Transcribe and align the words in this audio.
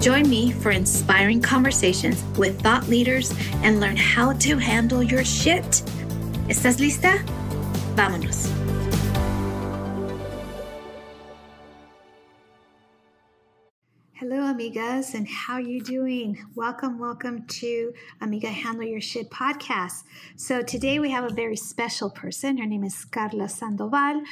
Join 0.00 0.30
me 0.30 0.50
for 0.50 0.70
inspiring 0.70 1.42
conversations 1.42 2.24
with 2.38 2.58
thought 2.62 2.88
leaders 2.88 3.34
and 3.62 3.80
learn 3.80 3.98
how 3.98 4.32
to 4.32 4.56
handle 4.56 5.02
your 5.02 5.24
shit. 5.24 5.82
¿Estás 6.48 6.80
lista? 6.80 7.22
Vámonos. 7.96 8.48
Hello, 14.14 14.36
amigas, 14.36 15.14
and 15.14 15.26
how 15.28 15.58
you 15.58 15.82
doing? 15.82 16.38
Welcome, 16.54 16.98
welcome 16.98 17.46
to 17.46 17.92
Amiga 18.20 18.48
Handle 18.48 18.86
Your 18.86 19.00
Shit 19.00 19.30
podcast. 19.30 20.04
So 20.36 20.62
today 20.62 20.98
we 20.98 21.10
have 21.10 21.24
a 21.24 21.34
very 21.34 21.56
special 21.56 22.10
person. 22.10 22.58
Her 22.58 22.66
name 22.66 22.84
is 22.84 23.04
Carla 23.04 23.48
Sandoval. 23.48 24.22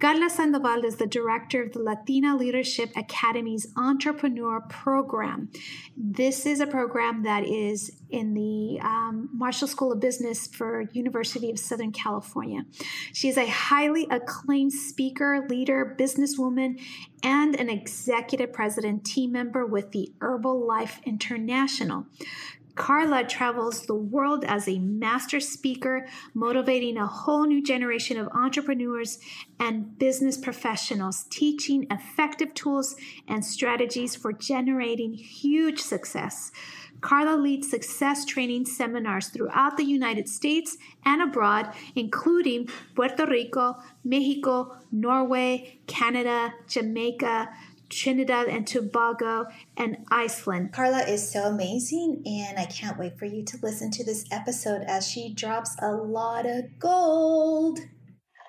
Carla 0.00 0.28
Sandoval 0.28 0.84
is 0.84 0.96
the 0.96 1.06
director 1.06 1.62
of 1.62 1.72
the 1.72 1.78
Latina 1.78 2.36
Leadership 2.36 2.90
Academy's 2.96 3.68
Entrepreneur 3.76 4.60
Program. 4.62 5.50
This 5.96 6.46
is 6.46 6.60
a 6.60 6.66
program 6.66 7.22
that 7.22 7.46
is 7.46 7.92
in 8.10 8.34
the 8.34 8.80
um, 8.80 9.28
Marshall 9.32 9.68
School 9.68 9.92
of 9.92 10.00
Business 10.00 10.48
for 10.48 10.82
University 10.92 11.50
of 11.50 11.58
Southern 11.58 11.92
California. 11.92 12.64
She 13.12 13.28
is 13.28 13.36
a 13.36 13.46
highly 13.46 14.06
acclaimed 14.10 14.72
speaker, 14.72 15.46
leader, 15.48 15.96
businesswoman, 15.98 16.80
and 17.22 17.54
an 17.54 17.70
executive 17.70 18.52
president 18.52 19.04
team 19.04 19.32
member 19.32 19.64
with 19.64 19.92
the 19.92 20.12
Herbalife 20.18 21.04
International. 21.04 22.06
Carla 22.74 23.24
travels 23.24 23.86
the 23.86 23.94
world 23.94 24.44
as 24.44 24.66
a 24.66 24.78
master 24.78 25.38
speaker, 25.38 26.06
motivating 26.34 26.96
a 26.96 27.06
whole 27.06 27.46
new 27.46 27.62
generation 27.62 28.18
of 28.18 28.28
entrepreneurs 28.28 29.18
and 29.60 29.96
business 29.98 30.36
professionals, 30.36 31.26
teaching 31.30 31.86
effective 31.90 32.52
tools 32.54 32.96
and 33.28 33.44
strategies 33.44 34.16
for 34.16 34.32
generating 34.32 35.14
huge 35.14 35.80
success. 35.80 36.50
Carla 37.00 37.36
leads 37.36 37.68
success 37.68 38.24
training 38.24 38.64
seminars 38.64 39.28
throughout 39.28 39.76
the 39.76 39.84
United 39.84 40.26
States 40.26 40.78
and 41.04 41.20
abroad, 41.20 41.74
including 41.94 42.66
Puerto 42.94 43.26
Rico, 43.26 43.76
Mexico, 44.04 44.78
Norway, 44.90 45.80
Canada, 45.86 46.54
Jamaica, 46.66 47.50
Trinidad 47.88 48.48
and 48.48 48.66
Tobago, 48.66 49.46
and 49.76 49.98
Iceland. 50.10 50.72
Carla 50.72 51.02
is 51.02 51.30
so 51.30 51.44
amazing, 51.44 52.22
and 52.26 52.58
I 52.58 52.66
can't 52.66 52.98
wait 52.98 53.18
for 53.18 53.26
you 53.26 53.44
to 53.44 53.58
listen 53.62 53.90
to 53.92 54.04
this 54.04 54.24
episode 54.30 54.82
as 54.82 55.08
she 55.08 55.32
drops 55.32 55.76
a 55.80 55.92
lot 55.92 56.46
of 56.46 56.78
gold. 56.78 57.78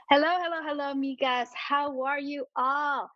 Hello, 0.10 0.28
hello, 0.28 0.62
hello, 0.64 0.94
amigas. 0.94 1.48
How 1.54 2.04
are 2.04 2.20
you 2.20 2.46
all? 2.56 3.10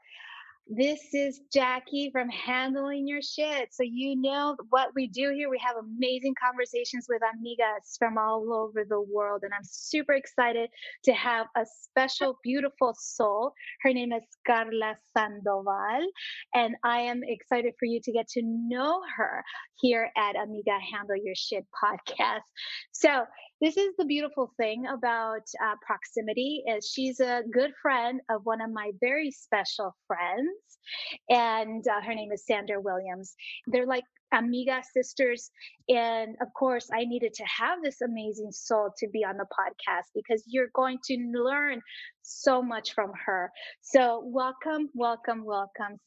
This 0.72 1.16
is 1.16 1.42
Jackie 1.52 2.12
from 2.12 2.30
Handling 2.30 3.08
Your 3.08 3.24
Shit. 3.24 3.74
So, 3.74 3.82
you 3.82 4.16
know 4.16 4.56
what 4.70 4.90
we 4.96 5.08
do 5.08 5.32
here. 5.34 5.50
We 5.50 5.58
have 5.66 5.78
amazing 5.78 6.36
conversations 6.40 7.08
with 7.10 7.24
amigas 7.24 7.98
from 7.98 8.20
all 8.20 8.54
over 8.54 8.86
the 8.88 9.02
world. 9.02 9.42
And 9.42 9.52
I'm 9.52 9.64
super 9.64 10.14
excited 10.14 10.70
to 11.06 11.14
have 11.14 11.48
a 11.58 11.66
special, 11.66 12.38
beautiful 12.44 12.96
soul. 13.00 13.54
Her 13.82 13.92
name 13.92 14.14
is 14.14 14.22
Carla 14.46 14.94
Sandoval. 15.18 16.08
And 16.54 16.76
I 16.84 17.00
am 17.00 17.22
excited 17.24 17.74
for 17.80 17.86
you 17.86 18.00
to 18.04 18.12
get 18.12 18.28
to 18.34 18.44
know 18.44 19.02
her 19.18 19.44
here 19.80 20.12
at 20.16 20.36
Amiga 20.36 20.78
Handle 20.94 21.18
Your 21.18 21.34
Shit 21.36 21.66
podcast. 21.84 22.46
So, 22.92 23.26
this 23.62 23.76
is 23.76 23.94
the 23.98 24.06
beautiful 24.06 24.54
thing 24.58 24.86
about 24.88 25.42
uh, 25.64 25.76
proximity 25.86 26.64
is 26.66 26.90
she's 26.90 27.20
a 27.20 27.42
good 27.52 27.72
friend 27.82 28.22
of 28.30 28.42
one 28.46 28.62
of 28.62 28.72
my 28.72 28.92
very 29.02 29.32
special 29.32 29.94
friends 30.08 30.50
and 31.30 31.86
uh, 31.88 32.02
her 32.02 32.16
name 32.16 32.32
is 32.32 32.46
sandra 32.46 32.80
williams. 32.80 33.36
They're 33.68 33.86
like 33.86 34.06
amiga 34.34 34.82
sisters 34.94 35.50
and 35.90 36.36
of 36.40 36.48
course 36.54 36.88
i 36.94 37.04
needed 37.04 37.34
to 37.34 37.44
have 37.44 37.82
this 37.82 38.00
amazing 38.02 38.52
soul 38.52 38.92
to 38.96 39.08
be 39.10 39.26
on 39.26 39.38
the 39.38 39.46
podcast 39.46 40.06
because 40.14 40.44
you're 40.46 40.70
going 40.76 41.00
to 41.04 41.18
learn 41.34 41.82
so 42.22 42.62
much 42.62 42.94
from 42.94 43.12
her. 43.26 43.52
So 43.82 44.22
welcome 44.24 44.90
welcome 44.94 45.44
welcome 45.44 46.00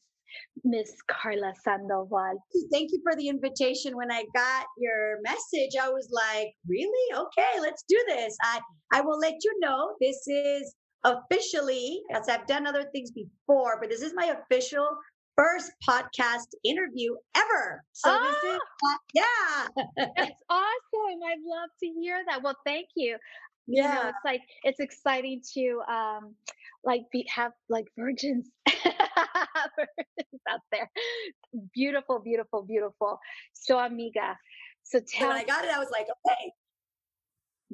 Miss 0.63 0.91
Carla 1.09 1.53
Sandoval. 1.63 2.43
Thank 2.71 2.91
you 2.91 2.99
for 3.03 3.15
the 3.15 3.27
invitation. 3.27 3.95
When 3.95 4.11
I 4.11 4.23
got 4.33 4.65
your 4.77 5.19
message, 5.23 5.71
I 5.81 5.89
was 5.89 6.09
like, 6.11 6.53
really? 6.67 7.15
Okay, 7.15 7.59
let's 7.61 7.83
do 7.87 7.97
this. 8.07 8.35
I, 8.43 8.59
I 8.93 9.01
will 9.01 9.19
let 9.19 9.35
you 9.43 9.59
know 9.59 9.95
this 9.99 10.27
is 10.27 10.75
officially, 11.03 12.01
as 12.13 12.29
I've 12.29 12.47
done 12.47 12.65
other 12.65 12.85
things 12.93 13.11
before, 13.11 13.77
but 13.79 13.89
this 13.89 14.01
is 14.01 14.13
my 14.15 14.33
official 14.51 14.87
first 15.35 15.71
podcast 15.87 16.47
interview 16.63 17.15
ever. 17.35 17.83
So 17.93 18.09
oh, 18.11 18.23
this 18.23 18.51
is, 18.51 18.59
uh, 18.59 18.97
yeah. 19.13 19.85
That's 20.17 20.43
awesome. 20.49 21.19
I'd 21.25 21.43
love 21.45 21.69
to 21.81 21.87
hear 21.99 22.21
that. 22.27 22.43
Well, 22.43 22.55
thank 22.65 22.87
you. 22.95 23.17
Yeah. 23.67 23.83
You 23.83 24.03
know, 24.03 24.09
it's 24.09 24.17
like, 24.25 24.41
it's 24.63 24.79
exciting 24.79 25.41
to, 25.55 25.81
um, 25.91 26.35
like 26.83 27.01
be, 27.11 27.25
have 27.33 27.51
like 27.69 27.85
virgins 27.97 28.49
out 30.49 30.59
there. 30.71 30.89
Beautiful, 31.73 32.19
beautiful, 32.19 32.63
beautiful. 32.63 33.19
So, 33.53 33.79
amiga. 33.79 34.37
So 34.83 34.99
tell. 35.07 35.29
when 35.29 35.37
I 35.37 35.43
got 35.43 35.63
it, 35.63 35.71
I 35.71 35.79
was 35.79 35.89
like, 35.91 36.07
okay. 36.27 36.51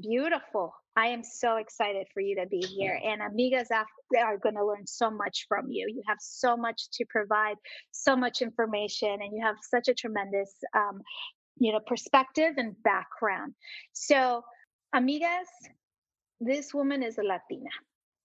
Beautiful. 0.02 0.74
I 0.96 1.08
am 1.08 1.24
so 1.24 1.58
excited 1.58 2.08
for 2.14 2.22
you 2.22 2.36
to 2.36 2.46
be 2.48 2.60
here. 2.60 3.00
And 3.06 3.22
amigas 3.22 3.68
are 3.72 4.38
going 4.38 4.56
to 4.56 4.66
learn 4.66 4.86
so 4.86 5.10
much 5.10 5.46
from 5.48 5.68
you. 5.70 5.88
You 5.90 6.04
have 6.08 6.18
so 6.20 6.56
much 6.56 6.90
to 6.94 7.06
provide, 7.09 7.56
so 7.92 8.16
much 8.16 8.42
information, 8.42 9.22
and 9.22 9.34
you 9.34 9.44
have 9.44 9.56
such 9.62 9.88
a 9.88 9.94
tremendous, 9.94 10.53
um, 10.76 11.02
you 11.58 11.72
know, 11.72 11.80
perspective 11.85 12.53
and 12.58 12.76
background. 12.84 13.53
So, 13.94 14.44
amigas, 14.96 15.50
this 16.40 16.74
woman 16.74 17.03
is 17.03 17.18
a 17.18 17.24
Latina, 17.24 17.70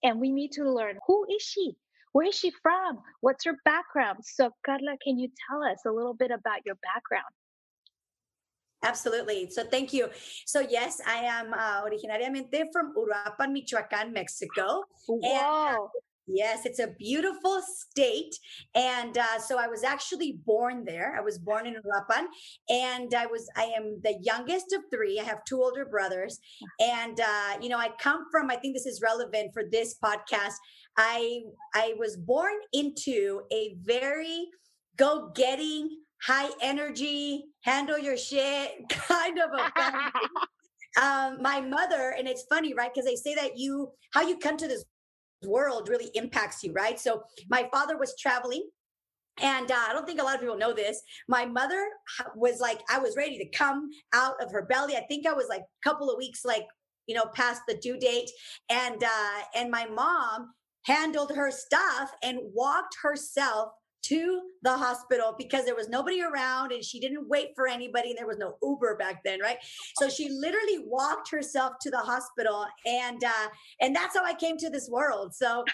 and 0.03 0.21
we 0.21 0.31
need 0.31 0.53
to 0.53 0.71
learn 0.71 0.99
who 1.07 1.27
is 1.29 1.43
she? 1.43 1.77
Where 2.15 2.29
is 2.29 2.37
she 2.39 2.53
from? 2.63 3.01
What's 3.23 3.45
her 3.45 3.57
background? 3.65 4.19
So, 4.23 4.51
Carla, 4.65 4.97
can 5.03 5.19
you 5.19 5.29
tell 5.51 5.65
us 5.65 5.81
a 5.85 5.91
little 5.91 6.15
bit 6.15 6.31
about 6.31 6.61
your 6.65 6.77
background? 6.77 7.35
Absolutely. 8.85 9.51
So 9.51 9.65
thank 9.65 9.93
you. 9.93 10.09
So 10.47 10.61
yes, 10.61 11.01
I 11.07 11.17
am 11.25 11.53
uh, 11.53 11.83
originariamente 11.83 12.67
from 12.73 12.95
Uruapan, 12.95 13.51
Michoacan, 13.51 14.13
Mexico. 14.13 14.85
Wow. 15.09 15.91
Yes, 16.27 16.65
it's 16.65 16.79
a 16.79 16.89
beautiful 16.99 17.61
state. 17.63 18.35
And 18.75 19.17
uh, 19.19 19.39
so 19.39 19.59
I 19.59 19.69
was 19.69 19.85
actually 19.85 20.39
born 20.47 20.85
there. 20.85 21.15
I 21.19 21.21
was 21.21 21.39
born 21.39 21.67
in 21.67 21.75
Uruapan 21.75 22.25
and 22.71 23.15
I 23.15 23.27
was, 23.27 23.47
I 23.57 23.65
am 23.77 24.01
the 24.03 24.17
youngest 24.23 24.73
of 24.73 24.83
three. 24.93 25.21
I 25.21 25.25
have 25.25 25.45
two 25.45 25.63
older 25.63 25.85
brothers. 25.85 26.39
And, 26.81 27.21
uh, 27.21 27.59
you 27.61 27.69
know, 27.69 27.79
I 27.79 27.91
come 28.01 28.25
from, 28.31 28.51
I 28.51 28.57
think 28.57 28.75
this 28.75 28.87
is 28.87 29.03
relevant 29.03 29.53
for 29.53 29.65
this 29.71 29.97
podcast. 30.03 30.55
I, 30.97 31.43
I 31.75 31.95
was 31.99 32.17
born 32.17 32.55
into 32.73 33.43
a 33.53 33.77
very 33.83 34.49
go 34.97 35.31
getting, 35.35 35.91
high 36.23 36.51
energy, 36.61 37.45
handle 37.63 37.99
your 37.99 38.17
shit 38.17 38.71
kind 38.89 39.39
of 39.39 39.51
a 39.53 39.81
family. 39.81 40.11
um, 41.03 41.43
my 41.43 41.61
mother, 41.61 42.15
and 42.17 42.29
it's 42.29 42.45
funny, 42.49 42.75
right? 42.75 42.91
Because 42.93 43.07
they 43.07 43.17
say 43.17 43.35
that 43.35 43.59
you, 43.59 43.91
how 44.13 44.23
you 44.23 44.39
come 44.39 44.57
to 44.57 44.69
this 44.69 44.85
world 45.43 45.89
really 45.89 46.11
impacts 46.15 46.63
you, 46.63 46.73
right? 46.73 46.99
So 46.99 47.23
my 47.51 47.69
father 47.73 47.99
was 47.99 48.15
traveling. 48.19 48.69
And 49.41 49.71
uh, 49.71 49.75
I 49.89 49.93
don't 49.93 50.07
think 50.07 50.21
a 50.21 50.25
lot 50.25 50.37
of 50.37 50.41
people 50.41 50.57
know 50.57 50.73
this. 50.73 51.03
My 51.29 51.45
mother 51.45 51.85
was 52.37 52.61
like, 52.61 52.81
I 52.89 53.01
was 53.01 53.17
ready 53.17 53.37
to 53.39 53.49
come 53.51 53.91
out 54.15 54.35
of 54.41 54.53
her 54.53 54.65
belly. 54.65 54.97
I 54.97 55.05
think 55.09 55.27
I 55.27 55.33
was 55.33 55.47
like 55.49 55.63
a 55.63 55.89
couple 55.89 56.09
of 56.09 56.17
weeks, 56.17 56.45
like, 56.45 56.67
you 57.09 57.17
know, 57.17 57.25
past 57.35 57.63
the 57.67 57.75
due 57.75 57.99
date. 57.99 58.31
And 58.71 59.03
uh, 59.03 59.41
and 59.57 59.73
my 59.73 59.87
mom 59.87 60.51
handled 60.85 61.33
her 61.35 61.51
stuff 61.51 62.13
and 62.23 62.39
walked 62.55 62.97
herself 63.03 63.71
to 64.05 64.43
the 64.63 64.77
hospital 64.77 65.35
because 65.39 65.65
there 65.65 65.75
was 65.75 65.89
nobody 65.89 66.23
around 66.23 66.73
and 66.73 66.85
she 66.85 67.01
didn't 67.01 67.27
wait 67.27 67.49
for 67.57 67.67
anybody 67.67 68.11
and 68.11 68.19
there 68.19 68.27
was 68.27 68.37
no 68.37 68.57
uber 68.63 68.97
back 68.97 69.23
then 69.25 69.41
right? 69.41 69.57
So 69.97 70.11
she 70.11 70.29
literally 70.29 70.85
walked 70.87 71.31
herself 71.31 71.75
to 71.81 71.91
the 71.91 71.99
hospital 71.99 72.67
and 72.87 73.23
uh 73.25 73.49
and 73.81 73.97
that's 73.97 74.17
how 74.17 74.25
i 74.25 74.35
came 74.35 74.59
to 74.59 74.69
this 74.69 74.89
world. 74.91 75.35
So 75.35 75.65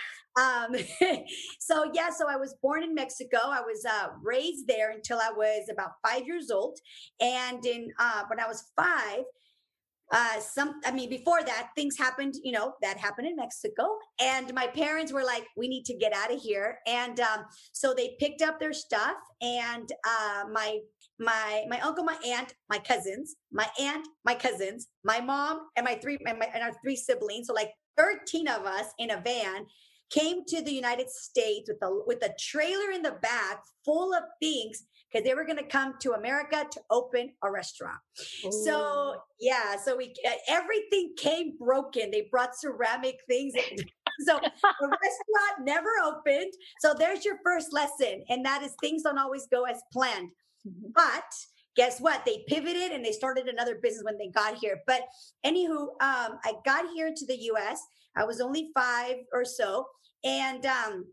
um 0.40 0.76
so 1.58 1.90
yeah 1.92 2.10
so 2.10 2.26
i 2.28 2.36
was 2.36 2.54
born 2.62 2.84
in 2.84 2.94
mexico. 2.94 3.38
I 3.42 3.62
was 3.62 3.84
uh 3.84 4.08
raised 4.22 4.68
there 4.68 4.92
until 4.92 5.18
i 5.18 5.30
was 5.32 5.68
about 5.70 5.92
five 6.06 6.24
years 6.24 6.50
old. 6.52 6.78
And 7.20 7.64
in 7.66 7.88
uh 7.98 8.22
when 8.28 8.38
i 8.38 8.46
was 8.46 8.70
five 8.76 9.24
uh 10.12 10.40
some 10.40 10.80
i 10.84 10.90
mean 10.90 11.08
before 11.08 11.42
that 11.42 11.68
things 11.76 11.96
happened 11.96 12.34
you 12.42 12.52
know 12.52 12.72
that 12.82 12.96
happened 12.96 13.26
in 13.26 13.36
mexico 13.36 13.84
and 14.20 14.52
my 14.54 14.66
parents 14.66 15.12
were 15.12 15.24
like 15.24 15.44
we 15.56 15.68
need 15.68 15.84
to 15.84 15.96
get 15.96 16.12
out 16.12 16.32
of 16.32 16.40
here 16.40 16.78
and 16.86 17.20
um 17.20 17.44
so 17.72 17.94
they 17.94 18.16
picked 18.18 18.42
up 18.42 18.58
their 18.58 18.72
stuff 18.72 19.16
and 19.40 19.90
uh 20.06 20.44
my 20.52 20.78
my 21.18 21.64
my 21.68 21.78
uncle 21.80 22.02
my 22.02 22.16
aunt 22.26 22.54
my 22.68 22.78
cousins 22.78 23.36
my 23.52 23.66
aunt 23.80 24.06
my 24.24 24.34
cousins 24.34 24.88
my 25.04 25.20
mom 25.20 25.60
and 25.76 25.84
my 25.84 25.94
three 25.94 26.18
and, 26.26 26.38
my, 26.38 26.48
and 26.52 26.62
our 26.62 26.72
three 26.82 26.96
siblings 26.96 27.46
so 27.46 27.52
like 27.52 27.70
13 27.96 28.48
of 28.48 28.64
us 28.64 28.86
in 28.98 29.10
a 29.10 29.20
van 29.20 29.66
came 30.10 30.44
to 30.46 30.62
the 30.62 30.72
united 30.72 31.08
states 31.08 31.68
with 31.68 31.82
a 31.82 32.00
with 32.06 32.24
a 32.24 32.34
trailer 32.38 32.90
in 32.92 33.02
the 33.02 33.16
back 33.22 33.62
full 33.84 34.12
of 34.14 34.22
things 34.40 34.84
because 35.10 35.24
they 35.24 35.34
were 35.34 35.44
going 35.44 35.58
to 35.58 35.64
come 35.64 35.94
to 36.00 36.12
America 36.12 36.66
to 36.70 36.80
open 36.90 37.32
a 37.42 37.50
restaurant. 37.50 37.98
Ooh. 38.44 38.52
So 38.64 39.14
yeah, 39.40 39.76
so 39.76 39.96
we 39.96 40.14
everything 40.48 41.14
came 41.16 41.56
broken. 41.58 42.10
They 42.10 42.28
brought 42.30 42.56
ceramic 42.56 43.18
things. 43.28 43.54
so 44.26 44.38
the 44.38 44.88
restaurant 44.88 45.64
never 45.64 45.90
opened. 46.04 46.52
So 46.80 46.94
there's 46.98 47.24
your 47.24 47.38
first 47.44 47.72
lesson, 47.72 48.24
and 48.28 48.44
that 48.44 48.62
is 48.62 48.74
things 48.80 49.02
don't 49.02 49.18
always 49.18 49.46
go 49.50 49.64
as 49.64 49.80
planned. 49.92 50.30
Mm-hmm. 50.66 50.90
But 50.94 51.24
guess 51.76 52.00
what? 52.00 52.24
They 52.24 52.44
pivoted 52.46 52.92
and 52.92 53.04
they 53.04 53.12
started 53.12 53.48
another 53.48 53.78
business 53.82 54.04
when 54.04 54.18
they 54.18 54.28
got 54.28 54.56
here. 54.56 54.80
But 54.86 55.02
anywho, 55.44 55.88
um, 56.00 56.38
I 56.44 56.54
got 56.64 56.84
here 56.94 57.12
to 57.14 57.26
the 57.26 57.36
U.S. 57.36 57.80
I 58.16 58.24
was 58.24 58.40
only 58.40 58.70
five 58.74 59.16
or 59.32 59.44
so, 59.44 59.86
and 60.24 60.64
um, 60.66 61.06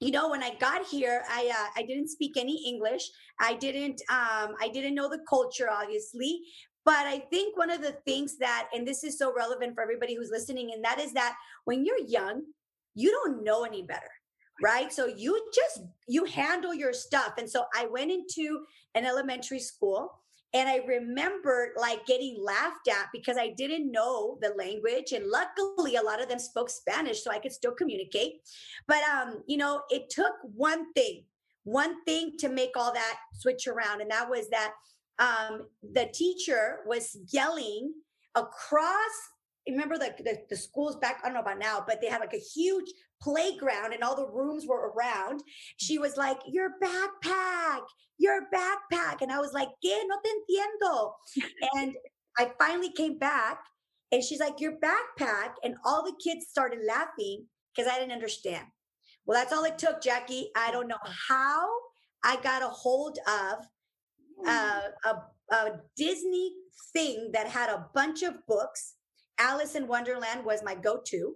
you 0.00 0.10
know 0.10 0.28
when 0.30 0.42
i 0.42 0.54
got 0.56 0.86
here 0.86 1.22
i 1.30 1.50
uh, 1.52 1.80
i 1.80 1.82
didn't 1.82 2.08
speak 2.08 2.36
any 2.36 2.66
english. 2.66 3.08
I 3.40 3.54
didn't 3.54 4.00
um 4.10 4.54
i 4.60 4.68
didn't 4.72 4.94
know 4.94 5.08
the 5.08 5.24
culture 5.28 5.68
obviously. 5.70 6.42
But 6.84 7.06
i 7.06 7.18
think 7.30 7.56
one 7.56 7.70
of 7.70 7.82
the 7.82 7.96
things 8.06 8.38
that 8.38 8.68
and 8.72 8.86
this 8.86 9.04
is 9.04 9.18
so 9.18 9.32
relevant 9.34 9.74
for 9.74 9.82
everybody 9.82 10.14
who's 10.14 10.30
listening 10.30 10.72
and 10.72 10.84
that 10.84 11.00
is 11.00 11.12
that 11.12 11.34
when 11.64 11.84
you're 11.84 12.06
young 12.06 12.42
you 12.94 13.10
don't 13.10 13.44
know 13.44 13.64
any 13.64 13.82
better 13.82 14.10
right? 14.62 14.90
So 14.90 15.06
you 15.06 15.38
just 15.54 15.82
you 16.08 16.24
handle 16.24 16.72
your 16.72 16.92
stuff. 16.92 17.34
And 17.38 17.48
so 17.48 17.64
i 17.74 17.86
went 17.86 18.10
into 18.10 18.60
an 18.94 19.04
elementary 19.04 19.60
school 19.60 20.22
and 20.56 20.70
I 20.70 20.76
remember 20.86 21.72
like 21.78 22.06
getting 22.06 22.42
laughed 22.42 22.88
at 22.88 23.08
because 23.12 23.36
I 23.36 23.52
didn't 23.58 23.92
know 23.92 24.38
the 24.40 24.54
language. 24.56 25.12
And 25.12 25.26
luckily, 25.26 25.96
a 25.96 26.02
lot 26.02 26.22
of 26.22 26.30
them 26.30 26.38
spoke 26.38 26.70
Spanish, 26.70 27.22
so 27.22 27.30
I 27.30 27.38
could 27.38 27.52
still 27.52 27.72
communicate. 27.72 28.40
But, 28.88 29.02
um, 29.02 29.42
you 29.46 29.58
know, 29.58 29.82
it 29.90 30.08
took 30.08 30.32
one 30.42 30.94
thing, 30.94 31.24
one 31.64 32.02
thing 32.04 32.38
to 32.38 32.48
make 32.48 32.70
all 32.74 32.94
that 32.94 33.16
switch 33.34 33.66
around. 33.66 34.00
And 34.00 34.10
that 34.10 34.30
was 34.30 34.48
that 34.48 34.72
um, 35.18 35.66
the 35.82 36.08
teacher 36.14 36.78
was 36.86 37.18
yelling 37.30 37.92
across 38.34 39.12
remember 39.68 39.98
the, 39.98 40.14
the, 40.22 40.38
the 40.48 40.56
schools 40.56 40.94
back 40.94 41.20
i 41.24 41.26
don't 41.26 41.34
know 41.34 41.40
about 41.40 41.58
now 41.58 41.82
but 41.84 42.00
they 42.00 42.06
had 42.06 42.20
like 42.20 42.34
a 42.34 42.38
huge 42.54 42.88
playground 43.20 43.92
and 43.92 44.02
all 44.02 44.14
the 44.14 44.28
rooms 44.28 44.66
were 44.66 44.92
around 44.92 45.42
she 45.78 45.98
was 45.98 46.16
like 46.16 46.38
your 46.46 46.70
backpack 46.82 47.80
your 48.18 48.42
backpack. 48.52 49.20
And 49.20 49.30
I 49.30 49.38
was 49.38 49.52
like, 49.52 49.68
¿Qué? 49.84 49.98
No 50.06 50.16
te 50.24 50.30
entiendo. 50.30 51.12
and 51.74 51.94
I 52.38 52.52
finally 52.58 52.92
came 52.92 53.18
back 53.18 53.58
and 54.12 54.22
she's 54.22 54.40
like, 54.40 54.60
your 54.60 54.72
backpack. 54.72 55.52
And 55.62 55.76
all 55.84 56.04
the 56.04 56.14
kids 56.22 56.46
started 56.48 56.80
laughing 56.86 57.46
because 57.74 57.90
I 57.90 57.98
didn't 57.98 58.12
understand. 58.12 58.66
Well, 59.24 59.38
that's 59.38 59.52
all 59.52 59.64
it 59.64 59.78
took, 59.78 60.00
Jackie. 60.02 60.50
I 60.56 60.70
don't 60.70 60.88
know 60.88 60.98
how 61.28 61.68
I 62.24 62.36
got 62.36 62.62
a 62.62 62.68
hold 62.68 63.18
of 63.26 63.66
uh, 64.46 64.80
a, 65.04 65.54
a 65.54 65.80
Disney 65.96 66.52
thing 66.92 67.30
that 67.32 67.48
had 67.48 67.70
a 67.70 67.86
bunch 67.94 68.22
of 68.22 68.46
books. 68.46 68.94
Alice 69.38 69.74
in 69.74 69.86
Wonderland 69.86 70.44
was 70.44 70.62
my 70.62 70.74
go 70.74 71.00
to, 71.04 71.34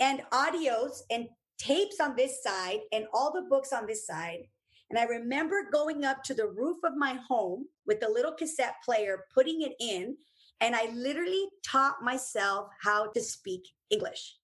and 0.00 0.22
audios 0.32 1.02
and 1.10 1.28
tapes 1.58 2.00
on 2.00 2.16
this 2.16 2.42
side, 2.42 2.80
and 2.92 3.04
all 3.12 3.32
the 3.32 3.46
books 3.48 3.72
on 3.72 3.86
this 3.86 4.06
side. 4.06 4.40
And 4.88 4.98
I 4.98 5.04
remember 5.04 5.68
going 5.70 6.04
up 6.04 6.24
to 6.24 6.34
the 6.34 6.48
roof 6.48 6.78
of 6.84 6.96
my 6.96 7.18
home 7.28 7.66
with 7.86 8.00
the 8.00 8.08
little 8.08 8.32
cassette 8.32 8.74
player, 8.84 9.26
putting 9.32 9.62
it 9.62 9.74
in, 9.78 10.16
and 10.60 10.74
I 10.74 10.90
literally 10.94 11.46
taught 11.64 12.02
myself 12.02 12.68
how 12.82 13.10
to 13.12 13.20
speak 13.20 13.68
English. 13.90 14.36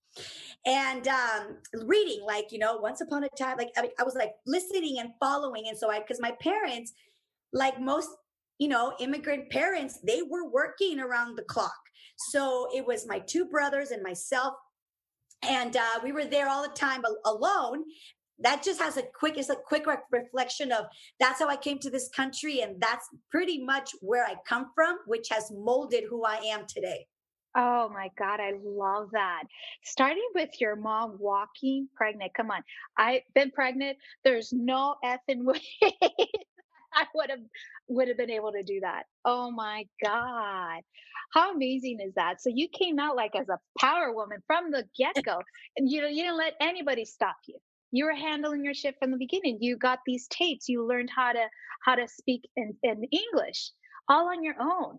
And 0.65 1.07
um, 1.09 1.57
reading, 1.85 2.23
like, 2.25 2.53
you 2.53 2.59
know, 2.59 2.77
once 2.77 3.01
upon 3.01 3.25
a 3.25 3.29
time, 3.31 3.59
like, 3.59 3.71
I, 3.77 3.83
mean, 3.83 3.91
I 3.99 4.05
was 4.05 4.15
like 4.15 4.33
listening 4.47 4.99
and 4.99 5.11
following. 5.21 5.65
And 5.69 5.77
so 5.77 5.91
I, 5.91 6.01
because 6.01 6.21
my 6.21 6.33
parents, 6.41 6.93
like 7.53 7.81
most, 7.81 8.09
you 8.59 8.69
know, 8.69 8.95
immigrant 8.99 9.51
parents, 9.51 10.01
they 10.03 10.23
were 10.23 10.51
working 10.51 11.01
around 11.01 11.37
the 11.37 11.43
clock. 11.43 11.77
So 12.31 12.69
it 12.75 12.87
was 12.87 13.07
my 13.07 13.19
two 13.19 13.45
brothers 13.47 13.91
and 13.91 14.03
myself 14.03 14.55
and 15.43 15.77
uh, 15.77 16.01
we 16.03 16.13
were 16.13 16.25
there 16.25 16.49
all 16.49 16.63
the 16.63 16.75
time 16.75 17.03
alone 17.25 17.85
that 18.39 18.63
just 18.63 18.81
has 18.81 18.97
a 18.97 19.03
quick 19.19 19.39
it's 19.39 19.49
a 19.49 19.57
quick 19.57 19.87
re- 19.87 19.97
reflection 20.11 20.73
of 20.73 20.85
that's 21.19 21.41
how 21.41 21.49
i 21.49 21.57
came 21.57 21.79
to 21.79 21.91
this 21.91 22.09
country 22.15 22.61
and 22.61 22.81
that's 22.81 23.09
pretty 23.31 23.65
much 23.65 23.93
where 24.01 24.25
i 24.25 24.35
come 24.49 24.67
from 24.75 24.99
which 25.07 25.29
has 25.31 25.51
molded 25.55 26.05
who 26.09 26.25
i 26.25 26.37
am 26.37 26.65
today 26.67 27.07
Oh 27.59 27.89
my 27.89 28.11
God, 28.19 28.39
I 28.39 28.53
love 28.63 29.09
that. 29.13 29.45
Starting 29.83 30.29
with 30.35 30.51
your 30.61 30.77
mom 30.77 31.17
walking 31.19 31.89
pregnant. 31.97 32.35
Come 32.35 32.51
on. 32.51 32.63
I've 32.99 33.23
been 33.35 33.51
pregnant. 33.51 33.97
There's 34.25 34.53
no 34.53 34.97
effing 35.03 35.43
way 35.45 35.63
I 36.97 37.07
would 37.15 37.31
have 37.31 37.41
would 37.89 38.09
have 38.09 38.17
been 38.17 38.31
able 38.31 38.53
to 38.53 38.63
do 38.65 38.81
that. 38.81 39.05
Oh 39.25 39.51
my 39.51 39.85
God. 40.05 40.81
How 41.35 41.55
amazing 41.55 41.99
is 42.01 42.15
that? 42.17 42.41
So 42.41 42.51
you 42.55 42.69
came 42.69 42.99
out 42.99 43.17
like 43.17 43.37
as 43.37 43.49
a 43.49 43.59
power 43.81 44.13
woman 44.15 44.39
from 44.47 44.71
the 44.71 44.85
get-go. 44.99 45.39
And 45.77 45.91
you 45.91 46.03
know, 46.03 46.09
you 46.09 46.23
didn't 46.23 46.39
let 46.39 46.55
anybody 46.61 47.05
stop 47.05 47.37
you 47.47 47.59
you 47.93 48.05
were 48.05 48.15
handling 48.15 48.65
your 48.65 48.75
shit 48.75 48.97
from 48.99 49.11
the 49.11 49.17
beginning 49.17 49.59
you 49.61 49.77
got 49.77 50.01
these 50.07 50.27
tapes 50.29 50.69
you 50.69 50.87
learned 50.87 51.11
how 51.15 51.33
to 51.33 51.47
how 51.85 51.95
to 51.95 52.07
speak 52.09 52.43
in, 52.57 52.75
in 52.83 53.05
english 53.05 53.71
all 54.09 54.29
on 54.29 54.43
your 54.43 54.57
own 54.61 54.99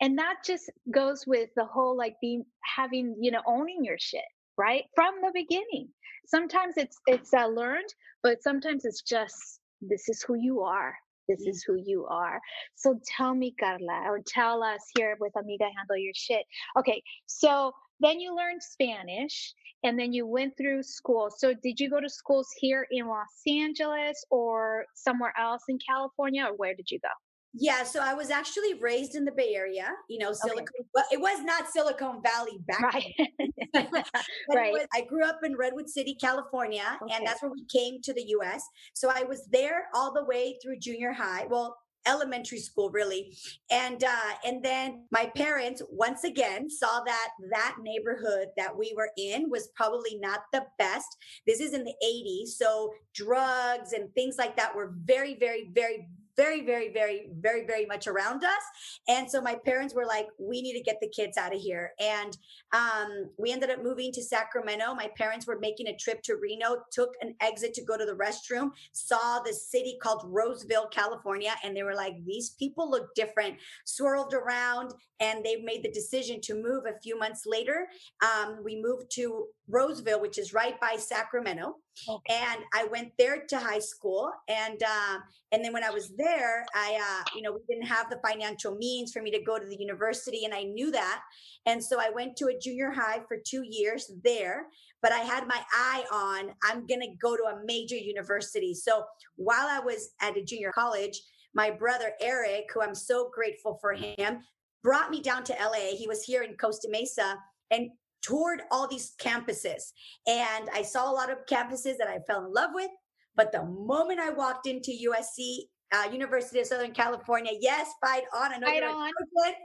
and 0.00 0.18
that 0.18 0.36
just 0.44 0.70
goes 0.92 1.24
with 1.26 1.50
the 1.56 1.64
whole 1.64 1.96
like 1.96 2.16
being 2.20 2.44
having 2.64 3.16
you 3.20 3.30
know 3.30 3.42
owning 3.46 3.84
your 3.84 3.98
shit 3.98 4.24
right 4.58 4.84
from 4.94 5.14
the 5.22 5.30
beginning 5.34 5.88
sometimes 6.26 6.74
it's 6.76 6.98
it's 7.06 7.32
uh, 7.34 7.46
learned 7.46 7.88
but 8.22 8.42
sometimes 8.42 8.84
it's 8.84 9.02
just 9.02 9.60
this 9.80 10.08
is 10.08 10.22
who 10.22 10.34
you 10.34 10.60
are 10.62 10.94
this 11.28 11.40
mm-hmm. 11.40 11.50
is 11.50 11.62
who 11.64 11.76
you 11.84 12.06
are 12.06 12.40
so 12.74 12.98
tell 13.16 13.34
me 13.34 13.54
carla 13.58 14.02
or 14.06 14.20
tell 14.26 14.62
us 14.62 14.80
here 14.96 15.16
with 15.20 15.32
amiga 15.36 15.64
handle 15.76 15.96
your 15.96 16.14
shit 16.14 16.44
okay 16.78 17.02
so 17.26 17.72
then 18.00 18.18
you 18.18 18.34
learned 18.34 18.62
spanish 18.62 19.54
and 19.84 19.98
then 19.98 20.12
you 20.12 20.26
went 20.26 20.56
through 20.56 20.82
school. 20.82 21.28
So 21.36 21.52
did 21.54 21.80
you 21.80 21.90
go 21.90 22.00
to 22.00 22.08
schools 22.08 22.48
here 22.56 22.86
in 22.90 23.06
Los 23.06 23.42
Angeles 23.46 24.24
or 24.30 24.84
somewhere 24.94 25.34
else 25.38 25.62
in 25.68 25.78
California 25.86 26.44
or 26.44 26.56
where 26.56 26.74
did 26.74 26.90
you 26.90 27.00
go? 27.00 27.08
Yeah, 27.54 27.84
so 27.84 28.00
I 28.00 28.14
was 28.14 28.30
actually 28.30 28.74
raised 28.80 29.14
in 29.14 29.24
the 29.24 29.32
Bay 29.32 29.54
Area, 29.54 29.90
you 30.08 30.18
know, 30.18 30.32
Silicon. 30.32 30.62
Okay. 30.62 30.88
Well, 30.94 31.04
it 31.12 31.20
was 31.20 31.44
not 31.44 31.68
Silicon 31.68 32.22
Valley 32.22 32.58
back 32.66 32.80
right. 32.80 33.14
then. 33.18 33.88
right. 34.54 34.72
Was, 34.72 34.86
I 34.94 35.02
grew 35.02 35.24
up 35.24 35.40
in 35.44 35.56
Redwood 35.56 35.88
City, 35.88 36.16
California, 36.18 36.98
okay. 37.02 37.14
and 37.14 37.26
that's 37.26 37.42
where 37.42 37.52
we 37.52 37.64
came 37.66 38.00
to 38.02 38.14
the 38.14 38.24
U.S. 38.28 38.64
So 38.94 39.10
I 39.14 39.24
was 39.24 39.46
there 39.50 39.88
all 39.94 40.14
the 40.14 40.24
way 40.24 40.56
through 40.62 40.78
junior 40.78 41.12
high. 41.12 41.46
Well, 41.48 41.76
elementary 42.06 42.58
school 42.58 42.90
really 42.90 43.32
and 43.70 44.02
uh 44.02 44.32
and 44.44 44.62
then 44.62 45.04
my 45.12 45.30
parents 45.36 45.82
once 45.88 46.24
again 46.24 46.68
saw 46.68 47.00
that 47.04 47.28
that 47.52 47.76
neighborhood 47.80 48.48
that 48.56 48.76
we 48.76 48.92
were 48.96 49.10
in 49.16 49.48
was 49.48 49.68
probably 49.76 50.18
not 50.18 50.40
the 50.52 50.64
best 50.78 51.06
this 51.46 51.60
is 51.60 51.74
in 51.74 51.84
the 51.84 51.94
80s 52.04 52.56
so 52.56 52.92
drugs 53.14 53.92
and 53.92 54.12
things 54.14 54.36
like 54.36 54.56
that 54.56 54.74
were 54.74 54.94
very 55.04 55.36
very 55.38 55.70
very 55.72 56.08
very, 56.36 56.64
very, 56.64 56.92
very, 56.92 57.28
very, 57.40 57.66
very 57.66 57.86
much 57.86 58.06
around 58.06 58.44
us. 58.44 58.62
And 59.08 59.30
so 59.30 59.40
my 59.40 59.56
parents 59.64 59.94
were 59.94 60.06
like, 60.06 60.26
we 60.38 60.62
need 60.62 60.74
to 60.74 60.82
get 60.82 60.98
the 61.00 61.08
kids 61.08 61.36
out 61.36 61.54
of 61.54 61.60
here. 61.60 61.92
And 62.00 62.36
um, 62.74 63.30
we 63.38 63.52
ended 63.52 63.70
up 63.70 63.82
moving 63.82 64.12
to 64.12 64.22
Sacramento. 64.22 64.94
My 64.94 65.10
parents 65.16 65.46
were 65.46 65.58
making 65.60 65.88
a 65.88 65.96
trip 65.96 66.22
to 66.22 66.36
Reno, 66.36 66.76
took 66.92 67.10
an 67.20 67.34
exit 67.40 67.74
to 67.74 67.84
go 67.84 67.96
to 67.96 68.04
the 68.04 68.12
restroom, 68.12 68.70
saw 68.92 69.40
the 69.40 69.52
city 69.52 69.98
called 70.02 70.22
Roseville, 70.26 70.88
California, 70.88 71.54
and 71.64 71.76
they 71.76 71.82
were 71.82 71.94
like, 71.94 72.14
these 72.24 72.50
people 72.58 72.90
look 72.90 73.14
different, 73.14 73.56
swirled 73.84 74.34
around, 74.34 74.92
and 75.20 75.44
they 75.44 75.56
made 75.56 75.82
the 75.82 75.92
decision 75.92 76.40
to 76.42 76.54
move 76.54 76.84
a 76.86 76.98
few 77.02 77.18
months 77.18 77.42
later. 77.46 77.86
Um, 78.22 78.58
we 78.64 78.80
moved 78.80 79.10
to 79.12 79.46
Roseville, 79.72 80.20
which 80.20 80.38
is 80.38 80.52
right 80.52 80.78
by 80.80 80.96
Sacramento. 80.98 81.76
Okay. 82.08 82.34
And 82.34 82.60
I 82.74 82.84
went 82.84 83.12
there 83.18 83.44
to 83.48 83.58
high 83.58 83.78
school. 83.78 84.30
And 84.48 84.80
uh, 84.82 85.18
and 85.50 85.64
then 85.64 85.72
when 85.72 85.82
I 85.82 85.90
was 85.90 86.12
there, 86.16 86.64
I 86.74 86.98
uh, 87.00 87.24
you 87.34 87.42
know, 87.42 87.52
we 87.52 87.60
didn't 87.68 87.88
have 87.88 88.10
the 88.10 88.20
financial 88.26 88.76
means 88.76 89.12
for 89.12 89.22
me 89.22 89.30
to 89.30 89.42
go 89.42 89.58
to 89.58 89.66
the 89.66 89.76
university, 89.76 90.44
and 90.44 90.54
I 90.54 90.62
knew 90.62 90.90
that. 90.90 91.22
And 91.66 91.82
so 91.82 91.98
I 91.98 92.10
went 92.14 92.36
to 92.36 92.46
a 92.46 92.58
junior 92.58 92.90
high 92.90 93.20
for 93.26 93.38
two 93.44 93.64
years 93.68 94.10
there. 94.22 94.66
But 95.00 95.12
I 95.12 95.18
had 95.18 95.48
my 95.48 95.60
eye 95.72 96.04
on 96.12 96.54
I'm 96.62 96.86
gonna 96.86 97.16
go 97.20 97.36
to 97.36 97.42
a 97.44 97.60
major 97.64 97.96
university. 97.96 98.74
So 98.74 99.04
while 99.36 99.66
I 99.68 99.80
was 99.80 100.10
at 100.20 100.36
a 100.36 100.44
junior 100.44 100.70
college, 100.72 101.20
my 101.54 101.70
brother 101.70 102.12
Eric, 102.20 102.66
who 102.72 102.82
I'm 102.82 102.94
so 102.94 103.30
grateful 103.34 103.78
for 103.80 103.92
him, 103.94 104.38
brought 104.82 105.10
me 105.10 105.20
down 105.20 105.44
to 105.44 105.52
LA. 105.54 105.96
He 105.96 106.06
was 106.06 106.22
here 106.22 106.42
in 106.42 106.56
Costa 106.56 106.88
Mesa 106.90 107.36
and 107.70 107.90
toured 108.22 108.62
all 108.70 108.88
these 108.88 109.14
campuses. 109.20 109.92
And 110.26 110.68
I 110.72 110.82
saw 110.82 111.10
a 111.10 111.14
lot 111.14 111.30
of 111.30 111.44
campuses 111.46 111.96
that 111.98 112.08
I 112.08 112.20
fell 112.26 112.44
in 112.44 112.52
love 112.52 112.70
with. 112.74 112.90
But 113.34 113.52
the 113.52 113.64
moment 113.64 114.20
I 114.20 114.30
walked 114.30 114.66
into 114.66 114.90
USC, 114.90 115.64
uh, 115.92 116.10
University 116.10 116.60
of 116.60 116.66
Southern 116.66 116.92
California, 116.92 117.52
yes, 117.60 117.90
fight 118.00 118.24
on. 118.34 118.52
I 118.52 118.58
know 118.58 118.66
fight 118.66 118.82
on. 118.82 119.12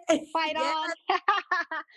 Fight 0.34 0.56
on. 0.56 0.90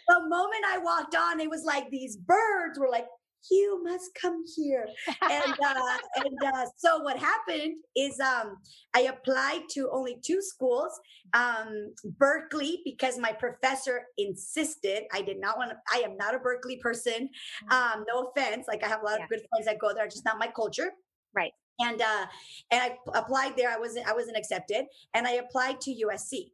the 0.08 0.20
moment 0.28 0.64
I 0.66 0.78
walked 0.78 1.16
on, 1.16 1.40
it 1.40 1.50
was 1.50 1.64
like 1.64 1.90
these 1.90 2.16
birds 2.16 2.78
were 2.78 2.88
like 2.88 3.06
you 3.50 3.82
must 3.82 4.10
come 4.20 4.44
here. 4.56 4.86
And 5.22 5.52
uh, 5.66 5.96
and 6.16 6.54
uh, 6.54 6.66
so 6.76 7.02
what 7.02 7.18
happened 7.18 7.76
is 7.96 8.18
um, 8.20 8.56
i 8.94 9.02
applied 9.02 9.62
to 9.70 9.88
only 9.92 10.16
two 10.24 10.40
schools 10.40 10.92
um, 11.32 11.92
berkeley 12.18 12.80
because 12.84 13.18
my 13.18 13.32
professor 13.32 14.02
insisted. 14.18 15.04
I 15.12 15.22
did 15.22 15.40
not 15.40 15.56
want 15.56 15.70
to 15.70 15.76
i 15.92 15.98
am 16.00 16.16
not 16.16 16.34
a 16.34 16.38
berkeley 16.38 16.76
person. 16.76 17.28
Mm. 17.70 17.72
um, 17.72 18.04
no 18.08 18.28
offense 18.28 18.66
like 18.68 18.84
i 18.84 18.88
have 18.88 19.02
a 19.02 19.04
lot 19.04 19.18
yeah. 19.18 19.24
of 19.24 19.30
good 19.30 19.42
friends 19.50 19.66
that 19.66 19.78
go 19.78 19.92
there 19.94 20.06
just 20.06 20.24
not 20.24 20.38
my 20.38 20.48
culture. 20.48 20.92
Right. 21.34 21.52
And 21.78 22.00
uh 22.02 22.26
and 22.70 22.82
i 22.82 22.96
applied 23.14 23.56
there 23.56 23.70
i 23.70 23.78
wasn't 23.78 24.06
i 24.06 24.12
wasn't 24.12 24.36
accepted 24.36 24.84
and 25.14 25.26
i 25.26 25.32
applied 25.32 25.80
to 25.82 25.90
usc 26.06 26.50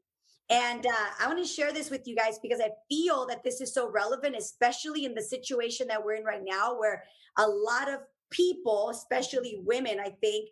and 0.49 0.87
uh, 0.87 1.09
I 1.21 1.27
want 1.27 1.39
to 1.39 1.49
share 1.49 1.73
this 1.73 1.91
with 1.91 2.07
you 2.07 2.15
guys 2.15 2.39
because 2.41 2.61
I 2.61 2.71
feel 2.89 3.27
that 3.27 3.43
this 3.43 3.61
is 3.61 3.75
so 3.75 3.91
relevant, 3.91 4.37
especially 4.37 5.05
in 5.05 5.15
the 5.15 5.23
situation 5.23 5.89
that 5.89 6.05
we're 6.05 6.15
in 6.15 6.25
right 6.25 6.43
now, 6.45 6.79
where 6.79 7.03
a 7.37 7.47
lot 7.47 7.89
of 7.89 8.01
people, 8.31 8.91
especially 8.91 9.61
women, 9.65 9.99
I 9.99 10.11
think, 10.21 10.49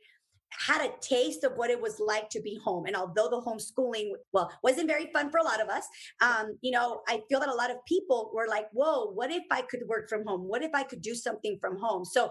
had 0.50 0.82
a 0.82 0.92
taste 1.00 1.44
of 1.44 1.56
what 1.56 1.70
it 1.70 1.80
was 1.80 1.98
like 1.98 2.28
to 2.30 2.40
be 2.40 2.58
home. 2.64 2.86
And 2.86 2.96
although 2.96 3.28
the 3.28 3.40
homeschooling, 3.40 4.10
well, 4.32 4.50
wasn't 4.62 4.88
very 4.88 5.10
fun 5.12 5.30
for 5.30 5.38
a 5.38 5.44
lot 5.44 5.60
of 5.60 5.68
us, 5.68 5.86
um, 6.20 6.56
you 6.60 6.70
know, 6.70 7.02
I 7.08 7.22
feel 7.28 7.40
that 7.40 7.48
a 7.48 7.54
lot 7.54 7.70
of 7.70 7.76
people 7.86 8.30
were 8.32 8.46
like, 8.48 8.68
whoa, 8.72 9.10
what 9.12 9.30
if 9.30 9.44
I 9.50 9.62
could 9.62 9.82
work 9.88 10.08
from 10.08 10.24
home? 10.26 10.42
What 10.42 10.62
if 10.62 10.70
I 10.74 10.82
could 10.82 11.02
do 11.02 11.14
something 11.14 11.58
from 11.60 11.78
home? 11.78 12.04
So, 12.04 12.30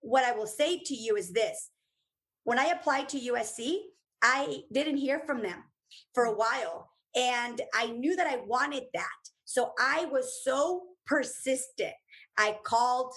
what 0.00 0.24
I 0.24 0.32
will 0.32 0.46
say 0.46 0.78
to 0.78 0.94
you 0.94 1.16
is 1.16 1.32
this 1.32 1.70
when 2.44 2.58
I 2.58 2.66
applied 2.66 3.08
to 3.10 3.18
USC, 3.18 3.78
I 4.22 4.62
didn't 4.72 4.98
hear 4.98 5.20
from 5.26 5.42
them 5.42 5.64
for 6.14 6.24
a 6.24 6.34
while. 6.34 6.90
And 7.16 7.60
I 7.74 7.86
knew 7.88 8.14
that 8.14 8.26
I 8.26 8.36
wanted 8.46 8.84
that. 8.94 9.06
So 9.44 9.72
I 9.78 10.04
was 10.06 10.42
so 10.44 10.82
persistent. 11.06 11.94
I 12.36 12.58
called 12.64 13.12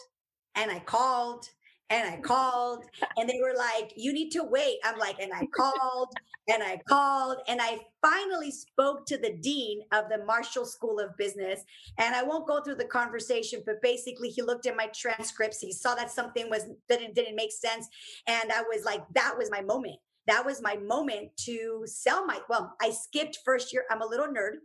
and 0.56 0.72
I 0.72 0.80
called 0.80 1.46
and 1.90 2.08
I 2.08 2.18
called 2.18 2.86
and 3.18 3.28
they 3.28 3.40
were 3.42 3.56
like, 3.58 3.92
you 3.96 4.14
need 4.14 4.30
to 4.32 4.44
wait. 4.44 4.78
I'm 4.84 4.98
like, 5.00 5.20
and 5.20 5.34
I 5.34 5.48
called 5.48 6.10
and 6.48 6.62
I 6.62 6.80
called 6.88 7.38
and 7.48 7.60
I 7.62 7.80
finally 8.02 8.52
spoke 8.52 9.06
to 9.08 9.18
the 9.18 9.38
dean 9.42 9.82
of 9.92 10.06
the 10.10 10.24
Marshall 10.24 10.66
School 10.66 11.00
of 11.00 11.18
Business. 11.18 11.62
And 11.98 12.16
I 12.16 12.24
won't 12.24 12.48
go 12.48 12.62
through 12.62 12.76
the 12.76 12.86
conversation, 12.86 13.64
but 13.66 13.82
basically 13.82 14.30
he 14.30 14.44
looked 14.44 14.68
at 14.68 14.78
my 14.78 14.90
transcripts. 14.96 15.60
He 15.60 15.74
saw 15.74 15.96
that 15.96 16.12
something 16.12 16.50
was 16.50 16.66
didn't 16.88 17.16
didn't 17.16 17.36
make 17.36 17.52
sense. 17.52 17.88
And 18.28 18.52
I 18.52 18.62
was 18.62 18.86
like, 18.86 19.02
that 19.16 19.36
was 19.38 19.50
my 19.52 19.62
moment 19.62 19.98
that 20.30 20.46
was 20.46 20.62
my 20.62 20.78
moment 20.78 21.30
to 21.38 21.84
sell 21.86 22.26
my 22.26 22.40
well 22.50 22.76
i 22.82 22.90
skipped 22.90 23.40
first 23.44 23.74
year 23.74 23.84
i'm 23.90 24.02
a 24.02 24.06
little 24.06 24.28
nerd. 24.28 24.58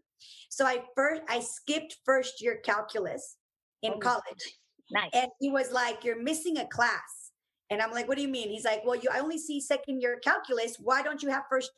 So 0.51 0.67
i 0.67 0.83
first 0.95 1.23
i 1.29 1.41
skipped 1.41 1.97
first 2.05 2.43
year 2.43 2.61
calculus 2.65 3.37
in 3.83 3.95
oh, 3.97 3.99
college. 3.99 4.59
nice. 4.91 5.11
And 5.13 5.29
he 5.41 5.51
was 5.51 5.73
like 5.73 6.05
you're 6.05 6.23
missing 6.23 6.59
a 6.59 6.67
class. 6.67 7.33
And 7.71 7.81
i'm 7.81 7.93
like 7.93 8.09
what 8.09 8.17
do 8.17 8.23
you 8.23 8.29
mean? 8.29 8.51
He's 8.51 8.65
like 8.65 8.85
well 8.85 8.97
you 8.97 9.09
i 9.13 9.21
only 9.21 9.39
see 9.39 9.61
second 9.61 10.01
year 10.01 10.21
calculus. 10.23 10.77
Why 10.79 11.03
don't 11.03 11.23
you 11.23 11.31
have 11.31 11.45
first 11.51 11.71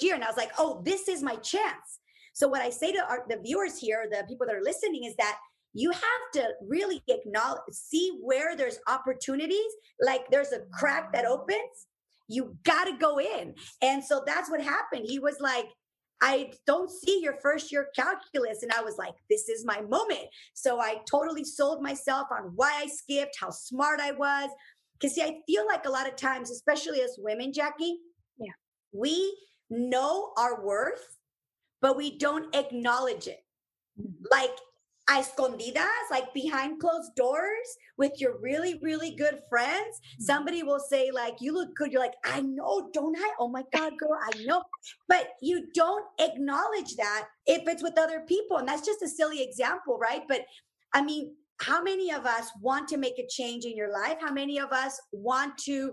year? 0.00 0.14
And 0.14 0.24
i 0.24 0.28
was 0.28 0.36
like 0.36 0.52
oh 0.58 0.82
this 0.84 1.08
is 1.08 1.22
my 1.22 1.36
chance. 1.36 2.00
So 2.32 2.48
what 2.48 2.62
i 2.62 2.70
say 2.70 2.92
to 2.92 3.04
our, 3.08 3.24
the 3.28 3.38
viewers 3.42 3.78
here 3.78 4.06
the 4.10 4.24
people 4.28 4.46
that 4.46 4.56
are 4.56 4.62
listening 4.62 5.04
is 5.04 5.14
that 5.16 5.38
you 5.74 5.90
have 5.90 6.24
to 6.32 6.48
really 6.66 7.02
acknowledge 7.08 7.60
see 7.70 8.18
where 8.22 8.56
there's 8.56 8.78
opportunities 8.88 9.72
like 10.00 10.22
there's 10.30 10.52
a 10.52 10.60
crack 10.72 11.12
that 11.12 11.26
opens 11.26 11.86
you 12.28 12.56
got 12.64 12.84
to 12.84 12.96
go 12.96 13.18
in. 13.18 13.54
And 13.82 14.04
so 14.04 14.22
that's 14.26 14.50
what 14.50 14.60
happened. 14.60 15.06
He 15.06 15.18
was 15.18 15.36
like, 15.40 15.66
I 16.22 16.52
don't 16.66 16.90
see 16.90 17.20
your 17.22 17.36
first 17.42 17.70
year 17.70 17.88
calculus. 17.94 18.62
And 18.62 18.72
I 18.72 18.82
was 18.82 18.96
like, 18.96 19.14
this 19.28 19.48
is 19.48 19.64
my 19.66 19.82
moment. 19.82 20.26
So 20.54 20.80
I 20.80 20.96
totally 21.10 21.44
sold 21.44 21.82
myself 21.82 22.28
on 22.30 22.52
why 22.54 22.72
I 22.74 22.86
skipped, 22.86 23.36
how 23.38 23.50
smart 23.50 24.00
I 24.00 24.12
was. 24.12 24.48
Because, 24.98 25.14
see, 25.14 25.22
I 25.22 25.40
feel 25.46 25.66
like 25.66 25.84
a 25.84 25.90
lot 25.90 26.08
of 26.08 26.16
times, 26.16 26.50
especially 26.50 27.02
as 27.02 27.16
women, 27.18 27.52
Jackie, 27.52 27.98
yeah, 28.38 28.52
we 28.92 29.36
know 29.68 30.32
our 30.38 30.64
worth, 30.64 31.18
but 31.82 31.98
we 31.98 32.16
don't 32.16 32.54
acknowledge 32.56 33.26
it. 33.26 33.40
Mm-hmm. 34.00 34.24
Like 34.30 34.56
a 35.08 35.12
escondidas, 35.12 36.10
like 36.10 36.32
behind 36.34 36.80
closed 36.80 37.14
doors 37.14 37.76
with 37.96 38.12
your 38.18 38.38
really, 38.40 38.78
really 38.82 39.12
good 39.12 39.40
friends. 39.48 40.00
Mm-hmm. 40.00 40.24
Somebody 40.24 40.62
will 40.62 40.80
say, 40.80 41.10
like, 41.10 41.36
you 41.40 41.54
look 41.54 41.74
good. 41.76 41.92
You're 41.92 42.02
like, 42.02 42.16
I 42.24 42.40
know, 42.40 42.90
don't 42.92 43.16
I? 43.16 43.32
Oh 43.38 43.48
my 43.48 43.62
God, 43.74 43.92
girl, 43.98 44.18
I 44.22 44.44
know. 44.44 44.62
But 45.08 45.28
you 45.40 45.66
don't 45.74 46.04
acknowledge 46.20 46.96
that 46.96 47.28
if 47.46 47.68
it's 47.68 47.82
with 47.82 47.98
other 47.98 48.20
people. 48.26 48.58
And 48.58 48.68
that's 48.68 48.86
just 48.86 49.02
a 49.02 49.08
silly 49.08 49.42
example, 49.42 49.98
right? 49.98 50.22
But 50.28 50.42
I 50.92 51.02
mean, 51.02 51.34
how 51.60 51.82
many 51.82 52.12
of 52.12 52.26
us 52.26 52.50
want 52.60 52.88
to 52.88 52.96
make 52.96 53.18
a 53.18 53.26
change 53.28 53.64
in 53.64 53.76
your 53.76 53.92
life? 53.92 54.16
How 54.20 54.32
many 54.32 54.58
of 54.58 54.72
us 54.72 55.00
want 55.12 55.56
to 55.58 55.92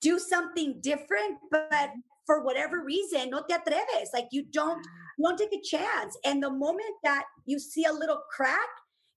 do 0.00 0.18
something 0.18 0.80
different, 0.80 1.38
but 1.50 1.70
mm-hmm. 1.70 2.00
for 2.26 2.42
whatever 2.42 2.82
reason, 2.82 3.30
no 3.30 3.42
te 3.48 3.54
atreves? 3.54 4.10
Like 4.12 4.28
you 4.30 4.44
don't 4.50 4.84
you 5.18 5.24
don't 5.24 5.38
take 5.38 5.52
a 5.52 5.62
chance. 5.62 6.16
And 6.24 6.42
the 6.42 6.50
moment 6.50 6.94
that 7.04 7.24
you 7.46 7.58
see 7.58 7.84
a 7.84 7.92
little 7.92 8.20
crack, 8.34 8.68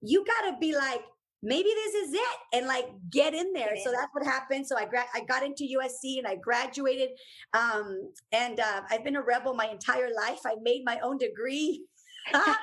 you 0.01 0.23
got 0.25 0.51
to 0.51 0.57
be 0.59 0.75
like, 0.75 1.01
maybe 1.43 1.69
this 1.69 1.93
is 1.93 2.13
it 2.13 2.37
and 2.53 2.67
like 2.67 2.87
get 3.11 3.33
in 3.33 3.53
there. 3.53 3.75
So 3.83 3.91
that's 3.91 4.09
what 4.13 4.25
happened. 4.25 4.65
So 4.67 4.77
i 4.77 4.85
gra- 4.85 5.05
i 5.13 5.21
got 5.21 5.43
into 5.43 5.63
usc 5.79 6.17
and 6.17 6.27
i 6.27 6.35
graduated 6.35 7.09
um, 7.53 8.11
and 8.31 8.59
uh, 8.59 8.81
i've 8.89 9.03
been 9.03 9.15
a 9.15 9.21
rebel 9.21 9.53
my 9.53 9.67
entire 9.67 10.09
life. 10.15 10.39
I 10.45 10.55
made 10.61 10.81
my 10.85 10.99
own 11.03 11.17
degree. 11.17 11.85
I 12.33 12.55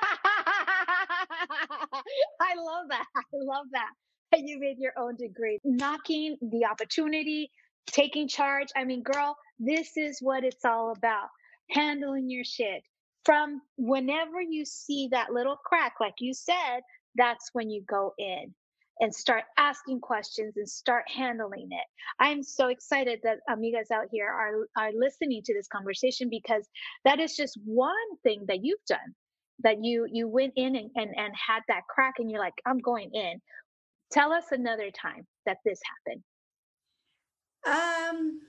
love 2.57 2.85
that. 2.89 3.05
I 3.15 3.21
love 3.33 3.65
that 3.73 3.89
you 4.37 4.59
made 4.59 4.77
your 4.77 4.91
own 4.97 5.15
degree. 5.15 5.59
Knocking 5.63 6.35
the 6.41 6.65
opportunity 6.65 7.49
taking 7.87 8.27
charge. 8.27 8.67
I 8.75 8.83
mean 8.83 9.03
girl 9.03 9.37
this 9.59 9.95
is 9.95 10.19
what 10.21 10.43
it's 10.43 10.65
all 10.65 10.91
about 10.95 11.29
handling 11.71 12.29
your 12.29 12.43
shit 12.43 12.83
from 13.25 13.61
whenever 13.77 14.41
you 14.41 14.65
see 14.65 15.09
that 15.11 15.33
little 15.33 15.57
crack, 15.65 15.95
like 15.99 16.15
you 16.19 16.33
said, 16.33 16.81
that's 17.15 17.49
when 17.53 17.69
you 17.69 17.83
go 17.89 18.13
in. 18.17 18.53
and 19.01 19.13
start 19.13 19.43
asking 19.57 19.99
questions 19.99 20.53
and 20.57 20.69
start 20.69 21.05
handling 21.09 21.67
it. 21.71 21.85
I'm 22.19 22.43
so 22.43 22.67
excited 22.69 23.19
that 23.23 23.39
amigas 23.49 23.91
out 23.91 24.07
here 24.11 24.29
are 24.29 24.67
are 24.81 24.91
listening 24.93 25.41
to 25.45 25.53
this 25.53 25.67
conversation 25.67 26.29
because 26.29 26.67
that 27.03 27.19
is 27.19 27.35
just 27.35 27.59
one 27.65 27.95
thing 28.23 28.45
that 28.47 28.63
you've 28.63 28.83
done 28.87 29.15
that 29.63 29.83
you 29.83 30.07
you 30.11 30.27
went 30.27 30.53
in 30.55 30.75
and, 30.75 30.89
and, 30.95 31.11
and 31.17 31.33
had 31.35 31.61
that 31.67 31.81
crack 31.89 32.15
and 32.19 32.29
you're 32.31 32.39
like, 32.39 32.53
I'm 32.65 32.79
going 32.79 33.11
in. 33.13 33.41
Tell 34.11 34.31
us 34.33 34.45
another 34.51 34.91
time 34.91 35.27
that 35.45 35.57
this 35.65 35.79
happened. 36.05 36.23
Um 37.65 38.41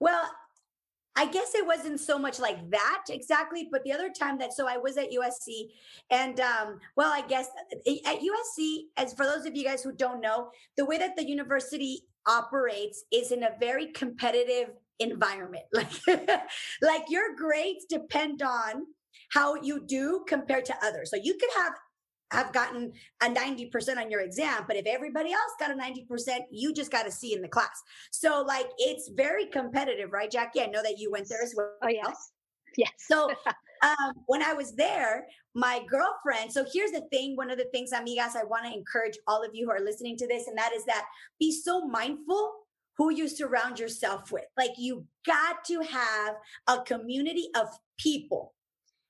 well, 0.00 0.30
I 1.14 1.26
guess 1.26 1.54
it 1.54 1.66
wasn't 1.66 2.00
so 2.00 2.18
much 2.18 2.40
like 2.40 2.70
that 2.70 3.04
exactly, 3.10 3.68
but 3.70 3.84
the 3.84 3.92
other 3.92 4.10
time 4.10 4.38
that 4.38 4.54
so 4.54 4.66
I 4.66 4.78
was 4.78 4.96
at 4.96 5.10
USC, 5.10 5.70
and 6.10 6.40
um, 6.40 6.80
well, 6.96 7.12
I 7.12 7.20
guess 7.20 7.48
uh, 7.48 7.92
at 8.06 8.20
USC, 8.20 8.84
as 8.96 9.12
for 9.12 9.26
those 9.26 9.44
of 9.44 9.54
you 9.54 9.64
guys 9.64 9.82
who 9.82 9.92
don't 9.92 10.20
know, 10.20 10.50
the 10.76 10.86
way 10.86 10.96
that 10.98 11.16
the 11.16 11.28
university 11.28 12.02
operates 12.26 13.04
is 13.12 13.30
in 13.30 13.42
a 13.42 13.50
very 13.60 13.88
competitive 13.88 14.70
environment. 14.98 15.64
Like, 15.72 16.22
like 16.80 17.02
your 17.08 17.34
grades 17.36 17.84
depend 17.88 18.42
on 18.42 18.86
how 19.30 19.54
you 19.56 19.84
do 19.84 20.24
compared 20.28 20.64
to 20.66 20.74
others. 20.82 21.10
So 21.10 21.16
you 21.16 21.34
could 21.34 21.50
have 21.58 21.72
have 22.32 22.52
gotten 22.52 22.92
a 23.22 23.26
90% 23.26 23.98
on 23.98 24.10
your 24.10 24.20
exam, 24.20 24.64
but 24.66 24.76
if 24.76 24.86
everybody 24.86 25.32
else 25.32 25.52
got 25.58 25.70
a 25.70 25.74
90%, 25.74 26.40
you 26.50 26.72
just 26.72 26.90
got 26.90 27.06
a 27.06 27.10
C 27.10 27.34
in 27.34 27.42
the 27.42 27.48
class. 27.48 27.82
So 28.10 28.42
like 28.46 28.66
it's 28.78 29.10
very 29.14 29.46
competitive, 29.46 30.12
right, 30.12 30.30
Jackie? 30.30 30.62
I 30.62 30.66
know 30.66 30.82
that 30.82 30.98
you 30.98 31.10
went 31.10 31.28
there 31.28 31.42
as 31.42 31.54
well. 31.56 31.72
Oh 31.82 31.88
yes. 31.88 32.32
Yes. 32.76 32.92
So 32.98 33.30
um, 33.82 34.14
when 34.26 34.42
I 34.42 34.54
was 34.54 34.74
there, 34.74 35.26
my 35.54 35.82
girlfriend, 35.88 36.52
so 36.52 36.64
here's 36.72 36.92
the 36.92 37.02
thing, 37.12 37.36
one 37.36 37.50
of 37.50 37.58
the 37.58 37.66
things, 37.72 37.92
amigas, 37.92 38.36
I 38.36 38.44
want 38.44 38.64
to 38.66 38.72
encourage 38.72 39.18
all 39.26 39.44
of 39.44 39.50
you 39.52 39.66
who 39.66 39.72
are 39.72 39.84
listening 39.84 40.16
to 40.18 40.26
this, 40.26 40.48
and 40.48 40.56
that 40.56 40.72
is 40.74 40.84
that 40.86 41.04
be 41.38 41.52
so 41.52 41.86
mindful 41.86 42.52
who 42.96 43.10
you 43.10 43.28
surround 43.28 43.78
yourself 43.78 44.32
with. 44.32 44.44
Like 44.56 44.72
you 44.78 45.06
got 45.26 45.64
to 45.66 45.80
have 45.82 46.34
a 46.68 46.82
community 46.82 47.48
of 47.56 47.68
people. 47.98 48.54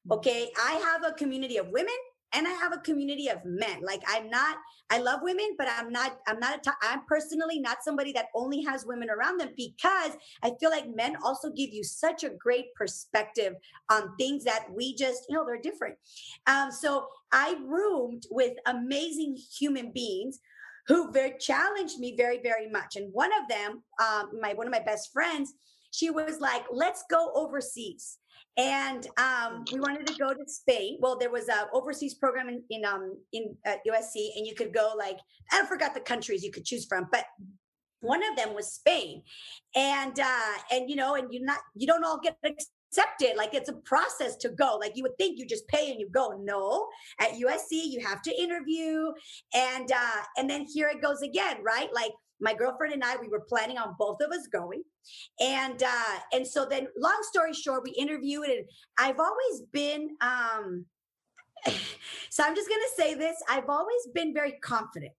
Mm. 0.08 0.16
Okay. 0.16 0.50
I 0.56 0.72
have 0.74 1.04
a 1.04 1.14
community 1.14 1.56
of 1.56 1.68
women 1.68 1.94
and 2.34 2.46
I 2.46 2.50
have 2.52 2.72
a 2.72 2.78
community 2.78 3.28
of 3.28 3.44
men. 3.44 3.82
Like 3.82 4.02
I'm 4.08 4.28
not, 4.30 4.56
I 4.90 4.98
love 4.98 5.20
women, 5.22 5.54
but 5.58 5.68
I'm 5.70 5.90
not, 5.90 6.18
I'm 6.26 6.38
not, 6.38 6.66
i 6.66 6.72
I'm 6.82 7.04
personally 7.06 7.60
not 7.60 7.82
somebody 7.82 8.12
that 8.12 8.26
only 8.34 8.62
has 8.62 8.86
women 8.86 9.10
around 9.10 9.38
them 9.38 9.50
because 9.56 10.12
I 10.42 10.52
feel 10.60 10.70
like 10.70 10.94
men 10.94 11.16
also 11.22 11.50
give 11.50 11.70
you 11.72 11.84
such 11.84 12.24
a 12.24 12.30
great 12.30 12.74
perspective 12.74 13.54
on 13.90 14.16
things 14.16 14.44
that 14.44 14.66
we 14.74 14.94
just, 14.94 15.24
you 15.28 15.36
know, 15.36 15.44
they're 15.44 15.60
different. 15.60 15.96
Um, 16.46 16.70
so 16.70 17.06
I 17.32 17.56
roomed 17.64 18.24
with 18.30 18.54
amazing 18.66 19.36
human 19.58 19.92
beings 19.92 20.40
who 20.86 21.12
very 21.12 21.34
challenged 21.38 21.98
me 21.98 22.16
very, 22.16 22.40
very 22.42 22.68
much. 22.68 22.96
And 22.96 23.12
one 23.12 23.30
of 23.40 23.48
them, 23.48 23.82
um, 24.02 24.30
my 24.40 24.54
one 24.54 24.66
of 24.66 24.72
my 24.72 24.80
best 24.80 25.12
friends, 25.12 25.54
she 25.92 26.10
was 26.10 26.40
like, 26.40 26.64
"Let's 26.70 27.04
go 27.08 27.30
overseas." 27.34 28.18
And 28.56 29.06
um, 29.16 29.64
we 29.72 29.80
wanted 29.80 30.06
to 30.06 30.14
go 30.14 30.34
to 30.34 30.44
Spain. 30.46 30.98
Well, 31.00 31.16
there 31.18 31.30
was 31.30 31.48
a 31.48 31.68
overseas 31.72 32.14
program 32.14 32.48
in 32.48 32.62
in 32.70 32.84
um 32.84 33.16
in 33.32 33.56
at 33.64 33.78
USC, 33.86 34.36
and 34.36 34.46
you 34.46 34.54
could 34.54 34.74
go 34.74 34.92
like 34.96 35.18
I 35.50 35.64
forgot 35.66 35.94
the 35.94 36.00
countries 36.00 36.44
you 36.44 36.52
could 36.52 36.64
choose 36.64 36.84
from, 36.86 37.08
but 37.10 37.24
one 38.00 38.22
of 38.28 38.36
them 38.36 38.54
was 38.54 38.72
Spain, 38.72 39.22
and 39.74 40.18
uh, 40.18 40.54
and 40.70 40.90
you 40.90 40.96
know, 40.96 41.14
and 41.14 41.32
you 41.32 41.40
not 41.42 41.60
you 41.74 41.86
don't 41.86 42.04
all 42.04 42.20
get 42.22 42.36
accepted. 42.44 43.36
Like 43.36 43.54
it's 43.54 43.70
a 43.70 43.74
process 43.84 44.36
to 44.38 44.50
go. 44.50 44.76
Like 44.78 44.92
you 44.96 45.02
would 45.04 45.16
think 45.18 45.38
you 45.38 45.46
just 45.46 45.66
pay 45.68 45.90
and 45.90 45.98
you 45.98 46.08
go. 46.10 46.38
No, 46.42 46.88
at 47.20 47.30
USC 47.30 47.70
you 47.70 48.04
have 48.04 48.20
to 48.22 48.34
interview, 48.38 49.06
and 49.54 49.90
uh, 49.90 50.22
and 50.36 50.50
then 50.50 50.66
here 50.72 50.88
it 50.88 51.00
goes 51.00 51.22
again, 51.22 51.58
right? 51.64 51.88
Like 51.94 52.12
my 52.42 52.52
girlfriend 52.52 52.92
and 52.92 53.04
I, 53.04 53.16
we 53.16 53.28
were 53.28 53.40
planning 53.48 53.78
on 53.78 53.94
both 53.98 54.20
of 54.20 54.30
us 54.32 54.46
going. 54.52 54.82
And 55.40 55.82
uh, 55.82 56.18
and 56.32 56.46
so 56.46 56.66
then 56.66 56.88
long 56.98 57.18
story 57.22 57.54
short, 57.54 57.84
we 57.84 57.92
interviewed 57.92 58.46
and 58.46 58.64
I've 58.98 59.20
always 59.20 59.62
been 59.72 60.16
um 60.20 60.84
so 62.30 62.42
I'm 62.44 62.54
just 62.54 62.68
gonna 62.68 62.82
say 62.96 63.14
this. 63.14 63.36
I've 63.48 63.68
always 63.68 64.08
been 64.14 64.34
very 64.34 64.52
confident. 64.62 65.12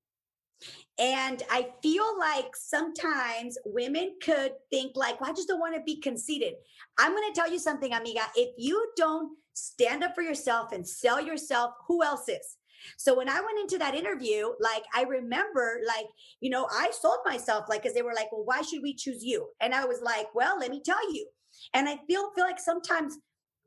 And 0.99 1.41
I 1.49 1.69
feel 1.81 2.05
like 2.19 2.55
sometimes 2.55 3.57
women 3.65 4.15
could 4.23 4.51
think 4.69 4.91
like, 4.95 5.19
well, 5.19 5.31
I 5.31 5.33
just 5.33 5.47
don't 5.47 5.59
want 5.59 5.75
to 5.75 5.81
be 5.81 5.99
conceited. 5.99 6.53
I'm 6.99 7.11
going 7.11 7.33
to 7.33 7.35
tell 7.35 7.51
you 7.51 7.57
something, 7.57 7.91
amiga. 7.91 8.21
If 8.35 8.53
you 8.57 8.91
don't 8.95 9.35
stand 9.53 10.03
up 10.03 10.13
for 10.13 10.21
yourself 10.21 10.71
and 10.71 10.87
sell 10.87 11.19
yourself, 11.19 11.73
who 11.87 12.03
else 12.03 12.29
is? 12.29 12.57
So 12.97 13.15
when 13.15 13.29
I 13.29 13.39
went 13.41 13.59
into 13.59 13.77
that 13.79 13.95
interview, 13.95 14.49
like 14.59 14.83
I 14.93 15.03
remember, 15.03 15.81
like, 15.87 16.07
you 16.39 16.49
know, 16.49 16.67
I 16.71 16.91
sold 16.91 17.19
myself, 17.25 17.65
like, 17.69 17.83
because 17.83 17.95
they 17.95 18.01
were 18.01 18.13
like, 18.13 18.31
well, 18.31 18.45
why 18.45 18.61
should 18.61 18.81
we 18.81 18.93
choose 18.93 19.23
you? 19.23 19.49
And 19.61 19.73
I 19.73 19.85
was 19.85 20.01
like, 20.01 20.27
well, 20.33 20.57
let 20.59 20.71
me 20.71 20.81
tell 20.83 21.13
you. 21.13 21.27
And 21.73 21.87
I 21.87 21.99
feel 22.07 22.31
feel 22.35 22.45
like 22.45 22.59
sometimes 22.59 23.17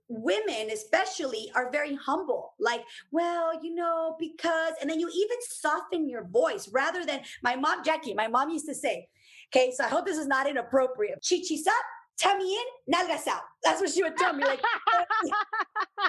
women 0.08 0.70
especially 0.72 1.50
are 1.54 1.70
very 1.72 1.94
humble 1.96 2.54
like 2.60 2.82
well 3.10 3.50
you 3.60 3.74
know 3.74 4.14
because 4.20 4.72
and 4.80 4.88
then 4.88 5.00
you 5.00 5.08
even 5.08 5.36
soften 5.40 6.08
your 6.08 6.24
voice 6.28 6.68
rather 6.72 7.04
than 7.04 7.20
my 7.42 7.56
mom 7.56 7.82
jackie 7.82 8.14
my 8.14 8.28
mom 8.28 8.48
used 8.48 8.66
to 8.66 8.74
say 8.74 9.08
okay 9.52 9.72
so 9.76 9.84
i 9.84 9.88
hope 9.88 10.06
this 10.06 10.16
is 10.16 10.28
not 10.28 10.48
inappropriate 10.48 11.20
chichis 11.22 11.66
up 11.66 11.84
tummy 12.20 12.54
in 12.54 12.94
nalgas 12.94 13.26
out 13.26 13.42
that's 13.64 13.80
what 13.80 13.90
she 13.90 14.02
would 14.02 14.16
tell 14.16 14.32
me 14.32 14.44
like 14.44 14.60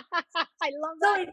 i 0.61 0.69
love 0.79 0.97
that 1.01 1.25
so 1.25 1.31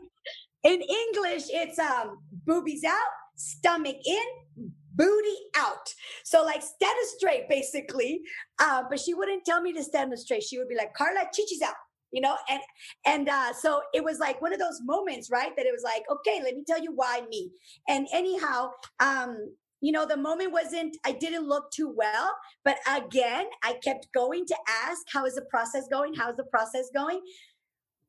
in 0.65 0.81
English, 0.81 1.45
it's 1.51 1.79
um 1.79 2.19
boobies 2.47 2.85
out, 2.85 3.13
stomach 3.37 3.97
in, 4.05 4.73
booty 4.95 5.37
out. 5.57 5.93
So 6.25 6.43
like 6.45 6.63
stand 6.63 6.97
straight, 7.17 7.49
basically. 7.49 8.23
Uh, 8.59 8.83
but 8.89 9.01
she 9.01 9.15
wouldn't 9.15 9.45
tell 9.45 9.61
me 9.61 9.73
to 9.75 9.83
stand 9.83 10.17
straight. 10.19 10.43
She 10.43 10.59
would 10.59 10.69
be 10.69 10.77
like, 10.77 10.95
Carla, 10.95 11.21
chichis 11.27 11.63
out. 11.65 11.75
You 12.13 12.21
know, 12.21 12.37
and 12.49 12.61
and 13.05 13.29
uh, 13.29 13.53
so 13.53 13.83
it 13.93 14.05
was 14.05 14.21
like 14.21 14.41
one 14.41 14.53
of 14.53 14.61
those 14.61 14.81
moments, 14.85 15.31
right? 15.33 15.51
That 15.57 15.67
it 15.67 15.73
was 15.73 15.83
like, 15.83 16.05
okay, 16.09 16.41
let 16.45 16.55
me 16.55 16.63
tell 16.65 16.81
you 16.81 16.93
why 16.95 17.23
me. 17.29 17.51
And 17.89 18.07
anyhow, 18.13 18.71
um, 19.01 19.57
you 19.81 19.91
know, 19.91 20.07
the 20.07 20.17
moment 20.17 20.53
wasn't, 20.53 20.97
I 21.05 21.13
didn't 21.13 21.49
look 21.49 21.71
too 21.73 21.93
well. 21.95 22.31
But 22.65 22.79
again, 22.89 23.47
I 23.65 23.75
kept 23.83 24.09
going 24.15 24.47
to 24.47 24.57
ask, 24.87 25.03
how 25.13 25.27
is 25.27 25.35
the 25.35 25.45
process 25.51 25.89
going? 25.91 26.15
How's 26.15 26.37
the 26.37 26.45
process 26.45 26.89
going? 26.95 27.21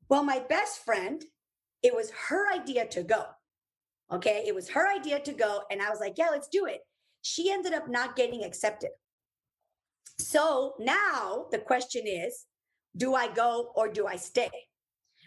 Well, 0.07 0.23
my 0.23 0.39
best 0.47 0.85
friend, 0.85 1.25
it 1.85 1.95
was 1.95 2.09
her 2.29 2.51
idea 2.51 2.87
to 2.87 3.03
go. 3.03 3.25
Okay. 4.11 4.43
It 4.47 4.55
was 4.55 4.67
her 4.69 4.87
idea 4.87 5.19
to 5.19 5.33
go. 5.33 5.61
And 5.69 5.81
I 5.81 5.89
was 5.91 5.99
like, 5.99 6.17
yeah, 6.17 6.29
let's 6.31 6.47
do 6.47 6.65
it. 6.65 6.81
She 7.21 7.51
ended 7.51 7.73
up 7.73 7.87
not 7.87 8.15
getting 8.15 8.43
accepted. 8.43 8.89
So 10.19 10.73
now 10.79 11.45
the 11.51 11.59
question 11.59 12.07
is 12.07 12.45
do 12.97 13.13
I 13.13 13.31
go 13.31 13.71
or 13.75 13.87
do 13.87 14.07
I 14.07 14.15
stay? 14.15 14.49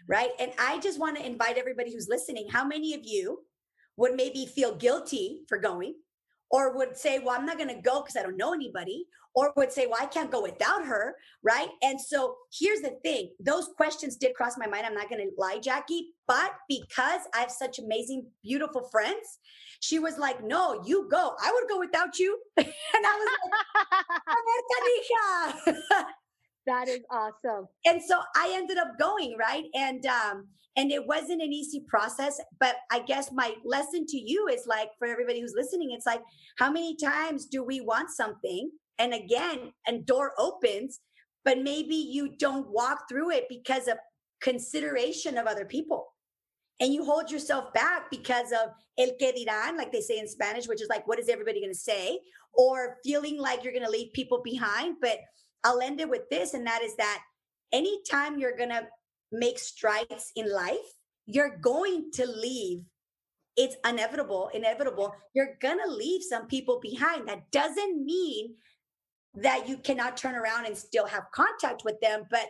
Right. 0.07 0.31
And 0.39 0.51
I 0.59 0.79
just 0.79 0.99
want 0.99 1.17
to 1.17 1.25
invite 1.25 1.57
everybody 1.57 1.93
who's 1.93 2.09
listening 2.09 2.47
how 2.49 2.65
many 2.65 2.93
of 2.93 3.01
you 3.03 3.39
would 3.95 4.15
maybe 4.15 4.45
feel 4.45 4.75
guilty 4.75 5.43
for 5.47 5.57
going 5.57 5.93
or 6.51 6.75
would 6.75 6.97
say, 6.97 7.19
well, 7.19 7.37
I'm 7.37 7.45
not 7.45 7.57
going 7.57 7.73
to 7.73 7.81
go 7.81 8.01
because 8.01 8.17
I 8.17 8.23
don't 8.23 8.37
know 8.37 8.53
anybody, 8.53 9.05
or 9.35 9.53
would 9.55 9.71
say, 9.71 9.85
well, 9.85 9.99
I 10.01 10.05
can't 10.05 10.31
go 10.31 10.41
without 10.41 10.85
her, 10.85 11.15
right? 11.43 11.69
And 11.81 11.99
so 11.99 12.35
here's 12.51 12.81
the 12.81 12.97
thing 13.03 13.31
those 13.39 13.69
questions 13.77 14.15
did 14.17 14.33
cross 14.35 14.57
my 14.57 14.67
mind. 14.67 14.85
I'm 14.85 14.93
not 14.93 15.09
going 15.09 15.21
to 15.21 15.31
lie, 15.37 15.59
Jackie, 15.61 16.07
but 16.27 16.51
because 16.67 17.21
I 17.33 17.39
have 17.39 17.51
such 17.51 17.79
amazing, 17.79 18.27
beautiful 18.43 18.89
friends, 18.91 19.39
she 19.79 19.99
was 19.99 20.17
like, 20.17 20.43
no, 20.43 20.81
you 20.85 21.07
go. 21.09 21.35
I 21.41 21.51
would 21.53 21.69
go 21.69 21.79
without 21.79 22.19
you. 22.19 22.39
and 22.57 22.67
I 22.67 23.19
was 23.19 23.29
like, 25.95 26.05
that 26.65 26.87
is 26.87 27.01
awesome. 27.11 27.67
And 27.85 28.01
so 28.01 28.19
I 28.35 28.51
ended 28.53 28.77
up 28.77 28.97
going, 28.99 29.37
right? 29.39 29.65
And 29.73 30.05
um, 30.05 30.47
and 30.75 30.91
it 30.91 31.05
wasn't 31.05 31.41
an 31.41 31.51
easy 31.51 31.83
process 31.87 32.39
but 32.59 32.75
i 32.91 32.99
guess 32.99 33.31
my 33.31 33.53
lesson 33.65 34.05
to 34.05 34.17
you 34.17 34.47
is 34.47 34.65
like 34.67 34.89
for 34.97 35.07
everybody 35.07 35.41
who's 35.41 35.53
listening 35.55 35.91
it's 35.91 36.05
like 36.05 36.21
how 36.57 36.71
many 36.71 36.95
times 36.95 37.47
do 37.47 37.63
we 37.63 37.81
want 37.81 38.09
something 38.09 38.69
and 38.99 39.13
again 39.13 39.71
and 39.87 40.05
door 40.05 40.33
opens 40.37 40.99
but 41.45 41.59
maybe 41.59 41.95
you 41.95 42.35
don't 42.37 42.69
walk 42.69 43.03
through 43.09 43.31
it 43.31 43.45
because 43.49 43.87
of 43.87 43.97
consideration 44.41 45.37
of 45.37 45.47
other 45.47 45.65
people 45.65 46.13
and 46.79 46.93
you 46.93 47.03
hold 47.03 47.31
yourself 47.31 47.73
back 47.73 48.09
because 48.11 48.51
of 48.51 48.69
el 48.97 49.11
que 49.19 49.33
dirán 49.33 49.77
like 49.77 49.91
they 49.91 50.01
say 50.01 50.19
in 50.19 50.27
spanish 50.27 50.67
which 50.67 50.81
is 50.81 50.89
like 50.89 51.07
what 51.07 51.19
is 51.19 51.29
everybody 51.29 51.59
going 51.59 51.73
to 51.73 51.77
say 51.77 52.19
or 52.53 52.97
feeling 53.03 53.37
like 53.37 53.63
you're 53.63 53.73
going 53.73 53.85
to 53.85 53.89
leave 53.91 54.13
people 54.13 54.41
behind 54.43 54.95
but 55.01 55.17
i'll 55.63 55.81
end 55.81 55.99
it 55.99 56.09
with 56.09 56.29
this 56.29 56.53
and 56.53 56.65
that 56.65 56.81
is 56.81 56.95
that 56.95 57.21
anytime 57.71 58.37
you're 58.39 58.55
going 58.55 58.69
to 58.69 58.87
make 59.31 59.59
strides 59.59 60.31
in 60.35 60.51
life, 60.51 60.77
you're 61.25 61.57
going 61.57 62.11
to 62.13 62.25
leave. 62.25 62.81
It's 63.55 63.75
inevitable, 63.87 64.49
inevitable. 64.53 65.13
You're 65.33 65.57
going 65.61 65.79
to 65.83 65.91
leave 65.91 66.23
some 66.23 66.47
people 66.47 66.79
behind. 66.81 67.27
That 67.27 67.51
doesn't 67.51 68.05
mean 68.05 68.55
that 69.35 69.67
you 69.67 69.77
cannot 69.77 70.17
turn 70.17 70.35
around 70.35 70.65
and 70.65 70.77
still 70.77 71.05
have 71.05 71.31
contact 71.31 71.83
with 71.83 71.99
them, 72.01 72.23
but 72.29 72.47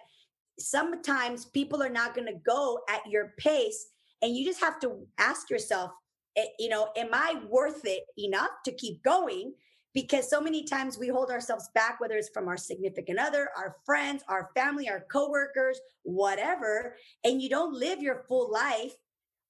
sometimes 0.57 1.45
people 1.45 1.81
are 1.81 1.89
not 1.89 2.15
going 2.15 2.27
to 2.27 2.39
go 2.45 2.79
at 2.89 3.05
your 3.07 3.33
pace. 3.37 3.87
And 4.21 4.35
you 4.35 4.45
just 4.45 4.59
have 4.61 4.79
to 4.81 5.05
ask 5.17 5.49
yourself, 5.49 5.91
eh, 6.35 6.45
you 6.57 6.69
know, 6.69 6.89
am 6.97 7.09
I 7.13 7.41
worth 7.49 7.85
it 7.85 8.03
enough 8.17 8.51
to 8.65 8.71
keep 8.71 9.01
going? 9.03 9.53
Because 9.93 10.29
so 10.29 10.39
many 10.39 10.63
times 10.65 10.99
we 10.99 11.07
hold 11.07 11.31
ourselves 11.31 11.69
back, 11.73 11.99
whether 11.99 12.15
it's 12.15 12.29
from 12.29 12.47
our 12.47 12.57
significant 12.57 13.19
other, 13.19 13.49
our 13.57 13.77
friends, 13.85 14.23
our 14.27 14.49
family, 14.55 14.87
our 14.89 15.05
coworkers, 15.11 15.79
whatever, 16.03 16.95
and 17.23 17.41
you 17.41 17.49
don't 17.49 17.73
live 17.73 18.01
your 18.01 18.23
full 18.27 18.51
life 18.51 18.93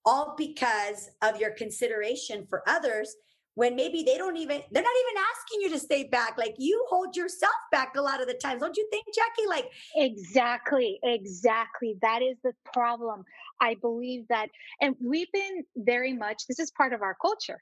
all 0.05 0.35
because 0.37 1.09
of 1.21 1.39
your 1.39 1.51
consideration 1.51 2.47
for 2.49 2.63
others 2.67 3.15
when 3.59 3.75
maybe 3.75 4.03
they 4.03 4.17
don't 4.17 4.37
even 4.37 4.61
they're 4.71 4.81
not 4.81 4.99
even 5.03 5.23
asking 5.35 5.61
you 5.61 5.69
to 5.71 5.79
stay 5.79 6.05
back. 6.05 6.37
Like 6.37 6.55
you 6.59 6.81
hold 6.89 7.17
yourself 7.17 7.51
back 7.73 7.93
a 7.97 8.01
lot 8.01 8.21
of 8.21 8.27
the 8.27 8.33
times 8.35 8.61
don't 8.61 8.77
you 8.77 8.87
think 8.89 9.05
jackie? 9.13 9.49
Like 9.49 9.69
exactly 9.97 10.97
exactly. 11.03 11.97
That 12.01 12.21
is 12.21 12.37
the 12.41 12.53
problem. 12.73 13.25
I 13.59 13.75
believe 13.81 14.23
that 14.29 14.47
and 14.79 14.95
we've 15.05 15.31
been 15.33 15.65
very 15.75 16.13
much 16.13 16.43
this 16.47 16.57
is 16.57 16.71
part 16.71 16.93
of 16.93 17.01
our 17.01 17.17
culture. 17.21 17.61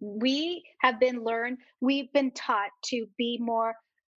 We 0.00 0.64
have 0.80 0.98
been 0.98 1.22
learned 1.22 1.58
we've 1.82 2.10
been 2.14 2.30
taught 2.30 2.70
to 2.86 3.06
be 3.18 3.36
more 3.38 3.74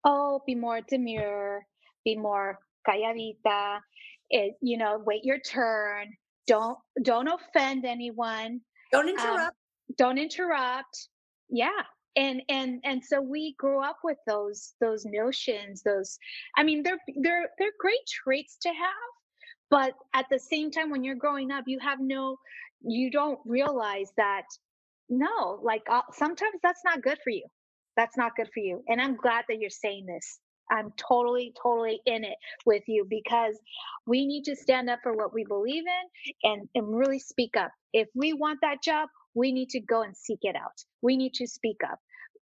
oh 0.05 0.43
be 0.47 0.55
more 0.55 0.83
demure 0.83 1.65
be 2.05 2.15
more 2.15 2.59
calladita 2.87 3.79
it, 4.29 4.55
you 4.61 4.77
know 4.77 5.03
wait 5.07 5.25
your 5.25 5.39
turn. 5.39 6.09
Don't 6.47 6.77
don't 7.03 7.29
offend 7.29 7.87
anyone. 7.87 8.61
Don't 8.93 9.09
um, 9.09 9.15
interrupt. 9.15 9.41
um, 9.41 9.60
don't 9.97 10.19
interrupt. 10.19 11.09
Yeah 11.49 11.83
and 12.17 12.43
and 12.49 12.81
and 12.85 13.05
so 13.05 13.21
we 13.21 13.55
grew 13.59 13.83
up 13.83 13.99
with 14.03 14.19
those 14.27 14.75
those 14.81 15.05
notions 15.05 15.83
those 15.83 16.19
i 16.57 16.63
mean 16.63 16.83
they're 16.83 16.99
they're 17.23 17.49
they're 17.59 17.71
great 17.79 18.05
traits 18.09 18.57
to 18.61 18.69
have 18.69 19.11
but 19.71 19.95
at 20.15 20.27
the 20.31 20.39
same 20.39 20.71
time 20.71 20.91
when 20.91 21.05
you're 21.05 21.15
growing 21.15 21.51
up 21.51 21.65
you 21.67 21.79
have 21.79 21.99
no 22.01 22.37
you 22.83 23.11
don't 23.11 23.39
realize 23.47 24.11
that 24.17 24.45
no 25.09 25.61
like 25.63 25.83
uh, 25.91 26.03
sometimes 26.13 26.55
that's 26.63 26.83
not 26.85 27.03
good 27.03 27.19
for 27.23 27.31
you. 27.31 27.45
That's 27.97 28.17
not 28.17 28.35
good 28.37 28.49
for 28.55 28.61
you 28.61 28.83
and 28.89 29.01
i'm 29.01 29.17
glad 29.17 29.45
that 29.49 29.59
you're 29.59 29.71
saying 29.71 30.07
this 30.07 30.39
i'm 30.71 30.93
totally 30.97 31.53
totally 31.63 32.01
in 32.07 32.25
it 32.25 32.37
with 32.67 32.83
you 32.87 33.07
because 33.09 33.59
we 34.07 34.27
need 34.27 34.45
to 34.45 34.57
stand 34.57 34.91
up 34.91 34.99
for 35.03 35.15
what 35.15 35.35
we 35.35 35.45
believe 35.45 35.85
in 35.87 36.51
and 36.51 36.69
and 36.75 36.97
really 36.97 37.19
speak 37.19 37.57
up 37.57 37.71
if 37.93 38.09
we 38.15 38.33
want 38.33 38.59
that 38.63 38.83
job 38.83 39.09
we 39.35 39.53
need 39.53 39.71
to 39.71 39.81
go 39.81 40.03
and 40.03 40.17
seek 40.17 40.41
it 40.43 40.57
out. 40.57 40.85
We 41.03 41.17
need 41.17 41.35
to 41.35 41.47
speak 41.47 41.79
up. 41.89 41.99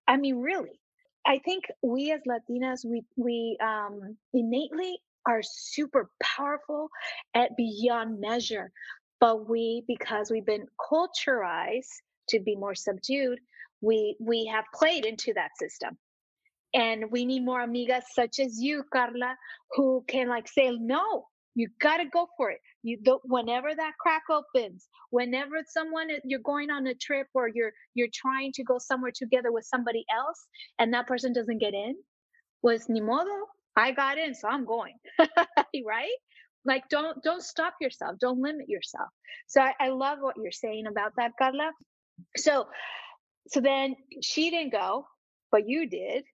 I 0.06 0.16
mean, 0.16 0.36
really, 0.40 0.80
I 1.26 1.38
think 1.38 1.64
we 1.82 2.12
as 2.12 2.20
Latinas, 2.28 2.84
we 2.84 3.04
we 3.16 3.56
um, 3.62 4.16
innately 4.34 4.98
are 5.26 5.40
super 5.42 6.10
powerful 6.22 6.90
at 7.34 7.56
beyond 7.56 8.20
measure, 8.20 8.70
but 9.20 9.48
we 9.48 9.84
because 9.88 10.30
we've 10.30 10.44
been 10.44 10.66
culturized 10.90 12.02
to 12.28 12.40
be 12.40 12.56
more 12.56 12.74
subdued, 12.74 13.38
we 13.80 14.16
we 14.20 14.46
have 14.52 14.64
played 14.74 15.06
into 15.06 15.32
that 15.34 15.50
system. 15.58 15.96
And 16.74 17.06
we 17.12 17.24
need 17.24 17.44
more 17.44 17.66
amigas 17.66 18.04
such 18.14 18.40
as 18.40 18.60
you, 18.60 18.84
Carla, 18.92 19.36
who 19.72 20.04
can 20.08 20.28
like 20.28 20.48
say, 20.48 20.70
no, 20.72 21.26
you 21.54 21.68
got 21.80 21.98
to 21.98 22.06
go 22.06 22.28
for 22.36 22.50
it. 22.50 22.60
You 22.82 22.98
do, 23.02 23.20
whenever 23.24 23.74
that 23.74 23.92
crack 24.00 24.24
opens, 24.30 24.88
whenever 25.10 25.56
someone 25.68 26.10
eh, 26.10 26.20
you're 26.24 26.40
going 26.40 26.70
on 26.70 26.86
a 26.88 26.94
trip 26.94 27.28
or 27.34 27.48
you're 27.48 27.72
you're 27.94 28.08
trying 28.14 28.52
to 28.54 28.64
go 28.64 28.78
somewhere 28.78 29.12
together 29.14 29.52
with 29.52 29.66
somebody 29.66 30.04
else 30.14 30.46
and 30.78 30.94
that 30.94 31.08
person 31.08 31.32
doesn't 31.32 31.58
get 31.58 31.74
in, 31.74 31.96
was 32.62 32.88
ni 32.88 33.00
modo. 33.00 33.30
I 33.76 33.92
got 33.92 34.18
in, 34.18 34.34
so 34.34 34.48
I'm 34.48 34.66
going. 34.66 34.94
right? 35.86 36.12
Like 36.64 36.88
don't 36.90 37.22
don't 37.22 37.42
stop 37.42 37.74
yourself. 37.80 38.18
Don't 38.20 38.40
limit 38.40 38.68
yourself. 38.68 39.08
So 39.48 39.60
I, 39.62 39.74
I 39.80 39.88
love 39.90 40.18
what 40.20 40.36
you're 40.42 40.52
saying 40.52 40.86
about 40.86 41.12
that, 41.18 41.32
Carla. 41.38 41.72
So 42.36 42.66
so 43.48 43.60
then 43.60 43.96
she 44.22 44.50
didn't 44.50 44.72
go, 44.72 45.06
but 45.52 45.68
you 45.68 45.88
did. 45.88 46.24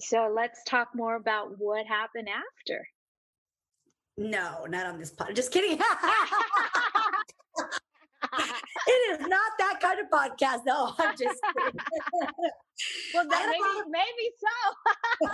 So 0.00 0.32
let's 0.34 0.62
talk 0.64 0.88
more 0.94 1.16
about 1.16 1.58
what 1.58 1.86
happened 1.86 2.28
after. 2.28 2.86
No, 4.16 4.66
not 4.68 4.86
on 4.86 4.98
this 4.98 5.10
pod. 5.10 5.34
Just 5.34 5.52
kidding. 5.52 5.78
it 8.86 9.10
is 9.12 9.20
not 9.20 9.52
that 9.58 9.78
kind 9.80 10.00
of 10.00 10.10
podcast. 10.10 10.62
No, 10.66 10.92
I'm 10.98 11.16
just 11.16 11.40
kidding. 11.56 11.80
well, 13.14 13.26
maybe, 13.28 13.58
maybe 13.88 14.30
so. 14.40 15.28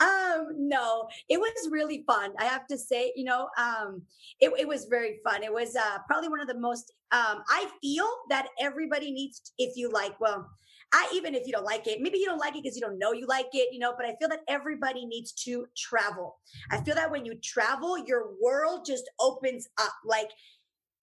um, 0.00 0.48
no, 0.56 1.08
it 1.28 1.38
was 1.38 1.68
really 1.70 2.04
fun. 2.06 2.32
I 2.38 2.44
have 2.44 2.66
to 2.68 2.78
say, 2.78 3.12
you 3.16 3.24
know, 3.24 3.48
um, 3.58 4.02
it, 4.40 4.52
it 4.58 4.68
was 4.68 4.86
very 4.86 5.18
fun. 5.24 5.42
It 5.42 5.52
was 5.52 5.76
uh, 5.76 5.98
probably 6.06 6.28
one 6.28 6.40
of 6.40 6.48
the 6.48 6.58
most. 6.58 6.92
Um, 7.12 7.42
I 7.48 7.68
feel 7.80 8.08
that 8.30 8.48
everybody 8.60 9.10
needs, 9.10 9.52
if 9.58 9.76
you 9.76 9.90
like, 9.90 10.18
well, 10.20 10.48
I 10.92 11.08
even 11.14 11.34
if 11.34 11.46
you 11.46 11.52
don't 11.52 11.64
like 11.64 11.86
it, 11.86 12.00
maybe 12.00 12.18
you 12.18 12.26
don't 12.26 12.38
like 12.38 12.56
it 12.56 12.62
because 12.62 12.76
you 12.76 12.82
don't 12.82 12.98
know 12.98 13.12
you 13.12 13.26
like 13.26 13.48
it, 13.52 13.72
you 13.72 13.78
know, 13.78 13.94
but 13.96 14.06
I 14.06 14.14
feel 14.16 14.28
that 14.28 14.40
everybody 14.48 15.04
needs 15.06 15.32
to 15.44 15.66
travel. 15.76 16.38
I 16.70 16.80
feel 16.80 16.94
that 16.94 17.10
when 17.10 17.24
you 17.24 17.34
travel, 17.42 17.98
your 17.98 18.30
world 18.42 18.84
just 18.86 19.04
opens 19.20 19.68
up. 19.78 19.92
Like 20.04 20.30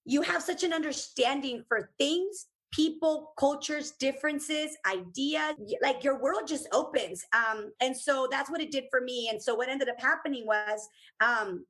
you 0.06 0.22
have 0.22 0.42
such 0.42 0.64
an 0.64 0.74
understanding 0.74 1.64
for 1.68 1.92
things 1.98 2.48
people 2.72 3.34
cultures 3.40 3.92
differences 4.00 4.76
ideas 4.86 5.56
like 5.82 6.04
your 6.04 6.20
world 6.22 6.42
just 6.46 6.68
opens 6.74 7.24
um 7.34 7.72
and 7.80 7.96
so 7.96 8.28
that's 8.30 8.50
what 8.50 8.60
it 8.60 8.72
did 8.72 8.84
for 8.90 9.02
me 9.02 9.30
and 9.32 9.42
so 9.42 9.56
what 9.56 9.70
ended 9.70 9.88
up 9.88 10.00
happening 10.00 10.46
was 10.46 10.90
um 11.22 11.64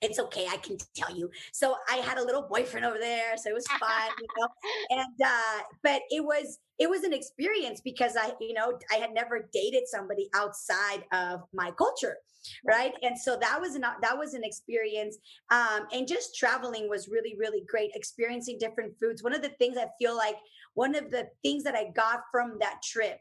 it's 0.00 0.18
okay 0.18 0.46
i 0.50 0.56
can 0.58 0.76
tell 0.94 1.14
you. 1.16 1.30
So 1.52 1.76
i 1.90 1.96
had 1.96 2.18
a 2.18 2.24
little 2.24 2.42
boyfriend 2.42 2.84
over 2.86 2.98
there 2.98 3.36
so 3.36 3.50
it 3.50 3.54
was 3.54 3.66
fun 3.66 4.10
you 4.20 4.26
know? 4.38 4.48
And 4.90 5.22
uh 5.24 5.62
but 5.82 6.02
it 6.10 6.24
was 6.24 6.58
it 6.78 6.88
was 6.88 7.04
an 7.04 7.12
experience 7.12 7.80
because 7.80 8.16
i 8.16 8.32
you 8.40 8.54
know 8.54 8.78
i 8.90 8.96
had 8.96 9.12
never 9.12 9.48
dated 9.52 9.84
somebody 9.86 10.28
outside 10.34 11.04
of 11.12 11.40
my 11.52 11.70
culture 11.72 12.16
right. 12.66 12.94
and 13.02 13.18
so 13.18 13.36
that 13.40 13.60
was 13.60 13.74
an 13.74 13.82
that 13.82 14.16
was 14.16 14.34
an 14.34 14.42
experience 14.44 15.18
um 15.50 15.86
and 15.92 16.08
just 16.08 16.36
traveling 16.36 16.88
was 16.88 17.08
really 17.08 17.36
really 17.38 17.62
great 17.68 17.90
experiencing 17.94 18.56
different 18.58 18.94
foods. 18.98 19.22
One 19.22 19.34
of 19.34 19.42
the 19.42 19.50
things 19.60 19.76
i 19.76 19.86
feel 20.00 20.16
like 20.16 20.36
one 20.74 20.94
of 20.94 21.10
the 21.10 21.28
things 21.42 21.64
that 21.64 21.74
i 21.74 21.90
got 21.94 22.20
from 22.32 22.56
that 22.60 22.80
trip 22.82 23.18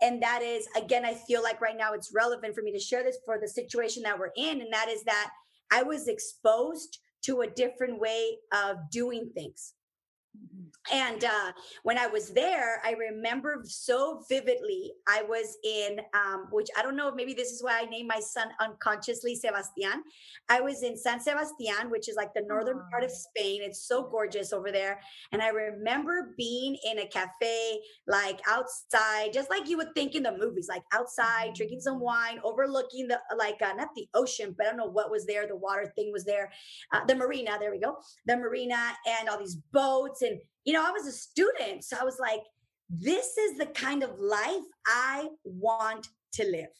and 0.00 0.22
that 0.22 0.42
is 0.42 0.66
again 0.76 1.04
i 1.04 1.14
feel 1.14 1.42
like 1.42 1.60
right 1.60 1.76
now 1.76 1.92
it's 1.92 2.12
relevant 2.14 2.54
for 2.54 2.62
me 2.62 2.72
to 2.72 2.78
share 2.78 3.02
this 3.02 3.18
for 3.24 3.38
the 3.38 3.48
situation 3.48 4.02
that 4.02 4.18
we're 4.18 4.32
in 4.36 4.60
and 4.60 4.72
that 4.72 4.88
is 4.88 5.04
that 5.04 5.30
I 5.70 5.82
was 5.82 6.08
exposed 6.08 6.98
to 7.22 7.40
a 7.40 7.46
different 7.50 8.00
way 8.00 8.38
of 8.52 8.90
doing 8.90 9.30
things. 9.34 9.74
And 10.92 11.24
uh, 11.24 11.52
when 11.82 11.96
I 11.96 12.06
was 12.06 12.30
there, 12.30 12.82
I 12.84 12.92
remember 12.92 13.62
so 13.64 14.22
vividly. 14.28 14.92
I 15.08 15.22
was 15.22 15.56
in, 15.64 15.98
um, 16.12 16.48
which 16.50 16.68
I 16.76 16.82
don't 16.82 16.96
know, 16.96 17.10
maybe 17.10 17.32
this 17.32 17.52
is 17.52 17.62
why 17.62 17.80
I 17.80 17.86
named 17.86 18.08
my 18.08 18.20
son 18.20 18.48
unconsciously 18.60 19.34
Sebastian. 19.34 20.02
I 20.50 20.60
was 20.60 20.82
in 20.82 20.98
San 20.98 21.20
Sebastian, 21.20 21.88
which 21.88 22.08
is 22.08 22.16
like 22.16 22.34
the 22.34 22.44
northern 22.46 22.82
part 22.90 23.02
of 23.02 23.10
Spain. 23.10 23.62
It's 23.62 23.88
so 23.88 24.02
gorgeous 24.10 24.52
over 24.52 24.70
there. 24.70 25.00
And 25.32 25.40
I 25.40 25.48
remember 25.48 26.34
being 26.36 26.76
in 26.84 26.98
a 26.98 27.06
cafe, 27.06 27.80
like 28.06 28.40
outside, 28.46 29.32
just 29.32 29.48
like 29.48 29.68
you 29.68 29.78
would 29.78 29.94
think 29.94 30.14
in 30.14 30.22
the 30.22 30.36
movies, 30.36 30.66
like 30.68 30.82
outside, 30.92 31.46
mm-hmm. 31.46 31.54
drinking 31.54 31.80
some 31.80 31.98
wine, 31.98 32.40
overlooking 32.44 33.08
the, 33.08 33.18
like, 33.38 33.62
uh, 33.62 33.72
not 33.72 33.88
the 33.96 34.06
ocean, 34.12 34.54
but 34.56 34.66
I 34.66 34.70
don't 34.70 34.78
know 34.78 34.90
what 34.90 35.10
was 35.10 35.24
there. 35.24 35.46
The 35.46 35.56
water 35.56 35.90
thing 35.96 36.12
was 36.12 36.26
there. 36.26 36.52
Uh, 36.92 37.06
the 37.06 37.14
marina, 37.14 37.56
there 37.58 37.70
we 37.70 37.80
go. 37.80 37.96
The 38.26 38.36
marina 38.36 38.92
and 39.18 39.30
all 39.30 39.38
these 39.38 39.56
boats 39.72 40.20
and 40.24 40.40
you 40.64 40.72
know, 40.72 40.84
I 40.84 40.90
was 40.90 41.06
a 41.06 41.12
student. 41.12 41.84
So 41.84 41.96
I 42.00 42.04
was 42.04 42.18
like, 42.18 42.40
this 42.88 43.36
is 43.36 43.58
the 43.58 43.66
kind 43.66 44.02
of 44.02 44.18
life 44.18 44.64
I 44.86 45.28
want 45.44 46.08
to 46.34 46.44
live. 46.44 46.70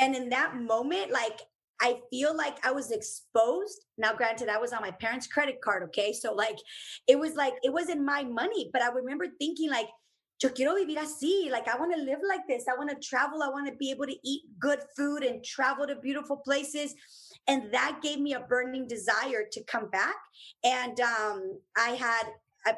And 0.00 0.14
in 0.14 0.28
that 0.30 0.56
moment, 0.56 1.10
like, 1.10 1.40
I 1.80 2.00
feel 2.10 2.36
like 2.36 2.64
I 2.66 2.72
was 2.72 2.90
exposed. 2.90 3.84
Now, 3.96 4.12
granted, 4.12 4.48
I 4.48 4.58
was 4.58 4.72
on 4.72 4.82
my 4.82 4.90
parents' 4.90 5.28
credit 5.28 5.60
card. 5.62 5.84
Okay. 5.84 6.12
So, 6.12 6.34
like, 6.34 6.58
it 7.06 7.18
was 7.18 7.34
like, 7.34 7.54
it 7.62 7.72
wasn't 7.72 8.04
my 8.04 8.24
money, 8.24 8.70
but 8.72 8.82
I 8.82 8.88
remember 8.88 9.26
thinking, 9.38 9.70
like, 9.70 9.88
yo 10.42 10.50
quiero 10.50 10.74
vivir 10.74 10.98
así. 10.98 11.50
Like, 11.50 11.68
I 11.68 11.76
want 11.78 11.94
to 11.94 12.02
live 12.02 12.18
like 12.28 12.46
this. 12.48 12.64
I 12.68 12.76
want 12.76 12.90
to 12.90 13.08
travel. 13.08 13.42
I 13.42 13.48
want 13.48 13.68
to 13.68 13.76
be 13.76 13.90
able 13.92 14.06
to 14.06 14.16
eat 14.24 14.42
good 14.58 14.80
food 14.96 15.22
and 15.22 15.44
travel 15.44 15.86
to 15.86 15.96
beautiful 15.96 16.38
places. 16.38 16.94
And 17.46 17.72
that 17.72 18.00
gave 18.02 18.18
me 18.20 18.34
a 18.34 18.40
burning 18.40 18.88
desire 18.88 19.46
to 19.50 19.64
come 19.64 19.88
back. 19.90 20.16
And 20.64 21.00
um, 21.00 21.60
I 21.76 21.90
had 21.90 22.24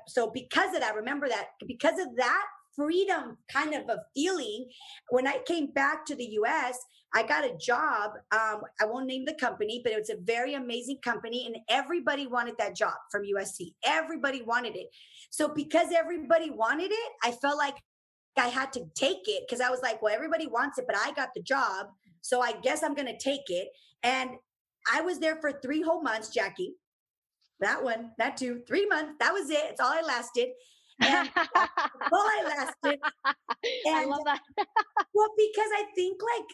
so 0.09 0.31
because 0.31 0.75
of 0.75 0.81
that, 0.81 0.95
remember 0.95 1.29
that 1.29 1.49
because 1.66 1.99
of 1.99 2.16
that 2.16 2.47
freedom 2.77 3.37
kind 3.53 3.75
of 3.75 3.88
a 3.88 3.99
feeling, 4.14 4.69
when 5.11 5.27
I 5.27 5.38
came 5.47 5.73
back 5.73 6.07
to 6.07 6.14
the 6.14 6.25
US, 6.43 6.79
I 7.14 7.25
got 7.25 7.45
a 7.45 7.57
job. 7.57 8.12
Um, 8.33 8.62
I 8.81 8.85
won't 8.85 9.07
name 9.07 9.25
the 9.25 9.35
company, 9.35 9.81
but 9.83 9.93
it 9.93 9.99
was 9.99 10.11
a 10.11 10.16
very 10.23 10.55
amazing 10.55 10.99
company, 11.05 11.47
and 11.47 11.57
everybody 11.69 12.27
wanted 12.27 12.55
that 12.59 12.77
job 12.77 12.95
from 13.11 13.23
USC. 13.23 13.75
Everybody 13.85 14.43
wanted 14.43 14.77
it. 14.77 14.87
So 15.31 15.49
because 15.49 15.88
everybody 15.93 16.51
wanted 16.51 16.93
it, 16.93 17.12
I 17.25 17.33
felt 17.33 17.59
like 17.59 17.77
I 18.37 18.49
had 18.49 18.73
to 18.75 18.85
take 18.95 19.23
it 19.27 19.45
because 19.47 19.61
I 19.61 19.71
was 19.71 19.81
like, 19.83 20.01
well, 20.03 20.14
everybody 20.14 20.47
wants 20.47 20.79
it, 20.79 20.85
but 20.87 20.97
I 20.97 21.12
got 21.12 21.31
the 21.35 21.43
job. 21.43 21.87
So 22.23 22.40
I 22.40 22.53
guess 22.62 22.83
I'm 22.83 22.95
going 22.95 23.09
to 23.09 23.19
take 23.19 23.49
it. 23.49 23.69
And 24.03 24.31
I 24.93 25.01
was 25.03 25.19
there 25.19 25.37
for 25.40 25.53
three 25.53 25.83
whole 25.83 26.03
months, 26.03 26.29
Jackie. 26.29 26.75
That 27.61 27.83
one, 27.83 28.11
that 28.18 28.37
two, 28.37 28.62
three 28.66 28.87
months. 28.87 29.14
That 29.20 29.33
was 29.33 29.51
it. 29.51 29.61
It's 29.70 29.81
all 29.81 29.92
I 29.92 30.03
lasted. 30.03 30.49
And 31.01 31.31
all 31.37 32.27
I 32.27 32.42
lasted. 32.44 33.01
And, 33.87 33.96
I 33.96 34.05
love 34.05 34.23
that. 34.25 34.40
well, 35.14 35.29
because 35.37 35.70
I 35.77 35.85
think 35.94 36.20
like 36.23 36.46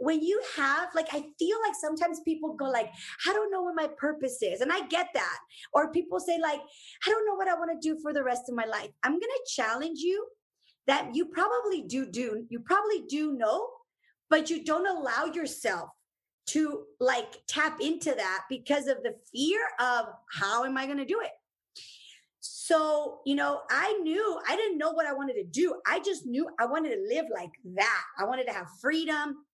when 0.00 0.22
you 0.22 0.40
have 0.56 0.88
like 0.94 1.08
i 1.12 1.22
feel 1.38 1.58
like 1.66 1.74
sometimes 1.78 2.20
people 2.24 2.54
go 2.54 2.64
like 2.64 2.90
i 3.28 3.32
don't 3.32 3.52
know 3.52 3.62
what 3.62 3.74
my 3.74 3.86
purpose 3.98 4.42
is 4.42 4.62
and 4.62 4.72
i 4.72 4.80
get 4.86 5.08
that 5.12 5.38
or 5.74 5.92
people 5.92 6.18
say 6.18 6.38
like 6.40 6.60
i 7.06 7.10
don't 7.10 7.26
know 7.26 7.34
what 7.34 7.48
i 7.48 7.54
want 7.54 7.70
to 7.70 7.88
do 7.88 8.00
for 8.00 8.12
the 8.12 8.24
rest 8.24 8.44
of 8.48 8.54
my 8.54 8.64
life 8.64 8.88
i'm 9.04 9.12
going 9.12 9.20
to 9.20 9.54
challenge 9.54 9.98
you 9.98 10.26
that 10.86 11.14
you 11.14 11.26
probably 11.26 11.82
do 11.82 12.10
do 12.10 12.44
you 12.48 12.60
probably 12.60 13.02
do 13.08 13.34
know 13.34 13.68
but 14.30 14.48
you 14.48 14.64
don't 14.64 14.86
allow 14.86 15.26
yourself 15.26 15.90
to 16.46 16.84
like 16.98 17.42
tap 17.46 17.80
into 17.80 18.14
that 18.14 18.44
because 18.48 18.86
of 18.86 19.02
the 19.02 19.14
fear 19.32 19.60
of 19.78 20.06
how 20.30 20.64
am 20.64 20.76
i 20.76 20.86
going 20.86 20.98
to 20.98 21.04
do 21.04 21.20
it 21.20 21.30
so, 22.40 23.20
you 23.26 23.34
know, 23.34 23.60
I 23.70 23.98
knew 24.02 24.40
I 24.48 24.56
didn't 24.56 24.78
know 24.78 24.92
what 24.92 25.06
I 25.06 25.12
wanted 25.12 25.34
to 25.34 25.44
do. 25.44 25.74
I 25.86 26.00
just 26.00 26.24
knew 26.24 26.48
I 26.58 26.66
wanted 26.66 26.90
to 26.90 27.14
live 27.14 27.26
like 27.32 27.50
that. 27.76 28.02
I 28.18 28.24
wanted 28.24 28.46
to 28.46 28.52
have 28.52 28.66
freedom. 28.80 29.44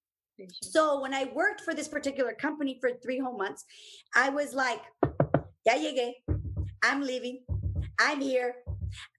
So 0.62 1.00
when 1.00 1.14
I 1.14 1.30
worked 1.34 1.62
for 1.62 1.74
this 1.74 1.88
particular 1.88 2.32
company 2.32 2.78
for 2.80 2.90
three 3.02 3.18
whole 3.18 3.36
months, 3.36 3.64
I 4.14 4.28
was 4.28 4.54
like, 4.54 4.82
yeah, 5.64 5.76
yeah, 5.76 5.90
yeah. 5.94 6.34
I'm 6.84 7.00
leaving. 7.00 7.40
I'm 7.98 8.20
here. 8.20 8.56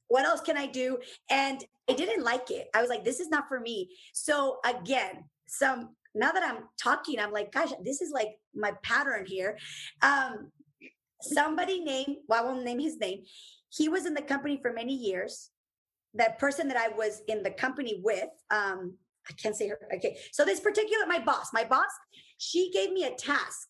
What 0.07 0.25
else 0.25 0.41
can 0.41 0.57
I 0.57 0.67
do? 0.67 0.99
And 1.29 1.63
I 1.89 1.93
didn't 1.93 2.23
like 2.23 2.51
it. 2.51 2.69
I 2.73 2.81
was 2.81 2.89
like, 2.89 3.03
this 3.03 3.19
is 3.19 3.29
not 3.29 3.47
for 3.49 3.59
me. 3.59 3.89
So 4.13 4.59
again, 4.63 5.25
some 5.47 5.95
now 6.17 6.31
that 6.31 6.43
I'm 6.43 6.63
talking, 6.81 7.19
I'm 7.19 7.31
like, 7.31 7.51
gosh, 7.51 7.69
this 7.83 8.01
is 8.01 8.11
like 8.11 8.29
my 8.55 8.73
pattern 8.83 9.25
here. 9.25 9.57
Um, 10.01 10.51
somebody 11.21 11.79
named, 11.79 12.17
well, 12.27 12.43
I 12.43 12.45
won't 12.45 12.63
name 12.63 12.79
his 12.79 12.97
name. 12.97 13.23
He 13.69 13.89
was 13.89 14.05
in 14.05 14.13
the 14.13 14.21
company 14.21 14.59
for 14.61 14.73
many 14.73 14.93
years. 14.93 15.49
That 16.13 16.39
person 16.39 16.67
that 16.69 16.77
I 16.77 16.89
was 16.89 17.21
in 17.27 17.43
the 17.43 17.51
company 17.51 18.01
with, 18.03 18.29
um, 18.49 18.97
I 19.29 19.33
can't 19.33 19.55
say 19.55 19.67
her. 19.67 19.79
Okay. 19.95 20.17
So 20.31 20.45
this 20.45 20.59
particular, 20.59 21.05
my 21.05 21.19
boss, 21.19 21.49
my 21.53 21.63
boss, 21.63 21.91
she 22.37 22.71
gave 22.71 22.91
me 22.91 23.03
a 23.03 23.11
task. 23.11 23.67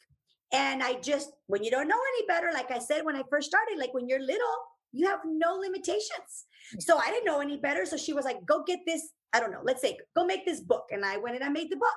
And 0.54 0.82
I 0.82 0.94
just, 0.96 1.32
when 1.48 1.64
you 1.64 1.72
don't 1.72 1.88
know 1.88 2.00
any 2.16 2.28
better, 2.28 2.52
like 2.54 2.72
I 2.72 2.80
said 2.80 3.04
when 3.04 3.16
I 3.16 3.24
first 3.30 3.50
started, 3.50 3.78
like 3.78 3.94
when 3.94 4.08
you're 4.08 4.22
little, 4.22 4.56
you 4.94 5.08
have 5.08 5.20
no 5.26 5.56
limitations. 5.56 6.46
So 6.80 6.98
I 6.98 7.08
didn't 7.12 7.26
know 7.26 7.42
any 7.42 7.58
better. 7.58 7.86
So 7.86 7.98
she 7.98 8.14
was 8.14 8.24
like, 8.24 8.46
go 8.46 8.64
get 8.66 8.80
this. 8.86 9.10
I 9.34 9.40
don't 9.40 9.52
know. 9.52 9.62
Let's 9.64 9.82
say, 9.82 9.98
go 10.16 10.26
make 10.26 10.46
this 10.46 10.62
book. 10.62 10.86
And 10.92 11.04
I 11.04 11.18
went 11.18 11.36
and 11.36 11.44
I 11.44 11.50
made 11.50 11.70
the 11.70 11.78
book. 11.78 11.90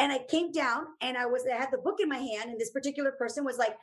And 0.00 0.10
I 0.10 0.20
came 0.30 0.52
down 0.52 0.84
and 1.00 1.16
I 1.16 1.26
was, 1.26 1.44
I 1.46 1.56
had 1.56 1.70
the 1.70 1.78
book 1.78 1.98
in 2.00 2.08
my 2.08 2.18
hand. 2.18 2.50
And 2.50 2.60
this 2.60 2.70
particular 2.70 3.12
person 3.12 3.44
was 3.44 3.58
like, 3.58 3.76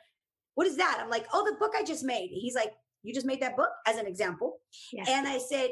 what 0.54 0.66
is 0.66 0.76
that? 0.76 0.98
I'm 1.00 1.10
like, 1.10 1.26
oh, 1.32 1.44
the 1.44 1.56
book 1.58 1.72
I 1.76 1.84
just 1.84 2.04
made. 2.04 2.30
He's 2.32 2.54
like, 2.54 2.72
you 3.02 3.14
just 3.14 3.26
made 3.26 3.40
that 3.40 3.56
book 3.56 3.70
as 3.86 3.96
an 3.96 4.06
example. 4.06 4.58
Yes. 4.92 5.08
And 5.08 5.26
I 5.26 5.38
said, 5.38 5.70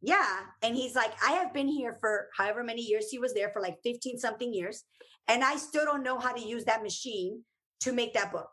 yeah. 0.00 0.38
And 0.62 0.74
he's 0.74 0.94
like, 0.94 1.12
I 1.26 1.32
have 1.32 1.52
been 1.52 1.68
here 1.68 1.96
for 2.00 2.28
however 2.36 2.64
many 2.64 2.82
years. 2.82 3.08
He 3.10 3.18
was 3.18 3.34
there 3.34 3.50
for 3.50 3.60
like 3.60 3.76
15 3.84 4.18
something 4.18 4.52
years. 4.52 4.84
And 5.28 5.44
I 5.44 5.56
still 5.56 5.84
don't 5.84 6.02
know 6.02 6.18
how 6.18 6.32
to 6.32 6.40
use 6.40 6.64
that 6.64 6.82
machine 6.82 7.42
to 7.80 7.92
make 7.92 8.14
that 8.14 8.32
book. 8.32 8.48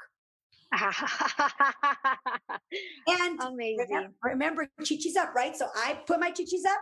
And 3.08 3.42
amazing. 3.42 3.88
Remember, 3.90 4.14
remember 4.24 4.68
Chichis 4.82 5.16
Up, 5.18 5.34
right? 5.36 5.56
So 5.56 5.68
I 5.76 6.00
put 6.06 6.20
my 6.20 6.32
Chichis 6.32 6.66
up 6.70 6.80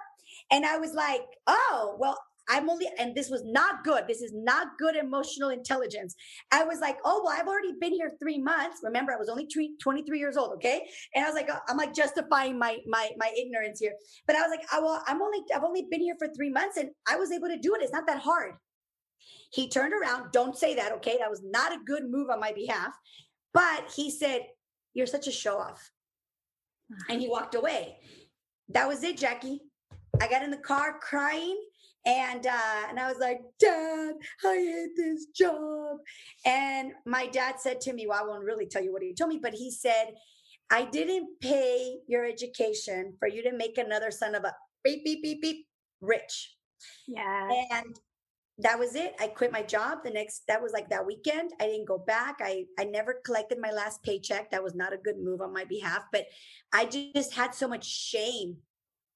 and 0.51 0.65
I 0.65 0.77
was 0.77 0.93
like, 0.93 1.21
oh, 1.47 1.95
well, 1.99 2.17
I'm 2.49 2.69
only, 2.69 2.87
and 2.97 3.13
this 3.13 3.29
was 3.29 3.43
not 3.45 3.83
good. 3.83 4.05
This 4.07 4.21
is 4.21 4.31
not 4.33 4.77
good 4.79 4.95
emotional 4.95 5.49
intelligence. 5.49 6.15
I 6.51 6.63
was 6.63 6.79
like, 6.79 6.97
oh, 7.03 7.21
well, 7.25 7.35
I've 7.37 7.47
already 7.47 7.73
been 7.79 7.91
here 7.91 8.11
three 8.21 8.37
months. 8.37 8.79
Remember, 8.83 9.11
I 9.11 9.17
was 9.17 9.27
only 9.29 9.47
23 9.81 10.17
years 10.17 10.37
old. 10.37 10.53
Okay. 10.53 10.87
And 11.13 11.25
I 11.25 11.27
was 11.27 11.35
like, 11.35 11.49
I'm 11.67 11.77
like 11.77 11.93
justifying 11.93 12.57
my, 12.57 12.77
my, 12.87 13.09
my 13.17 13.31
ignorance 13.37 13.79
here. 13.79 13.93
But 14.27 14.37
I 14.37 14.41
was 14.41 14.49
like, 14.49 14.65
oh, 14.71 14.81
well, 14.83 15.03
I'm 15.07 15.21
only, 15.21 15.39
I've 15.53 15.63
only 15.63 15.87
been 15.89 16.01
here 16.01 16.15
for 16.17 16.29
three 16.35 16.49
months 16.49 16.77
and 16.77 16.89
I 17.07 17.17
was 17.17 17.31
able 17.31 17.49
to 17.49 17.57
do 17.57 17.75
it. 17.75 17.81
It's 17.81 17.93
not 17.93 18.07
that 18.07 18.19
hard. 18.19 18.53
He 19.51 19.67
turned 19.69 19.93
around. 19.93 20.31
Don't 20.31 20.57
say 20.57 20.75
that. 20.75 20.93
Okay. 20.93 21.17
That 21.19 21.29
was 21.29 21.41
not 21.43 21.73
a 21.73 21.79
good 21.85 22.03
move 22.09 22.29
on 22.29 22.39
my 22.39 22.53
behalf. 22.53 22.93
But 23.57 23.91
he 23.95 24.11
said, 24.11 24.41
you're 24.93 25.07
such 25.07 25.25
a 25.25 25.31
show 25.31 25.57
off. 25.57 25.89
And 27.09 27.19
he 27.19 27.27
walked 27.27 27.55
away. 27.55 27.97
That 28.69 28.87
was 28.87 29.03
it, 29.03 29.17
Jackie. 29.17 29.61
I 30.21 30.27
got 30.27 30.43
in 30.43 30.51
the 30.51 30.57
car 30.57 30.99
crying 30.99 31.59
and 32.05 32.45
uh, 32.45 32.83
and 32.87 32.99
I 32.99 33.09
was 33.09 33.17
like, 33.19 33.39
Dad, 33.59 34.13
I 34.45 34.55
hate 34.55 34.95
this 34.95 35.25
job. 35.35 35.97
And 36.45 36.91
my 37.07 37.25
dad 37.25 37.55
said 37.59 37.81
to 37.81 37.93
me, 37.93 38.05
Well, 38.05 38.23
I 38.23 38.27
won't 38.27 38.45
really 38.45 38.67
tell 38.67 38.83
you 38.83 38.93
what 38.93 39.01
he 39.01 39.15
told 39.15 39.29
me, 39.29 39.39
but 39.41 39.53
he 39.53 39.71
said, 39.71 40.13
I 40.69 40.85
didn't 40.85 41.27
pay 41.41 41.97
your 42.07 42.25
education 42.25 43.15
for 43.17 43.27
you 43.27 43.41
to 43.41 43.57
make 43.57 43.79
another 43.79 44.11
son 44.11 44.35
of 44.35 44.43
a 44.43 44.53
beep 44.83 45.03
beep 45.03 45.23
beep 45.23 45.41
beep 45.41 45.67
rich. 46.01 46.55
Yeah. 47.07 47.49
And 47.71 47.99
that 48.59 48.79
was 48.79 48.95
it. 48.95 49.13
I 49.19 49.27
quit 49.27 49.51
my 49.51 49.61
job 49.61 49.99
the 50.03 50.09
next 50.09 50.43
that 50.47 50.61
was 50.61 50.71
like 50.71 50.89
that 50.89 51.05
weekend. 51.05 51.51
I 51.61 51.67
didn't 51.67 51.87
go 51.87 51.97
back. 51.97 52.37
I 52.41 52.65
I 52.79 52.85
never 52.85 53.21
collected 53.23 53.59
my 53.61 53.71
last 53.71 54.01
paycheck. 54.03 54.51
That 54.51 54.63
was 54.63 54.73
not 54.73 54.93
a 54.93 54.97
good 54.97 55.17
move 55.19 55.41
on 55.41 55.53
my 55.53 55.65
behalf, 55.65 56.03
but 56.11 56.25
I 56.73 56.85
just 56.85 57.33
had 57.33 57.53
so 57.53 57.67
much 57.67 57.85
shame 57.85 58.57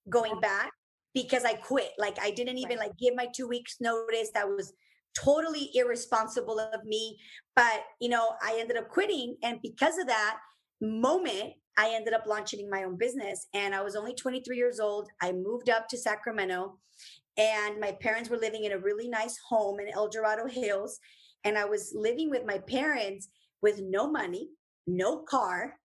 going 0.10 0.40
back 0.40 0.72
because 1.14 1.44
I 1.44 1.54
quit. 1.54 1.92
Like 1.98 2.18
I 2.22 2.32
didn't 2.32 2.60
even 2.60 2.78
right. 2.78 2.90
like 2.90 2.98
give 2.98 3.16
my 3.16 3.28
2 3.36 3.48
weeks 3.48 3.78
notice. 3.80 4.30
That 4.34 4.48
was 4.48 4.74
totally 5.18 5.72
irresponsible 5.74 6.60
of 6.60 6.84
me, 6.86 7.18
but 7.56 7.84
you 8.00 8.10
know, 8.10 8.34
I 8.44 8.58
ended 8.60 8.78
up 8.78 8.90
quitting 8.90 9.38
and 9.44 9.60
because 9.62 9.98
of 9.98 10.08
that 10.08 10.38
moment, 10.80 11.54
I 11.78 11.94
ended 11.94 12.14
up 12.14 12.26
launching 12.28 12.70
my 12.70 12.84
own 12.84 12.98
business 12.98 13.48
and 13.54 13.74
I 13.74 13.82
was 13.82 13.96
only 13.96 14.14
23 14.14 14.56
years 14.56 14.80
old. 14.80 15.10
I 15.22 15.32
moved 15.32 15.70
up 15.70 15.88
to 15.90 15.98
Sacramento 15.98 16.78
and 17.42 17.80
my 17.80 17.92
parents 17.94 18.30
were 18.30 18.38
living 18.38 18.66
in 18.66 18.72
a 18.72 18.78
really 18.78 19.10
nice 19.10 19.38
home 19.50 19.80
in 19.80 19.88
El 19.94 20.10
Dorado 20.10 20.46
Hills 20.46 21.00
and 21.44 21.58
I 21.58 21.66
was 21.66 21.94
living 21.96 22.30
with 22.30 22.46
my 22.46 22.60
parents 22.60 23.30
with 23.62 23.82
no 23.82 24.10
money, 24.10 24.50
no 24.86 25.24
car, 25.24 25.76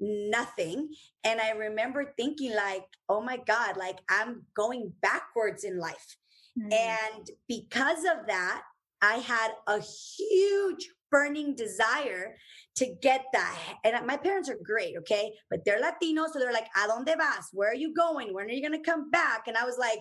nothing. 0.00 0.90
And 1.24 1.40
I 1.40 1.50
remember 1.50 2.12
thinking, 2.16 2.54
like, 2.54 2.84
oh 3.08 3.22
my 3.22 3.38
God, 3.46 3.76
like 3.76 3.98
I'm 4.10 4.42
going 4.54 4.92
backwards 5.00 5.64
in 5.64 5.78
life. 5.78 6.16
Mm-hmm. 6.58 6.72
And 6.72 7.30
because 7.48 8.04
of 8.04 8.26
that, 8.26 8.62
I 9.00 9.14
had 9.14 9.52
a 9.66 9.80
huge 9.80 10.88
burning 11.10 11.54
desire 11.54 12.34
to 12.76 12.94
get 13.00 13.24
that. 13.32 13.58
And 13.84 14.06
my 14.06 14.16
parents 14.16 14.50
are 14.50 14.58
great, 14.62 14.94
okay? 14.98 15.32
But 15.48 15.64
they're 15.64 15.80
Latinos, 15.80 16.32
so 16.32 16.38
they're 16.38 16.52
like, 16.52 16.68
¿A 16.76 16.88
dónde 16.88 17.16
vas? 17.16 17.48
Where 17.52 17.70
are 17.70 17.74
you 17.74 17.94
going? 17.94 18.34
When 18.34 18.46
are 18.46 18.52
you 18.52 18.60
going 18.60 18.78
to 18.78 18.90
come 18.90 19.10
back? 19.10 19.44
And 19.46 19.56
I 19.56 19.64
was 19.64 19.78
like, 19.78 20.00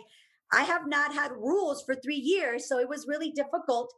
I 0.51 0.63
have 0.63 0.87
not 0.87 1.13
had 1.13 1.31
rules 1.31 1.83
for 1.83 1.95
three 1.95 2.15
years. 2.17 2.67
So 2.67 2.79
it 2.79 2.89
was 2.89 3.07
really 3.07 3.31
difficult. 3.31 3.93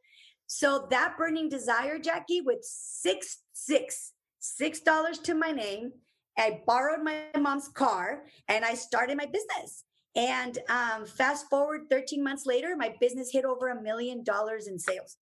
So 0.48 0.88
that 0.90 1.16
burning 1.18 1.50
desire, 1.50 2.00
Jackie, 2.00 2.42
with 2.42 2.60
six, 2.64 3.40
six, 3.54 4.14
six 4.40 4.80
dollars 4.80 5.20
to 5.20 5.36
my 5.36 5.52
name. 5.52 5.92
I 6.38 6.62
borrowed 6.66 7.04
my 7.04 7.26
mom's 7.38 7.68
car 7.68 8.24
and 8.48 8.64
I 8.64 8.74
started 8.74 9.18
my 9.18 9.26
business. 9.26 9.84
And 10.16 10.58
um, 10.70 11.06
fast 11.06 11.50
forward 11.50 11.82
13 11.90 12.24
months 12.24 12.46
later, 12.46 12.76
my 12.76 12.96
business 13.00 13.30
hit 13.32 13.46
over 13.46 13.70
a 13.70 13.82
million 13.82 14.24
dollars 14.24 14.68
in 14.68 14.80
sales. 14.80 15.18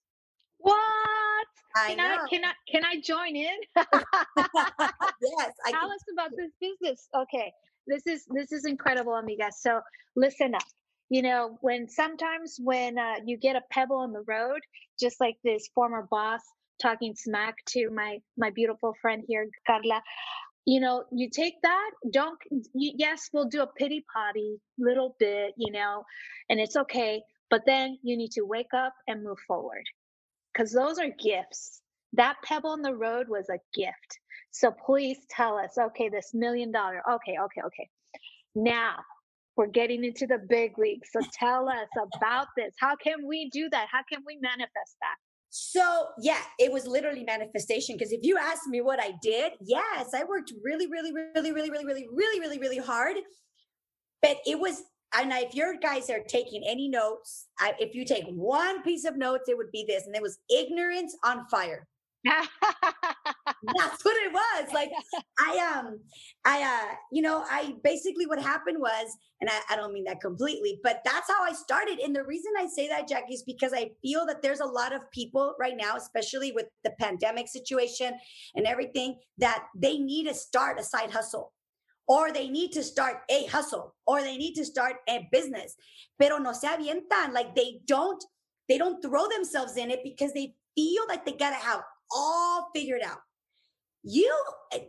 What? 0.59 0.75
I 1.75 1.89
can 1.89 1.97
know. 1.97 2.23
I 2.23 2.29
can 2.29 2.45
I 2.45 2.53
can 2.69 2.85
I 2.85 2.99
join 3.01 3.35
in? 3.35 3.57
yes. 3.75 3.93
I 5.65 5.71
Tell 5.71 5.81
can. 5.81 5.91
us 5.91 6.03
about 6.11 6.31
this 6.35 6.51
business. 6.59 7.07
Okay. 7.15 7.51
This 7.85 8.07
is 8.07 8.25
this 8.29 8.51
is 8.51 8.65
incredible, 8.65 9.13
amiga. 9.13 9.49
So 9.55 9.81
listen 10.15 10.55
up. 10.55 10.63
You 11.10 11.22
know, 11.22 11.58
when 11.62 11.88
sometimes 11.89 12.58
when 12.62 12.98
uh, 12.98 13.15
you 13.26 13.38
get 13.38 13.56
a 13.56 13.62
pebble 13.72 13.98
on 13.98 14.12
the 14.13 14.24
road, 14.28 14.60
just 15.00 15.20
like 15.22 15.38
this 15.43 15.70
former 15.74 16.08
boss 16.10 16.41
talking 16.82 17.15
smack 17.15 17.56
to 17.67 17.89
my 17.89 18.20
my 18.38 18.52
beautiful 18.52 18.93
friend 19.02 19.24
here 19.28 19.48
carla 19.65 20.02
you 20.65 20.80
know 20.80 21.04
you 21.12 21.28
take 21.30 21.56
that 21.63 21.89
don't 22.12 22.38
you, 22.52 22.93
yes 22.96 23.30
we'll 23.34 23.48
do 23.50 23.63
a 23.63 23.67
pity 23.67 24.06
potty 24.13 24.58
little 24.78 25.15
bit 25.20 25.54
you 25.58 25.72
know 25.72 26.04
and 26.50 26.60
it's 26.60 26.76
okay 26.76 27.22
but 27.50 27.63
then 27.65 27.98
you 28.04 28.17
need 28.17 28.32
to 28.32 28.43
wake 28.43 28.74
up 28.76 28.93
and 29.08 29.24
move 29.24 29.39
forward 29.48 29.84
because 30.54 30.72
those 30.72 31.00
are 31.00 31.10
gifts. 31.10 31.82
That 32.13 32.38
pebble 32.43 32.74
in 32.74 32.82
the 32.82 32.96
road 32.96 33.28
was 33.30 33.48
a 33.50 33.60
gift. 33.76 34.20
So 34.52 34.72
please 34.86 35.17
tell 35.30 35.58
us 35.58 35.78
okay 35.78 36.10
this 36.10 36.32
million 36.34 36.72
dollar 36.72 37.02
okay 37.15 37.38
okay 37.43 37.62
okay. 37.65 37.89
Now 38.56 38.98
we're 39.58 39.67
getting 39.67 40.04
into 40.06 40.28
the 40.28 40.39
big 40.50 40.78
leagues 40.78 41.10
so 41.12 41.20
tell 41.34 41.67
us 41.67 41.88
about 42.15 42.48
this 42.56 42.74
how 42.80 42.96
can 42.96 43.26
we 43.28 43.50
do 43.50 43.70
that 43.70 43.88
how 43.91 44.02
can 44.10 44.22
we 44.26 44.38
manifest 44.41 44.96
that 45.02 45.15
so 45.50 46.08
yeah, 46.20 46.41
it 46.60 46.72
was 46.72 46.86
literally 46.86 47.24
manifestation. 47.24 47.96
Because 47.96 48.12
if 48.12 48.20
you 48.24 48.38
ask 48.38 48.67
me 48.67 48.82
what 48.82 49.02
I 49.02 49.13
did, 49.22 49.54
yes, 49.62 50.13
I 50.13 50.24
worked 50.24 50.54
really, 50.63 50.88
really, 50.88 51.12
really, 51.13 51.52
really, 51.52 51.70
really, 51.72 51.86
really, 51.86 52.08
really, 52.13 52.39
really, 52.39 52.60
really 52.60 52.78
hard. 52.78 53.15
But 54.22 54.38
it 54.46 54.60
was, 54.60 54.84
and 55.15 55.32
if 55.32 55.56
your 55.56 55.76
guys 55.82 56.10
are 56.10 56.20
taking 56.28 56.63
any 56.67 56.89
notes, 56.89 57.48
I, 57.60 57.74
if 57.80 57.96
you 57.96 58.04
take 58.06 58.26
one 58.28 58.84
piece 58.84 59.06
of 59.06 59.17
notes, 59.17 59.48
it 59.48 59.58
would 59.58 59.72
be 59.72 59.86
this, 59.88 60.06
and 60.06 60.15
it 60.15 60.22
was 60.22 60.38
ignorance 60.50 61.15
on 61.24 61.48
fire. 61.50 61.88
That's 63.63 64.06
what 64.06 64.15
it 64.17 64.32
was. 64.32 64.74
Like 64.74 64.91
I 65.39 65.74
um 65.76 66.00
I 66.46 66.62
uh 66.62 66.96
you 67.12 67.22
know 67.22 67.43
I 67.50 67.76
basically 67.84 68.26
what 68.26 68.41
happened 68.41 68.80
was 68.80 69.15
and 69.41 69.50
I, 69.50 69.74
I 69.74 69.76
don't 69.76 69.93
mean 69.93 70.06
that 70.06 70.22
completely, 70.22 70.80
but 70.84 71.02
that's 71.06 71.30
how 71.30 71.43
I 71.43 71.54
started. 71.54 72.00
And 72.00 72.15
the 72.15 72.24
reason 72.24 72.52
I 72.58 72.67
say 72.67 72.88
that, 72.88 73.08
Jackie, 73.08 73.34
is 73.34 73.43
because 73.43 73.72
I 73.74 73.91
feel 74.02 74.26
that 74.26 74.41
there's 74.41 74.62
a 74.62 74.65
lot 74.65 74.93
of 74.93 75.10
people 75.12 75.56
right 75.60 75.76
now, 75.78 75.96
especially 75.96 76.52
with 76.52 76.65
the 76.84 76.91
pandemic 77.00 77.48
situation 77.48 78.13
and 78.56 78.65
everything, 78.65 79.20
that 79.38 79.65
they 79.76 79.98
need 79.98 80.28
to 80.28 80.34
start 80.34 80.80
a 80.80 80.84
side 80.84 81.12
hustle 81.12 81.54
or 82.08 82.32
they 82.32 82.48
need 82.48 82.72
to 82.72 82.84
start 82.84 83.17
a 83.30 83.46
hustle 83.48 83.93
or 84.06 84.22
they 84.22 84.38
need 84.38 84.54
to 84.56 84.65
start 84.65 84.96
a 85.10 85.28
business 85.32 85.76
pero 86.17 86.38
no 86.38 86.54
se 86.54 86.67
avientan 86.67 87.34
like 87.34 87.54
they 87.56 87.80
don't 87.86 88.24
they 88.70 88.78
don't 88.78 89.02
throw 89.02 89.28
themselves 89.28 89.78
in 89.78 89.91
it 89.91 90.00
because 90.04 90.34
they 90.34 90.56
feel 90.76 91.04
like 91.08 91.26
they 91.26 91.34
gotta 91.34 91.56
have 91.56 91.82
all 92.12 92.70
figured 92.74 93.02
out 93.04 93.20
you 94.08 94.34
eh, 94.74 94.80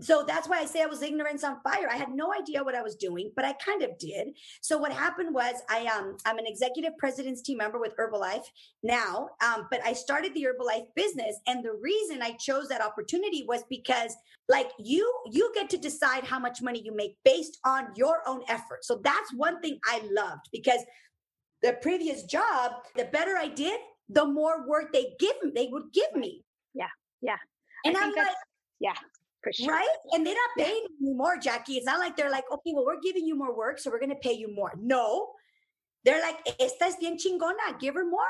so 0.00 0.24
that's 0.26 0.48
why 0.48 0.58
i 0.58 0.66
say 0.66 0.82
i 0.82 0.86
was 0.86 1.02
ignorance 1.02 1.42
on 1.44 1.56
fire. 1.62 1.88
I 1.90 1.96
had 1.96 2.10
no 2.10 2.32
idea 2.32 2.62
what 2.62 2.74
i 2.74 2.82
was 2.82 2.94
doing 2.96 3.32
but 3.34 3.44
i 3.44 3.52
kind 3.54 3.82
of 3.82 3.98
did. 3.98 4.28
So 4.60 4.76
what 4.78 4.92
happened 4.92 5.34
was 5.34 5.54
i 5.70 5.86
um 5.86 6.16
i'm 6.26 6.38
an 6.38 6.46
executive 6.46 6.96
president's 6.98 7.42
team 7.42 7.58
member 7.58 7.78
with 7.78 7.96
herbalife 7.96 8.44
now 8.82 9.28
um 9.42 9.66
but 9.70 9.80
i 9.84 9.92
started 9.92 10.34
the 10.34 10.46
herbalife 10.46 10.86
business 10.94 11.40
and 11.46 11.64
the 11.64 11.72
reason 11.80 12.22
i 12.22 12.32
chose 12.32 12.68
that 12.68 12.82
opportunity 12.82 13.44
was 13.48 13.62
because 13.70 14.14
like 14.48 14.70
you 14.78 15.12
you 15.30 15.50
get 15.54 15.70
to 15.70 15.78
decide 15.78 16.24
how 16.24 16.38
much 16.38 16.62
money 16.62 16.82
you 16.84 16.94
make 16.94 17.16
based 17.24 17.58
on 17.64 17.88
your 17.96 18.20
own 18.26 18.42
effort. 18.48 18.84
So 18.84 19.00
that's 19.02 19.32
one 19.34 19.60
thing 19.60 19.78
i 19.86 20.02
loved 20.12 20.48
because 20.52 20.80
the 21.62 21.72
previous 21.82 22.24
job 22.24 22.72
the 22.94 23.06
better 23.06 23.36
i 23.36 23.48
did 23.48 23.80
the 24.08 24.24
more 24.24 24.68
work 24.68 24.92
they 24.92 25.14
give 25.18 25.36
they 25.54 25.68
would 25.68 25.92
give 25.92 26.14
me. 26.14 26.44
Yeah 26.74 26.88
yeah. 27.22 27.36
And 27.84 27.96
i'm 27.96 28.12
like 28.14 28.28
yeah, 28.80 28.94
sure. 29.52 29.72
Right? 29.72 29.96
And 30.12 30.26
they're 30.26 30.34
not 30.34 30.66
paying 30.66 30.86
you 31.00 31.14
more, 31.14 31.36
Jackie. 31.38 31.74
It's 31.74 31.86
not 31.86 31.98
like 31.98 32.16
they're 32.16 32.30
like, 32.30 32.44
okay, 32.52 32.72
well, 32.74 32.84
we're 32.84 33.00
giving 33.00 33.26
you 33.26 33.36
more 33.36 33.56
work, 33.56 33.78
so 33.78 33.90
we're 33.90 34.00
going 34.00 34.10
to 34.10 34.16
pay 34.16 34.32
you 34.32 34.54
more. 34.54 34.72
No, 34.78 35.30
they're 36.04 36.20
like, 36.20 36.38
esta 36.60 36.86
es 36.86 36.96
bien 36.96 37.16
chingona, 37.18 37.78
give 37.80 37.94
her 37.94 38.04
more. 38.08 38.24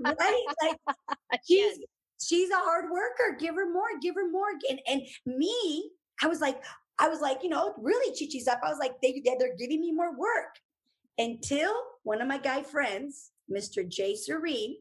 right? 0.00 0.44
Like, 0.62 0.96
she's, 1.46 1.78
she's 2.20 2.50
a 2.50 2.56
hard 2.56 2.90
worker, 2.90 3.36
give 3.38 3.54
her 3.54 3.70
more, 3.70 3.88
give 4.00 4.14
her 4.14 4.30
more. 4.30 4.48
And, 4.68 4.80
and 4.86 5.02
me, 5.26 5.90
I 6.22 6.26
was 6.26 6.40
like, 6.40 6.62
I 6.98 7.08
was 7.08 7.20
like, 7.20 7.42
you 7.42 7.48
know, 7.48 7.74
really 7.78 8.12
chichis 8.14 8.48
up. 8.48 8.60
I 8.64 8.70
was 8.70 8.78
like, 8.78 9.00
they, 9.02 9.22
they're 9.38 9.56
giving 9.56 9.80
me 9.80 9.92
more 9.92 10.16
work 10.16 10.56
until 11.18 11.72
one 12.02 12.20
of 12.20 12.28
my 12.28 12.38
guy 12.38 12.62
friends, 12.62 13.30
Mr. 13.50 13.88
Jay 13.88 14.14
Serene, 14.14 14.76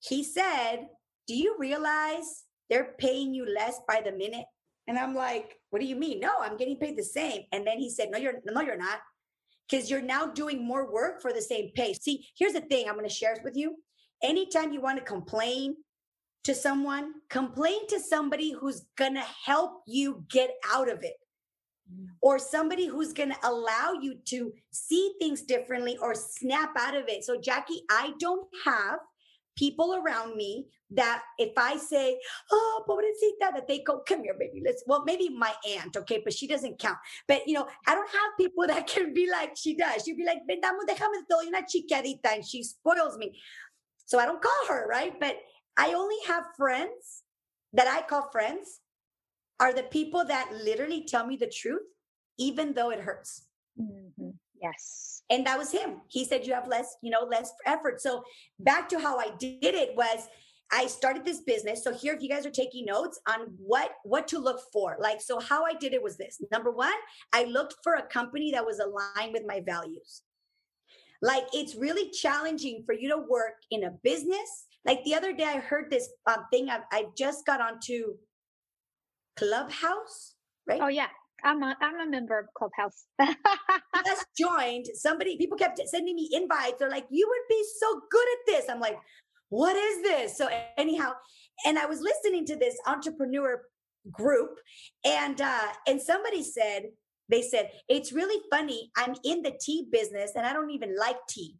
he 0.00 0.24
said, 0.24 0.86
do 1.26 1.34
you 1.34 1.56
realize 1.58 2.44
they're 2.70 2.94
paying 2.98 3.34
you 3.34 3.46
less 3.46 3.80
by 3.86 4.02
the 4.04 4.12
minute. 4.12 4.44
And 4.86 4.98
I'm 4.98 5.14
like, 5.14 5.56
what 5.70 5.80
do 5.80 5.86
you 5.86 5.96
mean? 5.96 6.20
No, 6.20 6.32
I'm 6.40 6.56
getting 6.56 6.76
paid 6.76 6.96
the 6.96 7.04
same. 7.04 7.42
And 7.52 7.66
then 7.66 7.78
he 7.78 7.90
said, 7.90 8.10
no, 8.10 8.18
you're 8.18 8.40
no, 8.44 8.60
you're 8.62 8.78
not. 8.78 9.00
Because 9.68 9.90
you're 9.90 10.00
now 10.00 10.26
doing 10.26 10.64
more 10.64 10.90
work 10.90 11.20
for 11.20 11.32
the 11.32 11.42
same 11.42 11.70
pay. 11.74 11.92
See, 11.92 12.26
here's 12.38 12.54
the 12.54 12.62
thing 12.62 12.88
I'm 12.88 12.94
going 12.94 13.08
to 13.08 13.14
share 13.14 13.36
with 13.44 13.54
you. 13.54 13.76
Anytime 14.22 14.72
you 14.72 14.80
want 14.80 14.98
to 14.98 15.04
complain 15.04 15.76
to 16.44 16.54
someone, 16.54 17.12
complain 17.28 17.86
to 17.88 18.00
somebody 18.00 18.52
who's 18.52 18.86
going 18.96 19.14
to 19.14 19.24
help 19.44 19.82
you 19.86 20.24
get 20.30 20.52
out 20.72 20.88
of 20.88 21.04
it 21.04 21.16
mm. 21.92 22.06
or 22.22 22.38
somebody 22.38 22.86
who's 22.86 23.12
going 23.12 23.30
to 23.30 23.48
allow 23.48 23.92
you 24.00 24.14
to 24.24 24.52
see 24.70 25.12
things 25.20 25.42
differently 25.42 25.98
or 25.98 26.14
snap 26.14 26.70
out 26.78 26.96
of 26.96 27.04
it. 27.08 27.24
So, 27.24 27.38
Jackie, 27.38 27.82
I 27.90 28.12
don't 28.18 28.46
have 28.64 29.00
people 29.58 29.96
around 29.96 30.36
me 30.36 30.68
that 30.92 31.22
if 31.36 31.52
I 31.56 31.76
say, 31.76 32.18
oh, 32.52 32.84
pobrecita, 32.88 33.52
that 33.52 33.66
they 33.66 33.80
go, 33.80 33.98
come 34.06 34.22
here, 34.22 34.36
baby. 34.38 34.62
Let's, 34.64 34.84
well, 34.86 35.02
maybe 35.04 35.28
my 35.28 35.52
aunt, 35.68 35.96
okay, 35.96 36.22
but 36.22 36.32
she 36.32 36.46
doesn't 36.46 36.78
count. 36.78 36.98
But, 37.26 37.46
you 37.46 37.54
know, 37.54 37.66
I 37.86 37.94
don't 37.94 38.10
have 38.10 38.30
people 38.38 38.66
that 38.68 38.86
can 38.86 39.12
be 39.12 39.28
like 39.30 39.56
she 39.56 39.76
does. 39.76 40.04
She'll 40.04 40.16
be 40.16 40.24
like, 40.24 40.38
vendamos, 40.48 40.86
déjame 40.88 41.26
doy 41.28 41.48
una 41.48 41.62
chiquadita, 41.62 42.34
and 42.34 42.46
she 42.46 42.62
spoils 42.62 43.18
me. 43.18 43.38
So 44.06 44.18
I 44.18 44.26
don't 44.26 44.40
call 44.40 44.68
her, 44.68 44.86
right? 44.88 45.18
But 45.18 45.36
I 45.76 45.92
only 45.92 46.16
have 46.28 46.44
friends 46.56 47.24
that 47.72 47.88
I 47.88 48.06
call 48.06 48.30
friends 48.30 48.80
are 49.60 49.72
the 49.74 49.82
people 49.82 50.24
that 50.24 50.50
literally 50.64 51.04
tell 51.04 51.26
me 51.26 51.36
the 51.36 51.48
truth, 51.48 51.82
even 52.38 52.74
though 52.74 52.90
it 52.90 53.00
hurts. 53.00 53.42
Mm-hmm. 53.78 54.30
Yes. 54.60 55.22
And 55.30 55.46
that 55.46 55.58
was 55.58 55.70
him. 55.70 56.00
He 56.08 56.24
said, 56.24 56.46
you 56.46 56.54
have 56.54 56.68
less, 56.68 56.96
you 57.02 57.10
know, 57.10 57.22
less 57.22 57.52
effort. 57.66 58.00
So 58.00 58.22
back 58.58 58.88
to 58.90 58.98
how 58.98 59.18
I 59.18 59.28
did 59.38 59.62
it 59.62 59.94
was 59.96 60.28
I 60.70 60.86
started 60.86 61.24
this 61.24 61.40
business. 61.40 61.82
So 61.82 61.94
here, 61.94 62.14
if 62.14 62.22
you 62.22 62.28
guys 62.28 62.44
are 62.44 62.50
taking 62.50 62.84
notes 62.84 63.20
on 63.26 63.54
what 63.58 63.92
what 64.04 64.28
to 64.28 64.38
look 64.38 64.60
for, 64.72 64.96
like 65.00 65.20
so, 65.20 65.40
how 65.40 65.64
I 65.64 65.72
did 65.74 65.94
it 65.94 66.02
was 66.02 66.16
this: 66.18 66.42
number 66.52 66.70
one, 66.70 66.92
I 67.32 67.44
looked 67.44 67.76
for 67.82 67.94
a 67.94 68.02
company 68.02 68.52
that 68.52 68.66
was 68.66 68.78
aligned 68.78 69.32
with 69.32 69.44
my 69.46 69.60
values. 69.64 70.22
Like 71.22 71.44
it's 71.52 71.74
really 71.74 72.10
challenging 72.10 72.82
for 72.84 72.92
you 72.92 73.08
to 73.10 73.18
work 73.18 73.54
in 73.70 73.84
a 73.84 73.90
business. 74.02 74.66
Like 74.84 75.02
the 75.04 75.14
other 75.14 75.32
day, 75.32 75.44
I 75.44 75.58
heard 75.58 75.90
this 75.90 76.08
um, 76.26 76.44
thing. 76.52 76.68
I, 76.70 76.80
I 76.92 77.06
just 77.16 77.46
got 77.46 77.60
onto 77.60 78.14
Clubhouse, 79.36 80.34
right? 80.66 80.80
Oh 80.82 80.88
yeah, 80.88 81.08
I'm 81.44 81.62
a 81.62 81.76
I'm 81.80 82.00
a 82.00 82.10
member 82.10 82.38
of 82.38 82.46
Clubhouse. 82.54 83.06
just 84.06 84.26
joined. 84.36 84.86
Somebody, 84.94 85.36
people 85.38 85.58
kept 85.58 85.80
sending 85.86 86.16
me 86.16 86.30
invites. 86.32 86.76
They're 86.78 86.90
like, 86.90 87.06
"You 87.10 87.26
would 87.28 87.54
be 87.54 87.64
so 87.80 88.00
good 88.10 88.26
at 88.32 88.46
this." 88.46 88.70
I'm 88.70 88.80
like, 88.80 88.98
what 89.50 89.76
is 89.76 90.02
this? 90.02 90.36
So 90.36 90.48
anyhow, 90.76 91.12
and 91.66 91.78
I 91.78 91.86
was 91.86 92.00
listening 92.00 92.44
to 92.46 92.56
this 92.56 92.76
entrepreneur 92.86 93.62
group 94.12 94.58
and 95.04 95.40
uh 95.40 95.68
and 95.86 96.00
somebody 96.00 96.42
said 96.42 96.84
they 97.28 97.42
said 97.42 97.70
it's 97.88 98.12
really 98.12 98.42
funny 98.50 98.90
i'm 98.96 99.14
in 99.24 99.42
the 99.42 99.52
tea 99.60 99.86
business 99.90 100.32
and 100.36 100.46
i 100.46 100.52
don't 100.52 100.70
even 100.70 100.96
like 100.98 101.16
tea 101.28 101.56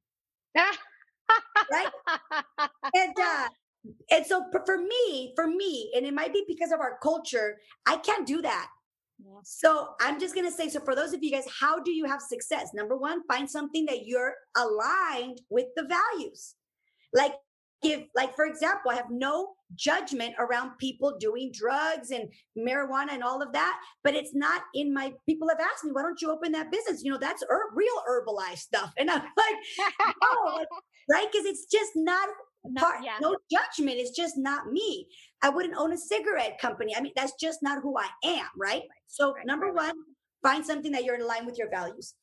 right 0.56 1.88
and 2.94 3.14
uh 3.20 3.48
and 4.10 4.26
so 4.26 4.44
for 4.66 4.78
me 4.78 5.32
for 5.36 5.46
me 5.46 5.92
and 5.96 6.06
it 6.06 6.14
might 6.14 6.32
be 6.32 6.44
because 6.48 6.72
of 6.72 6.80
our 6.80 6.98
culture 7.02 7.56
i 7.86 7.96
can't 7.98 8.26
do 8.26 8.40
that 8.40 8.68
yeah. 9.18 9.40
so 9.44 9.90
i'm 10.00 10.20
just 10.20 10.34
going 10.34 10.46
to 10.46 10.52
say 10.52 10.68
so 10.68 10.80
for 10.80 10.94
those 10.94 11.12
of 11.12 11.22
you 11.22 11.30
guys 11.30 11.44
how 11.60 11.80
do 11.82 11.92
you 11.92 12.04
have 12.04 12.20
success? 12.20 12.70
Number 12.74 12.96
one 12.96 13.22
find 13.26 13.48
something 13.48 13.86
that 13.86 14.06
you're 14.06 14.34
aligned 14.56 15.40
with 15.50 15.66
the 15.76 15.84
values. 15.84 16.54
Like 17.12 17.32
give 17.80 18.02
like 18.16 18.34
for 18.34 18.44
example 18.44 18.90
i 18.90 18.94
have 18.96 19.08
no 19.08 19.50
judgment 19.76 20.34
around 20.40 20.72
people 20.78 21.16
doing 21.20 21.48
drugs 21.54 22.10
and 22.10 22.28
marijuana 22.58 23.12
and 23.12 23.22
all 23.22 23.40
of 23.40 23.52
that 23.52 23.78
but 24.02 24.14
it's 24.14 24.34
not 24.34 24.62
in 24.74 24.92
my 24.92 25.12
people 25.26 25.48
have 25.48 25.60
asked 25.60 25.84
me 25.84 25.92
why 25.92 26.02
don't 26.02 26.20
you 26.20 26.30
open 26.30 26.50
that 26.52 26.72
business? 26.72 27.04
You 27.04 27.12
know 27.12 27.18
that's 27.18 27.42
er, 27.44 27.70
real 27.74 28.02
herbalized 28.08 28.58
stuff. 28.58 28.92
And 28.98 29.10
i'm 29.10 29.22
like 29.22 30.14
oh 30.22 30.64
right? 31.10 31.26
Because 31.30 31.46
it's 31.46 31.66
just 31.66 31.92
not 31.94 32.28
part 32.76 33.04
yeah. 33.04 33.16
no 33.20 33.36
judgment 33.50 33.96
it's 33.98 34.16
just 34.16 34.36
not 34.36 34.70
me 34.72 35.06
i 35.42 35.48
wouldn't 35.48 35.76
own 35.76 35.92
a 35.92 35.98
cigarette 35.98 36.58
company 36.60 36.94
i 36.96 37.00
mean 37.00 37.12
that's 37.16 37.34
just 37.40 37.62
not 37.62 37.82
who 37.82 37.96
i 37.98 38.08
am 38.24 38.46
right, 38.56 38.82
so 39.06 39.32
right. 39.32 39.46
number 39.46 39.72
one 39.72 39.92
find 40.42 40.64
something 40.64 40.92
that 40.92 41.04
you're 41.04 41.16
in 41.16 41.26
line 41.26 41.46
with 41.46 41.58
your 41.58 41.70
values 41.70 42.14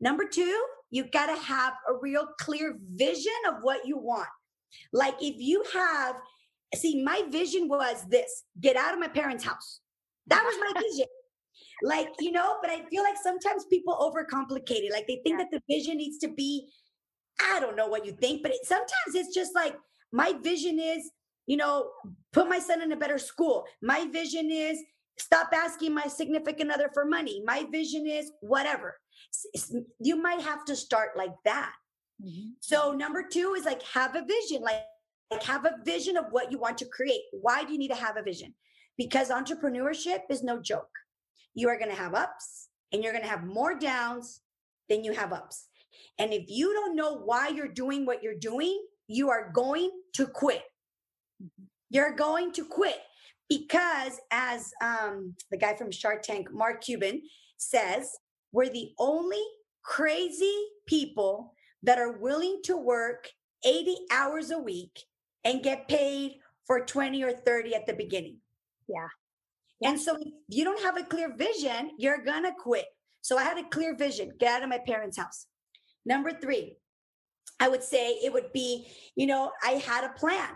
number 0.00 0.24
two 0.26 0.64
you 0.90 1.04
got 1.10 1.26
to 1.26 1.40
have 1.42 1.72
a 1.88 1.94
real 2.00 2.26
clear 2.40 2.76
vision 2.94 3.32
of 3.48 3.56
what 3.62 3.86
you 3.86 3.98
want 3.98 4.28
like 4.92 5.14
if 5.20 5.36
you 5.38 5.64
have, 5.72 6.16
see, 6.74 7.02
my 7.02 7.22
vision 7.30 7.68
was 7.68 8.04
this 8.08 8.44
get 8.60 8.76
out 8.76 8.94
of 8.94 9.00
my 9.00 9.08
parents' 9.08 9.44
house. 9.44 9.80
That 10.26 10.42
was 10.44 10.56
my 10.60 10.80
vision. 10.88 11.06
like, 11.82 12.08
you 12.20 12.32
know, 12.32 12.56
but 12.62 12.70
I 12.70 12.84
feel 12.90 13.02
like 13.02 13.16
sometimes 13.22 13.64
people 13.66 13.94
overcomplicate 13.94 14.84
it. 14.84 14.92
Like 14.92 15.06
they 15.06 15.20
think 15.24 15.38
yeah. 15.38 15.44
that 15.44 15.50
the 15.50 15.62
vision 15.68 15.96
needs 15.98 16.18
to 16.18 16.28
be, 16.28 16.68
I 17.40 17.60
don't 17.60 17.76
know 17.76 17.88
what 17.88 18.06
you 18.06 18.12
think, 18.12 18.42
but 18.42 18.52
it, 18.52 18.64
sometimes 18.64 19.14
it's 19.14 19.34
just 19.34 19.54
like 19.54 19.76
my 20.14 20.32
vision 20.42 20.78
is, 20.78 21.10
you 21.46 21.56
know, 21.56 21.90
put 22.32 22.48
my 22.48 22.60
son 22.60 22.80
in 22.80 22.92
a 22.92 22.96
better 22.96 23.18
school. 23.18 23.64
My 23.82 24.06
vision 24.06 24.48
is 24.48 24.78
stop 25.18 25.48
asking 25.52 25.92
my 25.92 26.04
significant 26.04 26.70
other 26.70 26.88
for 26.94 27.04
money. 27.04 27.42
My 27.44 27.66
vision 27.70 28.06
is 28.06 28.30
whatever. 28.40 28.96
You 29.98 30.22
might 30.22 30.40
have 30.40 30.64
to 30.66 30.76
start 30.76 31.16
like 31.16 31.34
that. 31.44 31.72
Mm-hmm. 32.24 32.50
So 32.60 32.92
number 32.92 33.24
two 33.28 33.54
is 33.58 33.64
like 33.64 33.82
have 33.82 34.14
a 34.14 34.24
vision, 34.24 34.62
like, 34.62 34.84
like 35.32 35.42
have 35.42 35.64
a 35.64 35.78
vision 35.84 36.16
of 36.16 36.26
what 36.30 36.52
you 36.52 36.58
want 36.60 36.78
to 36.78 36.86
create. 36.86 37.22
Why 37.32 37.64
do 37.64 37.72
you 37.72 37.78
need 37.78 37.88
to 37.88 37.96
have 37.96 38.16
a 38.16 38.22
vision? 38.22 38.54
Because 38.96 39.30
entrepreneurship 39.30 40.20
is 40.30 40.44
no 40.44 40.62
joke. 40.62 40.94
You 41.54 41.68
are 41.70 41.78
going 41.78 41.90
to 41.90 41.96
have 41.96 42.14
ups 42.14 42.68
and 42.92 43.02
you're 43.02 43.12
going 43.12 43.24
to 43.24 43.30
have 43.30 43.42
more 43.42 43.76
downs 43.76 44.42
than 44.88 45.02
you 45.02 45.12
have 45.12 45.32
ups. 45.32 45.66
And 46.20 46.32
if 46.32 46.44
you 46.46 46.72
don't 46.72 46.94
know 46.94 47.16
why 47.16 47.48
you're 47.48 47.66
doing 47.66 48.06
what 48.06 48.22
you're 48.22 48.38
doing, 48.38 48.80
you 49.08 49.30
are 49.30 49.50
going 49.52 49.90
to 50.14 50.26
quit. 50.26 50.62
Mm-hmm. 51.42 51.64
You're 51.90 52.14
going 52.14 52.52
to 52.52 52.64
quit 52.64 52.98
because, 53.48 54.20
as 54.30 54.72
um, 54.80 55.34
the 55.50 55.56
guy 55.56 55.74
from 55.74 55.90
Shark 55.90 56.22
Tank, 56.22 56.52
Mark 56.52 56.82
Cuban, 56.82 57.22
says, 57.56 58.10
we're 58.52 58.70
the 58.70 58.92
only 58.98 59.42
crazy 59.82 60.56
people 60.86 61.54
that 61.82 61.98
are 61.98 62.18
willing 62.18 62.60
to 62.64 62.76
work 62.76 63.28
80 63.64 63.96
hours 64.10 64.50
a 64.50 64.58
week 64.58 65.04
and 65.44 65.62
get 65.62 65.88
paid 65.88 66.36
for 66.66 66.84
20 66.84 67.22
or 67.22 67.32
30 67.32 67.74
at 67.74 67.86
the 67.86 67.92
beginning. 67.92 68.38
Yeah. 68.88 69.08
And 69.82 70.00
so 70.00 70.16
if 70.16 70.32
you 70.48 70.64
don't 70.64 70.82
have 70.82 70.96
a 70.96 71.02
clear 71.02 71.34
vision, 71.36 71.90
you're 71.98 72.24
going 72.24 72.44
to 72.44 72.52
quit. 72.58 72.86
So 73.20 73.38
I 73.38 73.42
had 73.42 73.58
a 73.58 73.68
clear 73.68 73.94
vision 73.96 74.32
get 74.38 74.56
out 74.56 74.62
of 74.62 74.68
my 74.68 74.80
parents' 74.86 75.18
house. 75.18 75.46
Number 76.06 76.30
three, 76.32 76.76
I 77.60 77.68
would 77.68 77.82
say 77.82 78.18
it 78.22 78.32
would 78.32 78.52
be, 78.52 78.86
you 79.16 79.26
know, 79.26 79.52
I 79.62 79.72
had 79.72 80.04
a 80.04 80.18
plan. 80.18 80.50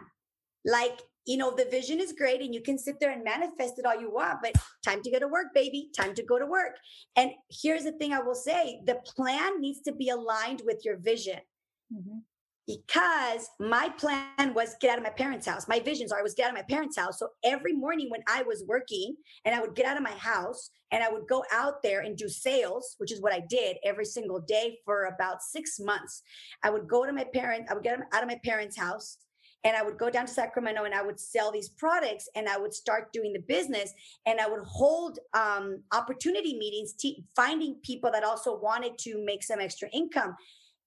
Like, 0.64 1.00
you 1.26 1.36
know, 1.36 1.54
the 1.54 1.66
vision 1.66 2.00
is 2.00 2.12
great 2.12 2.40
and 2.40 2.54
you 2.54 2.62
can 2.62 2.78
sit 2.78 2.96
there 3.00 3.10
and 3.10 3.22
manifest 3.22 3.78
it 3.78 3.84
all 3.84 4.00
you 4.00 4.10
want, 4.12 4.38
but 4.42 4.54
time 4.84 5.02
to 5.02 5.10
go 5.10 5.18
to 5.18 5.28
work, 5.28 5.48
baby, 5.54 5.90
time 5.96 6.14
to 6.14 6.22
go 6.22 6.38
to 6.38 6.46
work. 6.46 6.76
And 7.16 7.30
here's 7.62 7.84
the 7.84 7.92
thing 7.92 8.12
I 8.12 8.20
will 8.20 8.34
say 8.34 8.80
the 8.86 9.00
plan 9.04 9.60
needs 9.60 9.80
to 9.82 9.92
be 9.92 10.08
aligned 10.08 10.62
with 10.64 10.84
your 10.84 10.96
vision. 10.96 11.40
Mm-hmm 11.92 12.18
because 12.68 13.48
my 13.58 13.88
plan 13.96 14.52
was 14.52 14.76
get 14.78 14.90
out 14.90 14.98
of 14.98 15.02
my 15.02 15.10
parents' 15.10 15.46
house. 15.46 15.66
My 15.66 15.80
visions 15.80 16.12
are 16.12 16.18
I 16.18 16.22
was 16.22 16.34
get 16.34 16.44
out 16.44 16.50
of 16.50 16.56
my 16.56 16.74
parents' 16.74 16.98
house. 16.98 17.18
So 17.18 17.30
every 17.42 17.72
morning 17.72 18.10
when 18.10 18.22
I 18.28 18.42
was 18.42 18.62
working 18.68 19.16
and 19.46 19.54
I 19.54 19.60
would 19.60 19.74
get 19.74 19.86
out 19.86 19.96
of 19.96 20.02
my 20.02 20.12
house 20.12 20.70
and 20.92 21.02
I 21.02 21.10
would 21.10 21.26
go 21.26 21.42
out 21.50 21.82
there 21.82 22.00
and 22.00 22.14
do 22.14 22.28
sales, 22.28 22.94
which 22.98 23.10
is 23.10 23.22
what 23.22 23.32
I 23.32 23.40
did 23.48 23.78
every 23.84 24.04
single 24.04 24.40
day 24.40 24.80
for 24.84 25.06
about 25.06 25.42
six 25.42 25.80
months. 25.80 26.22
I 26.62 26.68
would 26.68 26.86
go 26.86 27.06
to 27.06 27.12
my 27.12 27.24
parents, 27.24 27.70
I 27.70 27.74
would 27.74 27.82
get 27.82 28.00
out 28.12 28.22
of 28.22 28.28
my 28.28 28.38
parents' 28.44 28.78
house 28.78 29.16
and 29.64 29.74
I 29.74 29.82
would 29.82 29.98
go 29.98 30.10
down 30.10 30.26
to 30.26 30.32
Sacramento 30.32 30.84
and 30.84 30.94
I 30.94 31.02
would 31.02 31.18
sell 31.18 31.50
these 31.50 31.70
products 31.70 32.28
and 32.36 32.48
I 32.48 32.58
would 32.58 32.74
start 32.74 33.12
doing 33.14 33.32
the 33.32 33.40
business 33.40 33.92
and 34.26 34.40
I 34.40 34.48
would 34.48 34.64
hold 34.64 35.18
um, 35.34 35.82
opportunity 35.92 36.56
meetings, 36.58 36.94
finding 37.34 37.76
people 37.82 38.10
that 38.12 38.24
also 38.24 38.58
wanted 38.58 38.98
to 38.98 39.24
make 39.24 39.42
some 39.42 39.58
extra 39.58 39.88
income 39.88 40.36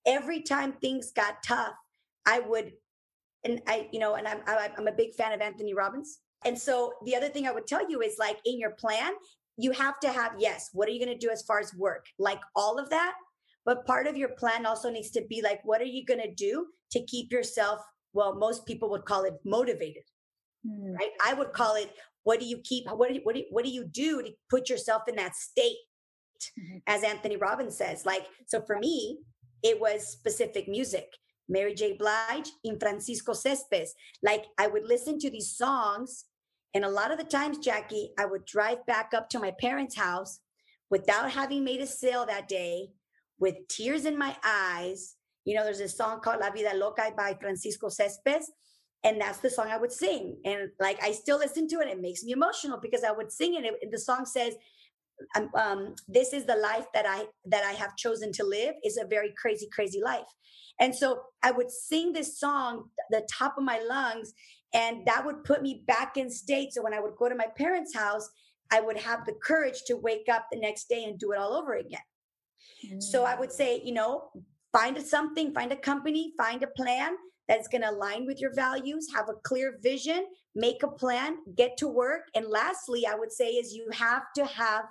every 0.05 0.41
time 0.41 0.73
things 0.73 1.11
got 1.11 1.43
tough, 1.45 1.73
I 2.25 2.39
would, 2.39 2.71
and 3.43 3.61
I, 3.67 3.87
you 3.91 3.99
know, 3.99 4.15
and 4.15 4.27
I'm, 4.27 4.41
I'm 4.47 4.87
a 4.87 4.91
big 4.91 5.13
fan 5.13 5.33
of 5.33 5.41
Anthony 5.41 5.73
Robbins. 5.73 6.19
And 6.45 6.57
so 6.57 6.93
the 7.05 7.15
other 7.15 7.29
thing 7.29 7.47
I 7.47 7.51
would 7.51 7.67
tell 7.67 7.89
you 7.89 8.01
is 8.01 8.15
like 8.19 8.37
in 8.45 8.59
your 8.59 8.71
plan, 8.71 9.13
you 9.57 9.71
have 9.71 9.99
to 9.99 10.09
have, 10.09 10.33
yes, 10.39 10.69
what 10.73 10.87
are 10.87 10.91
you 10.91 11.03
going 11.03 11.17
to 11.17 11.25
do 11.25 11.31
as 11.31 11.43
far 11.43 11.59
as 11.59 11.73
work? 11.75 12.05
Like 12.17 12.39
all 12.55 12.79
of 12.79 12.89
that. 12.89 13.13
But 13.65 13.85
part 13.85 14.07
of 14.07 14.17
your 14.17 14.29
plan 14.29 14.65
also 14.65 14.89
needs 14.89 15.11
to 15.11 15.23
be 15.29 15.41
like, 15.43 15.59
what 15.63 15.81
are 15.81 15.85
you 15.85 16.03
going 16.03 16.21
to 16.21 16.33
do 16.33 16.65
to 16.93 17.05
keep 17.05 17.31
yourself, 17.31 17.79
well, 18.13 18.35
most 18.35 18.65
people 18.65 18.89
would 18.89 19.05
call 19.05 19.23
it 19.23 19.35
motivated, 19.45 20.03
mm. 20.67 20.95
right? 20.95 21.11
I 21.23 21.35
would 21.35 21.53
call 21.53 21.75
it, 21.75 21.91
what 22.23 22.39
do 22.39 22.45
you 22.45 22.59
keep, 22.63 22.85
what 22.89 23.09
do 23.09 23.15
you, 23.15 23.21
what 23.23 23.35
do 23.35 23.41
you, 23.41 23.47
what 23.51 23.63
do 23.63 23.71
you 23.71 23.85
do 23.85 24.23
to 24.23 24.31
put 24.49 24.67
yourself 24.67 25.03
in 25.07 25.15
that 25.17 25.35
state? 25.35 25.77
Mm-hmm. 26.59 26.77
As 26.87 27.03
Anthony 27.03 27.37
Robbins 27.37 27.77
says, 27.77 28.03
like, 28.03 28.25
so 28.47 28.63
for 28.65 28.79
me, 28.79 29.19
it 29.63 29.79
was 29.79 30.07
specific 30.07 30.67
music. 30.67 31.07
Mary 31.49 31.73
J. 31.73 31.97
Blige 31.97 32.49
in 32.63 32.79
Francisco 32.79 33.33
Cespedes. 33.33 33.93
Like 34.23 34.45
I 34.57 34.67
would 34.67 34.85
listen 34.85 35.19
to 35.19 35.29
these 35.29 35.51
songs, 35.51 36.25
and 36.73 36.85
a 36.85 36.89
lot 36.89 37.11
of 37.11 37.17
the 37.17 37.25
times, 37.25 37.57
Jackie, 37.57 38.11
I 38.17 38.25
would 38.25 38.45
drive 38.45 38.85
back 38.85 39.11
up 39.13 39.29
to 39.29 39.39
my 39.39 39.51
parents' 39.59 39.97
house 39.97 40.39
without 40.89 41.31
having 41.31 41.63
made 41.63 41.81
a 41.81 41.87
sale 41.87 42.25
that 42.25 42.47
day, 42.47 42.89
with 43.39 43.67
tears 43.67 44.05
in 44.05 44.17
my 44.17 44.35
eyes. 44.43 45.15
You 45.43 45.55
know, 45.55 45.63
there's 45.63 45.79
a 45.81 45.89
song 45.89 46.21
called 46.21 46.39
La 46.39 46.51
Vida 46.51 46.73
Loca 46.75 47.11
by 47.17 47.35
Francisco 47.41 47.89
Cespedes. 47.89 48.51
And 49.03 49.19
that's 49.19 49.39
the 49.39 49.49
song 49.49 49.67
I 49.69 49.77
would 49.77 49.91
sing. 49.91 50.37
And 50.45 50.69
like 50.79 51.03
I 51.03 51.11
still 51.11 51.39
listen 51.39 51.67
to 51.69 51.79
it, 51.79 51.87
it 51.87 51.99
makes 51.99 52.23
me 52.23 52.33
emotional 52.33 52.79
because 52.79 53.03
I 53.03 53.11
would 53.11 53.31
sing 53.31 53.55
it. 53.55 53.65
And 53.81 53.91
the 53.91 53.97
song 53.97 54.25
says, 54.25 54.53
um, 55.55 55.95
this 56.07 56.33
is 56.33 56.45
the 56.45 56.55
life 56.55 56.85
that 56.93 57.05
I 57.07 57.25
that 57.45 57.63
I 57.63 57.71
have 57.71 57.95
chosen 57.95 58.31
to 58.33 58.43
live 58.43 58.75
is 58.83 58.97
a 58.97 59.05
very 59.05 59.33
crazy, 59.41 59.67
crazy 59.71 60.01
life. 60.03 60.27
And 60.79 60.95
so 60.95 61.21
I 61.43 61.51
would 61.51 61.71
sing 61.71 62.13
this 62.13 62.39
song 62.39 62.89
the 63.09 63.27
top 63.31 63.55
of 63.57 63.63
my 63.63 63.79
lungs, 63.87 64.33
and 64.73 65.05
that 65.05 65.25
would 65.25 65.43
put 65.43 65.61
me 65.61 65.83
back 65.85 66.17
in 66.17 66.29
state. 66.29 66.73
So 66.73 66.81
when 66.81 66.93
I 66.93 66.99
would 66.99 67.15
go 67.17 67.29
to 67.29 67.35
my 67.35 67.47
parents' 67.57 67.95
house, 67.95 68.29
I 68.71 68.79
would 68.79 68.97
have 68.97 69.25
the 69.25 69.35
courage 69.43 69.83
to 69.87 69.95
wake 69.97 70.27
up 70.31 70.47
the 70.51 70.59
next 70.59 70.87
day 70.87 71.03
and 71.03 71.19
do 71.19 71.33
it 71.33 71.37
all 71.37 71.53
over 71.53 71.75
again. 71.75 71.99
Mm. 72.85 73.03
So 73.03 73.25
I 73.25 73.35
would 73.35 73.51
say, 73.51 73.81
you 73.83 73.93
know, 73.93 74.29
find 74.71 74.99
something, 75.01 75.53
find 75.53 75.71
a 75.71 75.75
company, 75.75 76.33
find 76.37 76.63
a 76.63 76.67
plan 76.67 77.15
that's 77.47 77.67
going 77.67 77.81
to 77.81 77.89
align 77.89 78.25
with 78.25 78.39
your 78.39 78.53
values, 78.53 79.07
have 79.13 79.27
a 79.27 79.33
clear 79.43 79.77
vision, 79.83 80.25
make 80.55 80.83
a 80.83 80.87
plan, 80.87 81.37
get 81.55 81.75
to 81.77 81.87
work. 81.87 82.21
And 82.33 82.47
lastly, 82.47 83.05
I 83.05 83.15
would 83.15 83.31
say 83.31 83.49
is 83.49 83.73
you 83.73 83.89
have 83.91 84.23
to 84.35 84.45
have 84.45 84.85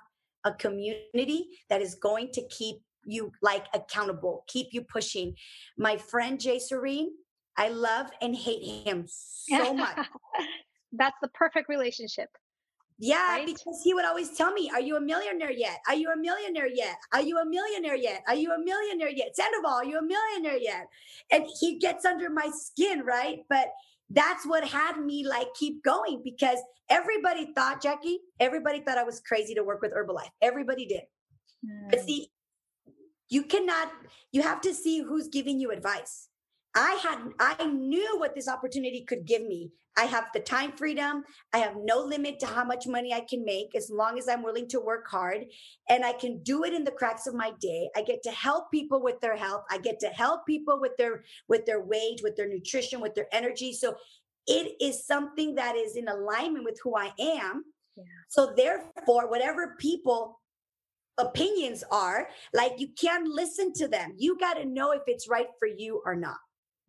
a 0.44 0.52
community 0.52 1.48
that 1.68 1.82
is 1.82 1.94
going 1.96 2.30
to 2.32 2.42
keep 2.48 2.76
you 3.04 3.32
like 3.42 3.66
accountable, 3.74 4.44
keep 4.46 4.68
you 4.72 4.82
pushing. 4.82 5.34
My 5.78 5.96
friend 5.96 6.38
Jay 6.38 6.58
Serene, 6.58 7.10
I 7.56 7.68
love 7.68 8.06
and 8.20 8.34
hate 8.34 8.86
him 8.86 9.06
so 9.08 9.74
much. 9.74 10.06
That's 10.92 11.16
the 11.22 11.28
perfect 11.28 11.68
relationship. 11.68 12.28
Yeah, 13.02 13.36
right? 13.36 13.46
because 13.46 13.80
he 13.82 13.94
would 13.94 14.04
always 14.04 14.36
tell 14.36 14.52
me, 14.52 14.70
Are 14.74 14.80
you 14.80 14.96
a 14.96 15.00
millionaire 15.00 15.50
yet? 15.50 15.78
Are 15.88 15.94
you 15.94 16.10
a 16.12 16.16
millionaire 16.16 16.68
yet? 16.68 16.96
Are 17.14 17.22
you 17.22 17.38
a 17.38 17.46
millionaire 17.46 17.96
yet? 17.96 18.22
Are 18.28 18.34
you 18.34 18.52
a 18.52 18.58
millionaire 18.58 19.08
yet? 19.08 19.34
Sandoval, 19.34 19.70
are 19.70 19.84
you 19.84 19.98
a 19.98 20.02
millionaire 20.02 20.58
yet? 20.58 20.86
And 21.30 21.46
he 21.58 21.78
gets 21.78 22.04
under 22.04 22.28
my 22.28 22.50
skin, 22.54 23.02
right? 23.06 23.38
But 23.48 23.68
that's 24.10 24.44
what 24.44 24.64
had 24.64 24.98
me 24.98 25.26
like 25.26 25.48
keep 25.54 25.82
going 25.82 26.20
because 26.24 26.58
everybody 26.88 27.52
thought, 27.54 27.80
Jackie, 27.80 28.18
everybody 28.40 28.80
thought 28.80 28.98
I 28.98 29.04
was 29.04 29.20
crazy 29.20 29.54
to 29.54 29.62
work 29.62 29.80
with 29.80 29.92
Herbalife. 29.92 30.30
Everybody 30.42 30.86
did. 30.86 31.02
Mm. 31.64 31.90
But 31.90 32.00
see, 32.00 32.30
you 33.28 33.44
cannot, 33.44 33.92
you 34.32 34.42
have 34.42 34.60
to 34.62 34.74
see 34.74 35.00
who's 35.00 35.28
giving 35.28 35.60
you 35.60 35.70
advice. 35.70 36.28
I 36.74 37.00
had 37.02 37.18
I 37.40 37.66
knew 37.66 38.18
what 38.18 38.34
this 38.34 38.48
opportunity 38.48 39.04
could 39.04 39.24
give 39.24 39.42
me. 39.42 39.70
I 39.96 40.04
have 40.04 40.26
the 40.32 40.40
time 40.40 40.72
freedom. 40.72 41.24
I 41.52 41.58
have 41.58 41.76
no 41.76 42.00
limit 42.00 42.38
to 42.40 42.46
how 42.46 42.64
much 42.64 42.86
money 42.86 43.12
I 43.12 43.20
can 43.20 43.44
make 43.44 43.74
as 43.74 43.90
long 43.90 44.18
as 44.18 44.28
I'm 44.28 44.42
willing 44.42 44.68
to 44.68 44.80
work 44.80 45.08
hard 45.08 45.44
and 45.88 46.04
I 46.04 46.12
can 46.12 46.42
do 46.42 46.64
it 46.64 46.72
in 46.72 46.84
the 46.84 46.90
cracks 46.90 47.26
of 47.26 47.34
my 47.34 47.52
day. 47.60 47.90
I 47.96 48.02
get 48.02 48.22
to 48.22 48.30
help 48.30 48.70
people 48.70 49.02
with 49.02 49.20
their 49.20 49.36
health. 49.36 49.64
I 49.70 49.78
get 49.78 50.00
to 50.00 50.08
help 50.08 50.46
people 50.46 50.80
with 50.80 50.96
their 50.96 51.24
with 51.48 51.66
their 51.66 51.80
wage, 51.80 52.22
with 52.22 52.36
their 52.36 52.48
nutrition, 52.48 53.00
with 53.00 53.14
their 53.14 53.26
energy. 53.32 53.72
So 53.72 53.96
it 54.46 54.76
is 54.80 55.06
something 55.06 55.54
that 55.56 55.76
is 55.76 55.96
in 55.96 56.08
alignment 56.08 56.64
with 56.64 56.78
who 56.82 56.96
I 56.96 57.12
am. 57.18 57.64
Yeah. 57.96 58.04
So 58.28 58.54
therefore 58.56 59.28
whatever 59.28 59.76
people 59.78 60.40
opinions 61.18 61.84
are, 61.90 62.28
like 62.54 62.72
you 62.78 62.88
can't 62.98 63.28
listen 63.28 63.72
to 63.74 63.88
them. 63.88 64.14
You 64.16 64.38
got 64.38 64.54
to 64.54 64.64
know 64.64 64.92
if 64.92 65.02
it's 65.06 65.28
right 65.28 65.48
for 65.58 65.68
you 65.68 66.00
or 66.06 66.16
not. 66.16 66.38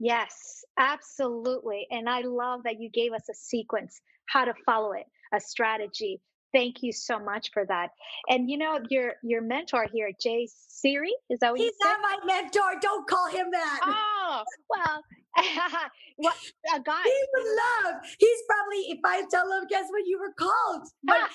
Yes, 0.04 0.66
absolutely. 0.80 1.86
And 1.92 2.10
I 2.10 2.22
love 2.22 2.62
that 2.64 2.80
you 2.80 2.90
gave 2.90 3.14
us 3.14 3.30
a 3.30 3.36
sequence, 3.36 4.02
how 4.26 4.46
to 4.46 4.54
follow 4.66 4.94
it, 4.94 5.06
a 5.32 5.40
strategy. 5.40 6.20
Thank 6.52 6.82
you 6.82 6.92
so 6.92 7.20
much 7.20 7.52
for 7.54 7.66
that. 7.68 7.92
And 8.28 8.50
you 8.50 8.58
know, 8.58 8.80
your 8.90 9.14
your 9.24 9.44
mentor 9.44 9.86
here, 9.94 10.10
Jay 10.20 10.50
Siri, 10.68 11.14
is 11.30 11.40
that 11.40 11.52
what 11.52 11.60
He's 11.60 11.72
you 11.80 11.88
not 11.88 12.00
my 12.02 12.18
mentor. 12.26 12.80
Don't 12.82 13.08
call 13.08 13.28
him 13.30 13.46
that. 13.52 13.80
Oh, 13.86 14.44
well, 14.70 15.04
what 16.18 16.36
a 16.76 16.80
guy. 16.80 17.04
He 17.04 17.18
would 17.36 17.48
love. 17.86 18.02
He's 18.18 18.40
probably 18.50 18.80
if 18.90 19.00
I 19.06 19.24
tell 19.30 19.52
him, 19.52 19.66
guess 19.70 19.86
what 19.92 20.02
you 20.08 20.20
were 20.20 20.34
called? 20.34 20.88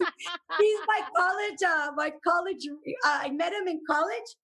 he's 0.60 0.78
my 0.86 1.00
college, 1.16 1.62
uh, 1.66 1.92
my 1.96 2.12
college. 2.26 2.68
Uh, 3.06 3.18
I 3.22 3.30
met 3.30 3.54
him 3.54 3.66
in 3.68 3.80
college, 3.88 4.36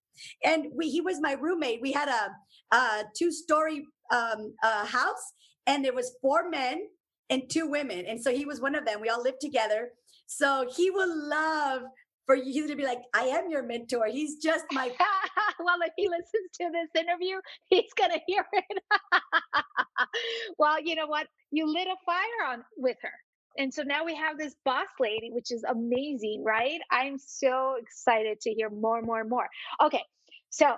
and 0.43 0.67
we 0.75 0.89
he 0.89 1.01
was 1.01 1.19
my 1.21 1.33
roommate. 1.33 1.81
We 1.81 1.91
had 1.91 2.09
a 2.09 2.29
uh, 2.71 3.03
two 3.15 3.31
story 3.31 3.85
um, 4.11 4.53
uh, 4.63 4.85
house, 4.85 5.33
and 5.67 5.83
there 5.83 5.93
was 5.93 6.15
four 6.21 6.49
men 6.49 6.81
and 7.29 7.49
two 7.49 7.67
women, 7.67 8.05
and 8.05 8.21
so 8.21 8.31
he 8.31 8.45
was 8.45 8.61
one 8.61 8.75
of 8.75 8.85
them. 8.85 9.01
We 9.01 9.09
all 9.09 9.21
lived 9.21 9.41
together. 9.41 9.89
So 10.27 10.65
he 10.75 10.89
would 10.89 11.09
love 11.09 11.81
for 12.25 12.35
you 12.35 12.67
to 12.67 12.75
be 12.77 12.85
like, 12.85 13.01
I 13.13 13.23
am 13.23 13.49
your 13.49 13.63
mentor. 13.63 14.07
He's 14.07 14.37
just 14.37 14.63
my. 14.71 14.87
well, 15.59 15.77
if 15.85 15.91
he 15.97 16.07
listens 16.07 16.49
to 16.61 16.69
this 16.71 17.03
interview, 17.03 17.37
he's 17.69 17.91
going 17.97 18.11
to 18.11 18.19
hear 18.25 18.45
it. 18.53 18.83
well, 20.57 20.81
you 20.81 20.95
know 20.95 21.07
what? 21.07 21.27
You 21.51 21.67
lit 21.67 21.87
a 21.87 21.95
fire 22.05 22.51
on 22.51 22.63
with 22.77 22.95
her. 23.01 23.11
And 23.57 23.73
so 23.73 23.83
now 23.83 24.05
we 24.05 24.15
have 24.15 24.37
this 24.37 24.55
boss 24.63 24.87
lady, 24.99 25.29
which 25.31 25.51
is 25.51 25.63
amazing, 25.67 26.43
right? 26.45 26.79
I'm 26.89 27.17
so 27.17 27.75
excited 27.81 28.39
to 28.41 28.53
hear 28.53 28.69
more, 28.69 29.01
more, 29.01 29.23
more. 29.23 29.47
Okay. 29.83 30.03
So 30.49 30.75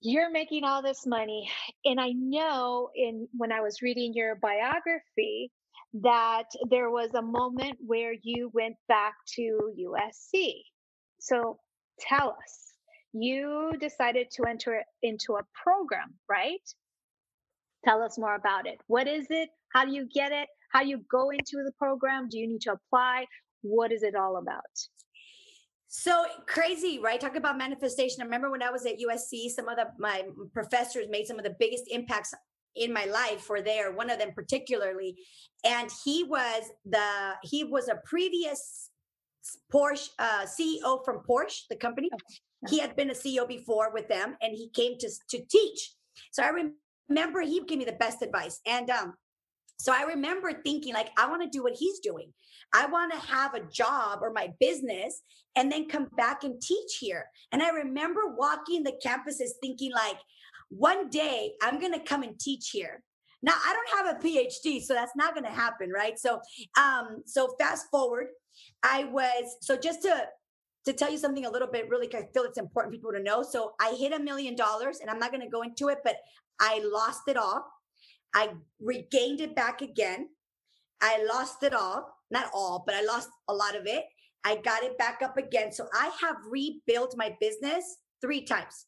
you're 0.00 0.30
making 0.30 0.64
all 0.64 0.82
this 0.82 1.06
money 1.06 1.50
and 1.84 2.00
i 2.00 2.10
know 2.12 2.88
in 2.94 3.28
when 3.36 3.52
i 3.52 3.60
was 3.60 3.82
reading 3.82 4.12
your 4.14 4.34
biography 4.36 5.50
that 5.92 6.44
there 6.70 6.90
was 6.90 7.12
a 7.14 7.22
moment 7.22 7.76
where 7.84 8.14
you 8.22 8.50
went 8.54 8.76
back 8.88 9.14
to 9.26 9.72
usc 9.78 10.52
so 11.18 11.58
tell 12.00 12.30
us 12.30 12.72
you 13.12 13.72
decided 13.78 14.30
to 14.30 14.44
enter 14.48 14.82
into 15.02 15.34
a 15.34 15.42
program 15.62 16.14
right 16.28 16.62
tell 17.84 18.02
us 18.02 18.18
more 18.18 18.34
about 18.34 18.66
it 18.66 18.80
what 18.86 19.06
is 19.06 19.26
it 19.28 19.50
how 19.74 19.84
do 19.84 19.92
you 19.92 20.08
get 20.14 20.32
it 20.32 20.48
how 20.70 20.82
you 20.82 21.02
go 21.10 21.30
into 21.30 21.62
the 21.64 21.72
program 21.78 22.28
do 22.28 22.38
you 22.38 22.46
need 22.46 22.60
to 22.60 22.72
apply 22.72 23.26
what 23.62 23.92
is 23.92 24.02
it 24.02 24.14
all 24.14 24.36
about 24.36 24.64
so 25.92 26.24
crazy, 26.46 27.00
right? 27.00 27.20
Talk 27.20 27.34
about 27.34 27.58
manifestation. 27.58 28.22
I 28.22 28.24
remember 28.24 28.48
when 28.48 28.62
I 28.62 28.70
was 28.70 28.86
at 28.86 29.00
USC, 29.00 29.50
some 29.50 29.68
of 29.68 29.74
the 29.74 29.86
my 29.98 30.22
professors 30.54 31.06
made 31.10 31.26
some 31.26 31.36
of 31.36 31.44
the 31.44 31.56
biggest 31.58 31.86
impacts 31.90 32.32
in 32.76 32.92
my 32.92 33.06
life 33.06 33.48
were 33.48 33.60
there, 33.60 33.90
one 33.92 34.08
of 34.08 34.20
them 34.20 34.30
particularly. 34.32 35.16
And 35.64 35.90
he 36.04 36.24
was 36.24 36.62
the 36.84 37.34
he 37.42 37.64
was 37.64 37.88
a 37.88 37.98
previous 38.04 38.90
Porsche 39.72 40.10
uh, 40.18 40.46
CEO 40.46 41.04
from 41.04 41.22
Porsche, 41.28 41.62
the 41.68 41.76
company. 41.76 42.08
He 42.68 42.78
had 42.78 42.94
been 42.94 43.10
a 43.10 43.14
CEO 43.14 43.48
before 43.48 43.92
with 43.92 44.08
them, 44.08 44.36
and 44.40 44.54
he 44.54 44.70
came 44.70 44.96
to 44.98 45.10
to 45.30 45.44
teach. 45.50 45.94
So 46.30 46.42
I 46.42 46.50
remember 47.08 47.40
he 47.40 47.60
gave 47.64 47.78
me 47.78 47.84
the 47.84 47.92
best 47.92 48.22
advice, 48.22 48.60
and 48.64 48.88
um, 48.90 49.14
so 49.80 49.92
I 49.92 50.02
remember 50.02 50.52
thinking 50.52 50.94
like 50.94 51.10
I 51.16 51.28
want 51.28 51.42
to 51.42 51.48
do 51.48 51.62
what 51.62 51.74
he's 51.74 52.00
doing. 52.00 52.32
I 52.72 52.86
want 52.86 53.12
to 53.12 53.18
have 53.18 53.54
a 53.54 53.64
job 53.72 54.20
or 54.22 54.32
my 54.32 54.52
business 54.60 55.22
and 55.56 55.72
then 55.72 55.88
come 55.88 56.08
back 56.16 56.44
and 56.44 56.60
teach 56.60 56.98
here. 57.00 57.24
And 57.50 57.62
I 57.62 57.70
remember 57.70 58.34
walking 58.36 58.82
the 58.82 58.92
campuses 59.04 59.50
thinking 59.60 59.92
like 59.92 60.18
one 60.68 61.08
day 61.08 61.52
I'm 61.62 61.80
going 61.80 61.92
to 61.94 62.04
come 62.04 62.22
and 62.22 62.38
teach 62.38 62.70
here. 62.70 63.02
Now 63.42 63.54
I 63.54 63.74
don't 63.74 64.06
have 64.06 64.16
a 64.16 64.22
PhD, 64.22 64.82
so 64.82 64.92
that's 64.92 65.16
not 65.16 65.34
going 65.34 65.46
to 65.46 65.50
happen, 65.50 65.90
right? 65.90 66.18
So 66.18 66.40
um 66.78 67.22
so 67.24 67.54
fast 67.58 67.86
forward, 67.90 68.26
I 68.82 69.04
was 69.04 69.56
so 69.62 69.76
just 69.76 70.02
to 70.02 70.26
to 70.86 70.92
tell 70.92 71.10
you 71.10 71.18
something 71.18 71.46
a 71.46 71.50
little 71.50 71.68
bit 71.68 71.88
really 71.88 72.08
I 72.14 72.26
feel 72.34 72.44
it's 72.44 72.58
important 72.58 72.94
people 72.94 73.12
to 73.12 73.22
know. 73.22 73.42
So 73.42 73.72
I 73.80 73.94
hit 73.98 74.12
a 74.12 74.18
million 74.18 74.54
dollars 74.56 74.98
and 75.00 75.10
I'm 75.10 75.18
not 75.18 75.30
going 75.30 75.42
to 75.42 75.48
go 75.48 75.62
into 75.62 75.88
it, 75.88 75.98
but 76.04 76.16
I 76.60 76.82
lost 76.84 77.22
it 77.28 77.38
all. 77.38 77.64
I 78.34 78.50
regained 78.80 79.40
it 79.40 79.54
back 79.54 79.82
again. 79.82 80.28
I 81.00 81.24
lost 81.24 81.62
it 81.62 81.74
all, 81.74 82.14
not 82.30 82.50
all, 82.54 82.82
but 82.86 82.94
I 82.94 83.02
lost 83.02 83.28
a 83.48 83.54
lot 83.54 83.74
of 83.74 83.86
it. 83.86 84.04
I 84.44 84.56
got 84.56 84.82
it 84.82 84.96
back 84.98 85.20
up 85.22 85.36
again. 85.36 85.72
So 85.72 85.86
I 85.92 86.10
have 86.20 86.36
rebuilt 86.48 87.14
my 87.16 87.36
business 87.40 87.98
three 88.20 88.42
times. 88.42 88.86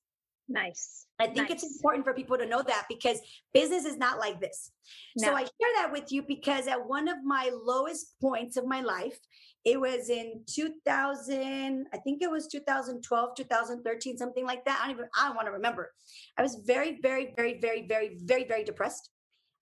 Nice. 0.49 1.07
I 1.19 1.27
think 1.27 1.49
nice. 1.49 1.63
it's 1.63 1.77
important 1.77 2.05
for 2.05 2.15
people 2.15 2.37
to 2.37 2.47
know 2.47 2.63
that 2.63 2.87
because 2.89 3.21
business 3.55 3.85
is 3.85 3.97
not 3.97 4.19
like 4.19 4.41
this. 4.41 4.73
No. 5.17 5.29
So 5.29 5.35
I 5.35 5.41
share 5.43 5.73
that 5.77 5.93
with 5.93 6.11
you 6.11 6.23
because 6.23 6.67
at 6.67 6.87
one 6.87 7.09
of 7.09 7.17
my 7.25 7.51
lowest 7.65 8.15
points 8.21 8.57
of 8.57 8.67
my 8.67 8.81
life, 8.81 9.19
it 9.65 9.81
was 9.81 10.11
in 10.11 10.43
2000, 10.49 11.87
I 11.93 11.97
think 11.99 12.23
it 12.23 12.31
was 12.31 12.49
2012, 12.49 13.31
2013, 13.37 14.19
something 14.19 14.45
like 14.45 14.65
that. 14.65 14.81
I 14.83 14.89
don't 14.89 14.97
even, 14.97 15.09
I 15.17 15.29
don't 15.29 15.37
want 15.37 15.47
to 15.47 15.53
remember. 15.53 15.93
I 16.37 16.43
was 16.43 16.61
very, 16.67 16.99
very, 17.01 17.33
very, 17.37 17.61
very, 17.61 17.87
very, 17.87 18.19
very, 18.21 18.45
very 18.45 18.65
depressed. 18.65 19.11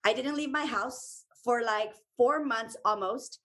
I 0.03 0.13
didn't 0.13 0.35
leave 0.35 0.51
my 0.51 0.65
house 0.65 1.25
for 1.43 1.63
like 1.63 1.93
four 2.17 2.43
months 2.43 2.75
almost. 2.85 3.39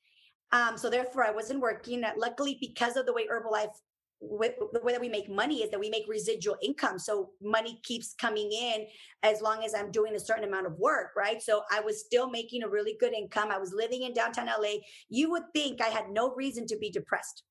Um, 0.53 0.79
so 0.79 0.89
therefore, 0.89 1.25
I 1.25 1.33
wasn't 1.33 1.61
working. 1.61 2.03
Luckily, 2.17 2.57
because 2.61 2.97
of 2.97 3.07
the 3.07 3.13
way 3.13 3.27
Herbalife 3.27 3.75
the 4.21 4.81
way 4.83 4.93
that 4.93 5.01
we 5.01 5.09
make 5.09 5.29
money 5.29 5.63
is 5.63 5.71
that 5.71 5.81
we 5.81 5.91
make 5.91 6.05
residual 6.09 6.57
income. 6.63 6.99
So 6.99 7.31
money 7.43 7.81
keeps 7.83 8.15
coming 8.15 8.51
in 8.51 8.87
as 9.23 9.43
long 9.43 9.65
as 9.65 9.75
I'm 9.75 9.91
doing 9.91 10.15
a 10.15 10.21
certain 10.21 10.45
amount 10.45 10.67
of 10.67 10.79
work, 10.79 11.11
right? 11.17 11.43
So 11.43 11.63
I 11.71 11.81
was 11.81 12.01
still 12.01 12.31
making 12.31 12.63
a 12.63 12.69
really 12.69 12.97
good 12.99 13.13
income. 13.13 13.51
I 13.51 13.59
was 13.59 13.73
living 13.75 14.03
in 14.03 14.15
downtown 14.15 14.47
LA. 14.47 14.77
You 15.09 15.31
would 15.33 15.45
think 15.55 15.83
I 15.83 15.89
had 15.89 16.11
no 16.11 16.35
reason 16.35 16.67
to 16.69 16.79
be 16.79 16.91
depressed. 16.91 17.43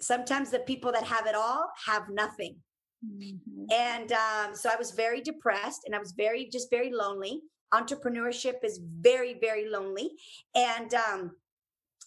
Sometimes 0.00 0.50
the 0.50 0.60
people 0.60 0.92
that 0.92 1.04
have 1.04 1.26
it 1.26 1.34
all 1.34 1.70
have 1.86 2.04
nothing. 2.10 2.56
Mm-hmm. 3.06 3.64
And 3.70 4.12
um, 4.12 4.54
so 4.54 4.70
I 4.70 4.76
was 4.76 4.92
very 4.92 5.20
depressed 5.20 5.82
and 5.84 5.94
I 5.94 5.98
was 5.98 6.12
very, 6.12 6.48
just 6.50 6.70
very 6.70 6.90
lonely. 6.90 7.42
Entrepreneurship 7.74 8.62
is 8.62 8.80
very, 9.00 9.36
very 9.40 9.68
lonely. 9.68 10.12
And 10.54 10.94
um, 10.94 11.32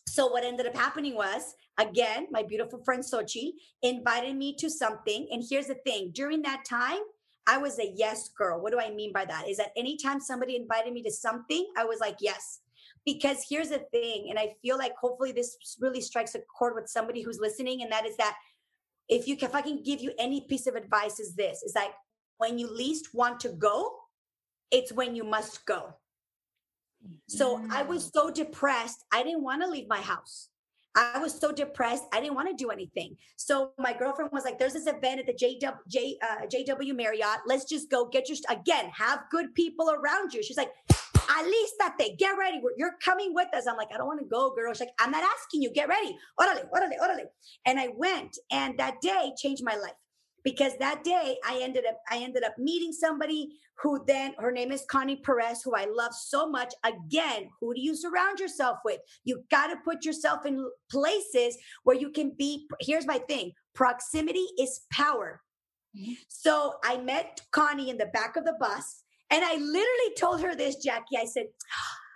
so 0.07 0.27
what 0.27 0.45
ended 0.45 0.67
up 0.67 0.75
happening 0.75 1.15
was 1.15 1.53
again, 1.77 2.27
my 2.31 2.43
beautiful 2.43 2.81
friend 2.83 3.03
Sochi 3.03 3.51
invited 3.83 4.35
me 4.35 4.55
to 4.55 4.69
something. 4.69 5.27
And 5.31 5.43
here's 5.47 5.67
the 5.67 5.75
thing 5.85 6.11
during 6.13 6.41
that 6.43 6.63
time, 6.65 7.01
I 7.47 7.57
was 7.57 7.79
a 7.79 7.93
yes 7.95 8.29
girl. 8.37 8.61
What 8.61 8.73
do 8.73 8.79
I 8.79 8.89
mean 8.89 9.13
by 9.13 9.25
that? 9.25 9.47
Is 9.47 9.57
that 9.57 9.71
anytime 9.77 10.19
somebody 10.19 10.55
invited 10.55 10.91
me 10.93 11.03
to 11.03 11.11
something, 11.11 11.65
I 11.77 11.85
was 11.85 11.99
like, 11.99 12.17
yes. 12.19 12.59
Because 13.05 13.45
here's 13.49 13.69
the 13.69 13.83
thing, 13.91 14.27
and 14.29 14.37
I 14.37 14.55
feel 14.61 14.77
like 14.77 14.93
hopefully 14.99 15.31
this 15.31 15.57
really 15.79 16.01
strikes 16.01 16.35
a 16.35 16.39
chord 16.39 16.73
with 16.75 16.89
somebody 16.89 17.21
who's 17.21 17.39
listening, 17.39 17.81
and 17.81 17.89
that 17.89 18.05
is 18.05 18.17
that 18.17 18.35
if 19.07 19.27
you 19.27 19.37
if 19.39 19.55
I 19.55 19.61
can 19.61 19.81
give 19.81 20.01
you 20.01 20.11
any 20.19 20.41
piece 20.41 20.67
of 20.67 20.75
advice, 20.75 21.17
is 21.17 21.33
this 21.33 21.63
is 21.63 21.73
like 21.73 21.93
when 22.37 22.59
you 22.59 22.67
least 22.69 23.13
want 23.13 23.39
to 23.41 23.49
go, 23.49 23.95
it's 24.71 24.91
when 24.91 25.15
you 25.15 25.23
must 25.23 25.65
go. 25.65 25.93
So 27.27 27.61
I 27.71 27.83
was 27.83 28.09
mm. 28.09 28.13
so 28.13 28.31
depressed, 28.31 29.03
I 29.11 29.23
didn't 29.23 29.43
want 29.43 29.61
to 29.61 29.69
leave 29.69 29.87
my 29.87 30.01
house. 30.01 30.49
I 30.95 31.19
was 31.19 31.37
so 31.37 31.51
depressed. 31.51 32.05
I 32.11 32.19
didn't 32.19 32.33
want 32.33 32.49
to 32.49 32.55
do 32.55 32.71
anything. 32.71 33.17
So 33.35 33.71
my 33.77 33.93
girlfriend 33.93 34.31
was 34.31 34.43
like, 34.45 34.57
"There's 34.57 34.73
this 34.73 34.87
event 34.87 35.19
at 35.19 35.27
the 35.27 35.33
JW, 35.33 35.77
J, 35.87 36.17
uh, 36.23 36.47
JW 36.47 36.95
Marriott. 36.95 37.41
Let's 37.45 37.65
just 37.65 37.91
go 37.91 38.07
get 38.07 38.27
your 38.27 38.37
again. 38.49 38.89
Have 38.95 39.19
good 39.29 39.53
people 39.53 39.91
around 39.91 40.33
you." 40.33 40.41
She's 40.41 40.57
like, 40.57 40.71
"At 40.89 41.45
least 41.45 41.75
get 42.17 42.35
ready. 42.35 42.59
You're 42.77 42.95
coming 43.03 43.35
with 43.35 43.53
us." 43.53 43.67
I'm 43.67 43.77
like, 43.77 43.89
"I 43.93 43.97
don't 43.97 44.07
want 44.07 44.21
to 44.21 44.25
go, 44.25 44.49
girl." 44.55 44.73
She's 44.73 44.79
like, 44.79 44.95
"I'm 44.99 45.11
not 45.11 45.23
asking 45.23 45.61
you. 45.61 45.69
Get 45.71 45.87
ready. 45.87 46.17
Orale, 46.39 46.67
orale, 46.71 46.97
orale." 46.99 47.25
And 47.67 47.79
I 47.79 47.89
went, 47.95 48.35
and 48.51 48.75
that 48.79 48.99
day 48.99 49.33
changed 49.37 49.63
my 49.63 49.75
life 49.75 49.93
because 50.47 50.77
that 50.79 51.03
day 51.03 51.37
I 51.45 51.59
ended 51.61 51.83
up 51.85 51.99
I 52.09 52.19
ended 52.19 52.45
up 52.45 52.57
meeting 52.57 52.93
somebody 52.93 53.57
who 53.81 54.01
then 54.07 54.33
her 54.39 54.49
name 54.49 54.71
is 54.71 54.85
Connie 54.89 55.17
Perez, 55.17 55.61
who 55.61 55.75
I 55.75 55.87
love 55.91 56.13
so 56.13 56.49
much. 56.49 56.73
Again, 56.85 57.49
who 57.59 57.73
do 57.73 57.81
you 57.81 57.97
surround 57.97 58.39
yourself 58.39 58.77
with? 58.85 59.01
You 59.25 59.43
got 59.51 59.67
to 59.67 59.75
put 59.83 60.05
yourself 60.05 60.45
in 60.45 60.65
places 60.89 61.57
where 61.83 61.97
you 61.97 62.11
can 62.11 62.31
be. 62.37 62.65
Here's 62.79 63.05
my 63.05 63.17
thing: 63.27 63.51
proximity 63.75 64.45
is 64.57 64.85
power. 64.89 65.41
Mm-hmm. 65.93 66.13
So 66.29 66.75
I 66.81 66.95
met 66.95 67.41
Connie 67.51 67.89
in 67.89 67.97
the 67.97 68.05
back 68.13 68.37
of 68.37 68.45
the 68.45 68.55
bus, 68.57 69.03
and 69.29 69.43
I 69.43 69.55
literally 69.55 70.15
told 70.17 70.39
her 70.43 70.55
this, 70.55 70.77
Jackie. 70.77 71.17
I 71.19 71.25
said. 71.25 71.47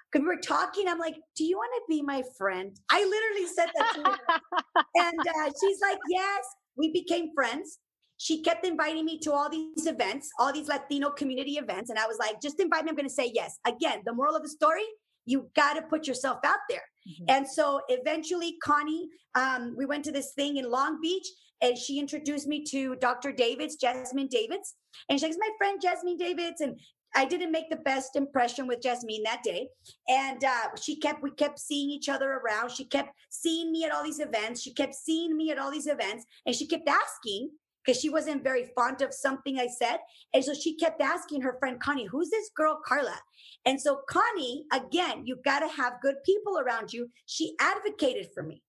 Because 0.09 0.25
we 0.25 0.35
were 0.35 0.41
talking, 0.41 0.87
I'm 0.89 0.99
like, 0.99 1.15
"Do 1.37 1.43
you 1.43 1.57
want 1.57 1.71
to 1.75 1.81
be 1.89 2.01
my 2.01 2.23
friend?" 2.37 2.77
I 2.89 3.03
literally 3.03 3.47
said 3.47 3.69
that 3.75 3.93
to 3.95 4.09
her, 4.09 4.83
and 4.95 5.19
uh, 5.19 5.51
she's 5.61 5.79
like, 5.81 5.99
"Yes." 6.09 6.45
We 6.77 6.93
became 6.93 7.31
friends 7.35 7.79
she 8.21 8.43
kept 8.43 8.67
inviting 8.67 9.03
me 9.03 9.17
to 9.17 9.33
all 9.33 9.49
these 9.49 9.87
events, 9.87 10.29
all 10.37 10.53
these 10.53 10.67
Latino 10.67 11.09
community 11.09 11.53
events. 11.53 11.89
And 11.89 11.97
I 11.97 12.05
was 12.05 12.19
like, 12.19 12.39
just 12.39 12.59
invite 12.59 12.83
me. 12.83 12.89
I'm 12.89 12.95
going 12.95 13.07
to 13.07 13.13
say 13.13 13.31
yes. 13.33 13.57
Again, 13.65 14.03
the 14.05 14.13
moral 14.13 14.35
of 14.35 14.43
the 14.43 14.49
story, 14.49 14.83
you 15.25 15.49
got 15.55 15.73
to 15.73 15.81
put 15.81 16.05
yourself 16.05 16.37
out 16.45 16.59
there. 16.69 16.83
Mm-hmm. 17.09 17.25
And 17.29 17.47
so 17.47 17.81
eventually, 17.89 18.57
Connie, 18.63 19.09
um, 19.33 19.73
we 19.75 19.87
went 19.87 20.05
to 20.05 20.11
this 20.11 20.33
thing 20.35 20.57
in 20.57 20.69
Long 20.69 20.99
Beach 21.01 21.25
and 21.63 21.75
she 21.75 21.99
introduced 21.99 22.45
me 22.45 22.63
to 22.65 22.95
Dr. 22.97 23.31
Davidds, 23.31 23.75
Jasmine 23.75 24.29
Davidds. 24.29 24.75
And 25.09 25.19
she's 25.19 25.39
my 25.39 25.49
friend 25.57 25.81
Jasmine 25.81 26.17
Davidds. 26.17 26.61
And 26.61 26.79
I 27.15 27.25
didn't 27.25 27.51
make 27.51 27.71
the 27.71 27.77
best 27.77 28.15
impression 28.15 28.67
with 28.67 28.83
Jasmine 28.83 29.23
that 29.23 29.41
day. 29.43 29.67
And 30.07 30.43
uh, 30.43 30.75
she 30.79 30.99
kept, 30.99 31.23
we 31.23 31.31
kept 31.31 31.57
seeing 31.57 31.89
each 31.89 32.07
other 32.07 32.33
around. 32.33 32.69
She 32.69 32.85
kept 32.85 33.13
seeing 33.31 33.71
me 33.71 33.83
at 33.83 33.91
all 33.91 34.03
these 34.03 34.19
events. 34.19 34.61
She 34.61 34.75
kept 34.75 34.93
seeing 34.93 35.35
me 35.35 35.49
at 35.49 35.57
all 35.57 35.71
these 35.71 35.87
events. 35.87 36.23
And 36.45 36.55
she 36.55 36.67
kept 36.67 36.87
asking, 36.87 37.49
because 37.83 37.99
she 37.99 38.09
wasn't 38.09 38.43
very 38.43 38.69
fond 38.75 39.01
of 39.01 39.13
something 39.13 39.59
I 39.59 39.67
said. 39.67 39.97
And 40.33 40.43
so 40.43 40.53
she 40.53 40.75
kept 40.75 41.01
asking 41.01 41.41
her 41.41 41.57
friend 41.59 41.79
Connie, 41.79 42.05
who's 42.05 42.29
this 42.29 42.49
girl, 42.55 42.79
Carla? 42.85 43.19
And 43.65 43.79
so 43.79 44.01
Connie, 44.09 44.65
again, 44.71 45.25
you 45.25 45.37
got 45.43 45.59
to 45.59 45.67
have 45.67 46.01
good 46.01 46.15
people 46.25 46.59
around 46.59 46.93
you. 46.93 47.09
She 47.25 47.55
advocated 47.59 48.27
for 48.33 48.43
me. 48.43 48.61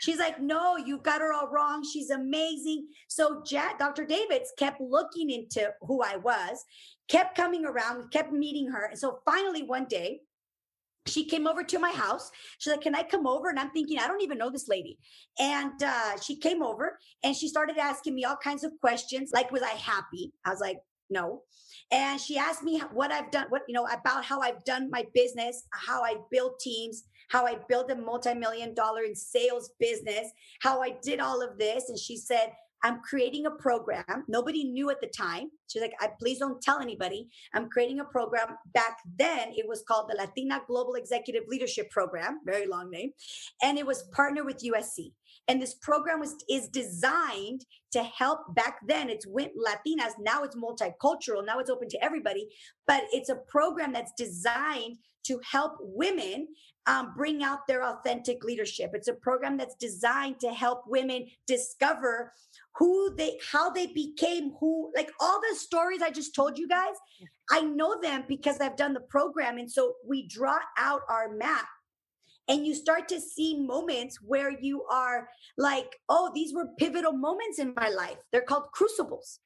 She's 0.00 0.18
like, 0.18 0.40
no, 0.40 0.76
you've 0.76 1.02
got 1.02 1.20
her 1.20 1.32
all 1.32 1.48
wrong. 1.48 1.84
She's 1.84 2.10
amazing. 2.10 2.86
So 3.08 3.42
Jack, 3.44 3.78
Dr. 3.78 4.06
Davidds 4.06 4.52
kept 4.56 4.80
looking 4.80 5.30
into 5.30 5.72
who 5.82 6.02
I 6.02 6.16
was, 6.16 6.64
kept 7.08 7.36
coming 7.36 7.64
around, 7.64 8.10
kept 8.12 8.32
meeting 8.32 8.68
her. 8.70 8.86
And 8.86 8.98
so 8.98 9.18
finally 9.24 9.64
one 9.64 9.86
day, 9.86 10.20
she 11.06 11.24
came 11.24 11.46
over 11.46 11.64
to 11.64 11.78
my 11.78 11.90
house. 11.90 12.30
She's 12.58 12.72
like, 12.72 12.82
Can 12.82 12.94
I 12.94 13.02
come 13.02 13.26
over? 13.26 13.48
And 13.48 13.58
I'm 13.58 13.70
thinking, 13.70 13.98
I 13.98 14.06
don't 14.06 14.22
even 14.22 14.38
know 14.38 14.50
this 14.50 14.68
lady. 14.68 14.98
And 15.38 15.82
uh, 15.82 16.20
she 16.20 16.36
came 16.36 16.62
over 16.62 16.98
and 17.24 17.34
she 17.34 17.48
started 17.48 17.78
asking 17.78 18.14
me 18.14 18.24
all 18.24 18.36
kinds 18.36 18.64
of 18.64 18.72
questions. 18.80 19.30
Like, 19.32 19.50
was 19.50 19.62
I 19.62 19.70
happy? 19.70 20.32
I 20.44 20.50
was 20.50 20.60
like, 20.60 20.78
No. 21.10 21.42
And 21.90 22.20
she 22.20 22.38
asked 22.38 22.62
me 22.62 22.80
what 22.92 23.12
I've 23.12 23.30
done, 23.30 23.46
what, 23.50 23.62
you 23.68 23.74
know, 23.74 23.86
about 23.86 24.24
how 24.24 24.40
I've 24.40 24.64
done 24.64 24.90
my 24.90 25.04
business, 25.12 25.64
how 25.72 26.02
I 26.02 26.16
build 26.30 26.58
teams, 26.60 27.04
how 27.28 27.46
I 27.46 27.56
built 27.68 27.90
a 27.90 27.96
multi 27.96 28.34
million 28.34 28.74
dollar 28.74 29.02
in 29.02 29.14
sales 29.14 29.70
business, 29.80 30.30
how 30.60 30.82
I 30.82 30.96
did 31.02 31.20
all 31.20 31.42
of 31.42 31.58
this. 31.58 31.88
And 31.88 31.98
she 31.98 32.16
said, 32.16 32.52
I'm 32.82 33.00
creating 33.00 33.46
a 33.46 33.50
program. 33.50 34.24
Nobody 34.28 34.64
knew 34.64 34.90
at 34.90 35.00
the 35.00 35.06
time. 35.06 35.50
She's 35.68 35.82
like, 35.82 35.94
I 36.00 36.08
please 36.18 36.38
don't 36.38 36.60
tell 36.60 36.80
anybody. 36.80 37.28
I'm 37.54 37.68
creating 37.68 38.00
a 38.00 38.04
program. 38.04 38.56
Back 38.74 38.98
then, 39.18 39.52
it 39.52 39.66
was 39.66 39.82
called 39.86 40.10
the 40.10 40.16
Latina 40.16 40.60
Global 40.66 40.94
Executive 40.94 41.44
Leadership 41.48 41.90
Program, 41.90 42.40
very 42.44 42.66
long 42.66 42.90
name. 42.90 43.12
And 43.62 43.78
it 43.78 43.86
was 43.86 44.04
partnered 44.12 44.46
with 44.46 44.62
USC. 44.64 45.12
And 45.48 45.60
this 45.60 45.74
program 45.74 46.20
was 46.20 46.36
is 46.48 46.68
designed 46.68 47.64
to 47.92 48.02
help 48.02 48.54
back 48.54 48.78
then 48.86 49.10
it's 49.10 49.26
went 49.26 49.52
Latinas, 49.56 50.12
now 50.20 50.44
it's 50.44 50.56
multicultural, 50.56 51.44
now 51.44 51.58
it's 51.58 51.70
open 51.70 51.88
to 51.88 52.04
everybody, 52.04 52.48
but 52.86 53.02
it's 53.12 53.28
a 53.28 53.36
program 53.48 53.92
that's 53.92 54.12
designed 54.16 54.98
to 55.24 55.40
help 55.44 55.76
women 55.80 56.48
um, 56.86 57.12
bring 57.16 57.42
out 57.42 57.66
their 57.66 57.84
authentic 57.84 58.42
leadership. 58.44 58.90
It's 58.94 59.08
a 59.08 59.14
program 59.14 59.56
that's 59.56 59.76
designed 59.76 60.40
to 60.40 60.52
help 60.52 60.84
women 60.86 61.26
discover 61.46 62.32
who 62.76 63.14
they 63.16 63.38
how 63.52 63.70
they 63.70 63.86
became 63.86 64.52
who 64.58 64.90
like 64.96 65.10
all 65.20 65.40
the 65.40 65.56
stories 65.56 66.00
I 66.02 66.10
just 66.10 66.34
told 66.34 66.58
you 66.58 66.66
guys, 66.66 66.94
I 67.50 67.60
know 67.60 68.00
them 68.00 68.24
because 68.26 68.60
I've 68.60 68.76
done 68.76 68.94
the 68.94 69.00
program. 69.00 69.58
And 69.58 69.70
so 69.70 69.94
we 70.06 70.26
draw 70.26 70.58
out 70.78 71.02
our 71.08 71.28
map 71.28 71.66
and 72.48 72.66
you 72.66 72.74
start 72.74 73.08
to 73.08 73.20
see 73.20 73.58
moments 73.58 74.18
where 74.20 74.50
you 74.50 74.84
are 74.90 75.28
like, 75.56 76.00
oh, 76.08 76.30
these 76.34 76.52
were 76.52 76.68
pivotal 76.78 77.12
moments 77.12 77.58
in 77.58 77.74
my 77.76 77.88
life. 77.88 78.16
They're 78.32 78.42
called 78.42 78.72
crucibles. 78.72 79.38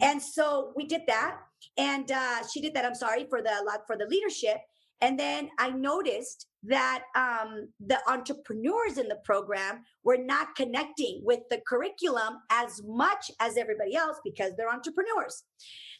And 0.00 0.22
so 0.22 0.72
we 0.76 0.86
did 0.86 1.02
that. 1.08 1.38
And 1.76 2.10
uh, 2.12 2.46
she 2.46 2.60
did 2.60 2.74
that, 2.74 2.84
I'm 2.84 2.94
sorry, 2.94 3.26
for 3.28 3.42
the 3.42 3.80
for 3.86 3.96
the 3.96 4.06
leadership. 4.06 4.58
And 5.00 5.18
then 5.18 5.50
I 5.58 5.70
noticed 5.70 6.46
that 6.64 7.04
um, 7.14 7.68
the 7.78 7.98
entrepreneurs 8.08 8.98
in 8.98 9.08
the 9.08 9.20
program 9.24 9.84
were 10.02 10.16
not 10.16 10.56
connecting 10.56 11.20
with 11.24 11.40
the 11.50 11.60
curriculum 11.66 12.38
as 12.50 12.82
much 12.84 13.30
as 13.40 13.56
everybody 13.56 13.94
else 13.94 14.18
because 14.24 14.54
they're 14.56 14.72
entrepreneurs. 14.72 15.44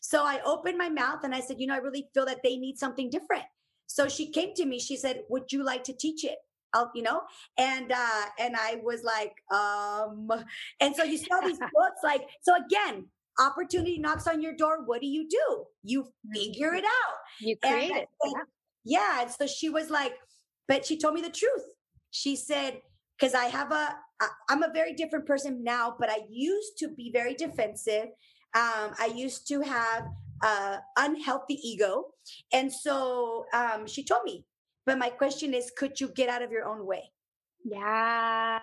So 0.01 0.25
I 0.25 0.41
opened 0.45 0.79
my 0.79 0.89
mouth 0.89 1.21
and 1.23 1.35
I 1.35 1.41
said, 1.41 1.61
you 1.61 1.67
know, 1.69 1.75
I 1.75 1.79
really 1.79 2.09
feel 2.13 2.27
that 2.27 2.41
they 2.43 2.57
need 2.57 2.77
something 2.77 3.09
different. 3.09 3.45
So 3.87 4.09
she 4.09 4.31
came 4.31 4.53
to 4.55 4.67
me. 4.67 4.79
She 4.79 4.97
said, 4.97 5.23
"Would 5.31 5.51
you 5.51 5.65
like 5.65 5.83
to 5.85 5.93
teach 5.93 6.25
it?" 6.25 6.39
I'll, 6.75 6.91
you 6.95 7.03
know, 7.03 7.23
and 7.57 7.91
uh, 7.91 8.25
and 8.39 8.55
I 8.55 8.81
was 8.85 9.03
like, 9.03 9.33
um, 9.51 10.31
and 10.81 10.95
so 10.95 11.03
you 11.05 11.17
saw 11.17 11.41
these 11.41 11.59
books, 11.75 12.01
like 12.05 12.23
so 12.43 12.55
again. 12.55 13.07
Opportunity 13.41 13.99
knocks 13.99 14.27
on 14.27 14.43
your 14.43 14.53
door. 14.53 14.85
What 14.85 15.01
do 15.01 15.07
you 15.07 15.29
do? 15.29 15.65
You 15.85 16.09
figure 16.35 16.75
it 16.75 16.83
out. 16.83 17.15
You 17.41 17.57
create 17.63 17.93
it. 17.93 18.09
Said, 18.21 18.33
yeah. 18.35 18.43
And 19.21 19.31
so 19.31 19.47
she 19.47 19.69
was 19.69 19.91
like, 19.91 20.15
but 20.67 20.85
she 20.85 20.99
told 20.99 21.15
me 21.15 21.23
the 21.23 21.31
truth. 21.31 21.65
She 22.11 22.37
said, 22.37 22.81
because 23.19 23.35
I 23.35 23.47
have 23.47 23.73
a, 23.73 23.97
I'm 24.49 24.63
a 24.63 24.73
very 24.73 24.95
different 24.95 25.27
person 25.27 25.63
now, 25.63 25.95
but 25.99 26.11
I 26.11 26.21
used 26.31 26.79
to 26.79 26.89
be 26.89 27.11
very 27.13 27.35
defensive. 27.35 28.07
Um, 28.55 28.95
I 28.99 29.13
used 29.15 29.47
to 29.49 29.61
have 29.61 30.09
uh, 30.43 30.79
unhealthy 30.97 31.59
ego. 31.63 32.07
And 32.53 32.73
so 32.73 33.47
um, 33.53 33.87
she 33.87 34.05
told 34.05 34.25
me, 34.25 34.45
but 34.87 34.99
my 34.99 35.11
question 35.11 35.55
is, 35.55 35.71
could 35.77 36.01
you 36.01 36.09
get 36.09 36.29
out 36.29 36.43
of 36.43 36.51
your 36.51 36.65
own 36.65 36.87
way? 36.87 37.11
Yeah. 37.65 38.61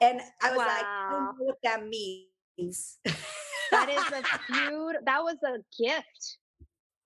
And 0.00 0.20
I 0.42 0.50
was 0.50 0.58
wow. 0.58 0.66
like, 0.66 0.84
I 0.84 1.08
don't 1.10 1.24
know 1.24 1.44
what 1.44 1.58
that 1.62 1.86
means. 1.86 2.98
that 3.70 3.88
is 3.88 4.04
a 4.12 4.52
beautiful, 4.52 4.92
that 5.04 5.22
was 5.22 5.36
a 5.44 5.58
gift. 5.82 6.38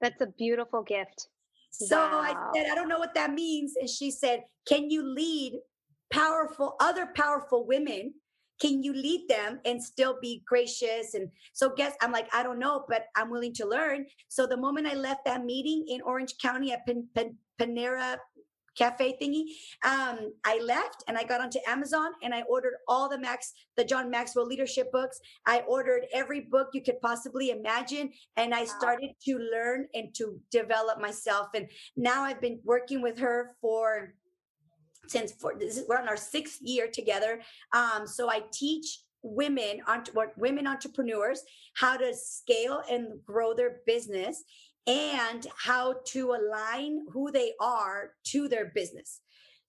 That's 0.01 0.21
a 0.21 0.29
beautiful 0.39 0.83
gift. 0.83 1.29
So 1.71 1.97
wow. 1.97 2.21
I 2.21 2.35
said, 2.55 2.66
I 2.71 2.75
don't 2.75 2.89
know 2.89 2.99
what 2.99 3.14
that 3.14 3.33
means. 3.33 3.75
And 3.79 3.89
she 3.89 4.11
said, 4.11 4.43
Can 4.68 4.91
you 4.91 5.03
lead 5.03 5.55
powerful, 6.12 6.77
other 6.81 7.09
powerful 7.14 7.66
women 7.66 8.14
can 8.61 8.83
you 8.83 8.93
lead 8.93 9.27
them 9.29 9.59
and 9.64 9.83
still 9.83 10.18
be 10.21 10.43
gracious 10.47 11.14
and 11.14 11.29
so 11.53 11.71
guess 11.75 11.95
i'm 12.03 12.12
like 12.12 12.29
i 12.35 12.43
don't 12.43 12.59
know 12.59 12.85
but 12.89 13.07
i'm 13.16 13.31
willing 13.31 13.53
to 13.55 13.66
learn 13.66 14.05
so 14.29 14.47
the 14.47 14.57
moment 14.57 14.87
i 14.87 14.95
left 14.95 15.25
that 15.25 15.45
meeting 15.45 15.85
in 15.89 16.01
orange 16.03 16.35
county 16.41 16.73
at 16.73 16.85
Pan- 16.87 17.09
Pan- 17.14 17.37
panera 17.61 18.16
cafe 18.77 19.16
thingy. 19.21 19.45
Um, 19.85 20.33
i 20.45 20.59
left 20.61 21.05
and 21.09 21.16
i 21.16 21.25
got 21.25 21.41
onto 21.41 21.59
amazon 21.66 22.12
and 22.23 22.35
i 22.35 22.43
ordered 22.43 22.75
all 22.89 23.09
the 23.09 23.18
max 23.18 23.53
the 23.77 23.85
john 23.85 24.11
maxwell 24.11 24.47
leadership 24.47 24.91
books. 24.93 25.21
I 25.47 25.61
ordered 25.68 26.07
every 26.12 26.41
book 26.41 26.68
you 26.73 26.83
could 26.83 27.01
possibly 27.01 27.51
imagine 27.51 28.11
and 28.37 28.55
i 28.55 28.64
started 28.64 29.11
to 29.27 29.39
learn 29.53 29.87
and 29.95 30.14
to 30.14 30.41
develop 30.51 31.01
myself. 31.01 31.49
And 31.55 31.68
now 31.97 32.23
i've 32.23 32.41
been 32.41 32.61
working 32.64 33.03
with 33.03 33.18
her 33.18 33.57
for 33.61 34.14
since 35.09 35.33
for, 35.33 35.55
this 35.59 35.77
is, 35.77 35.85
we're 35.89 35.99
on 35.99 36.09
our 36.09 36.16
sixth 36.16 36.59
year 36.62 36.87
together. 36.87 37.41
Um, 37.75 38.07
so 38.07 38.31
I 38.31 38.43
teach 38.53 39.01
women, 39.23 39.81
women 40.37 40.66
entrepreneurs, 40.66 41.43
how 41.75 41.97
to 41.97 42.14
scale 42.14 42.83
and 42.91 43.23
grow 43.25 43.55
their 43.55 43.81
business 43.87 44.45
and 44.87 45.47
how 45.57 45.97
to 46.07 46.33
align 46.33 47.07
who 47.12 47.31
they 47.31 47.53
are 47.61 48.12
to 48.24 48.49
their 48.49 48.72
business. 48.74 49.20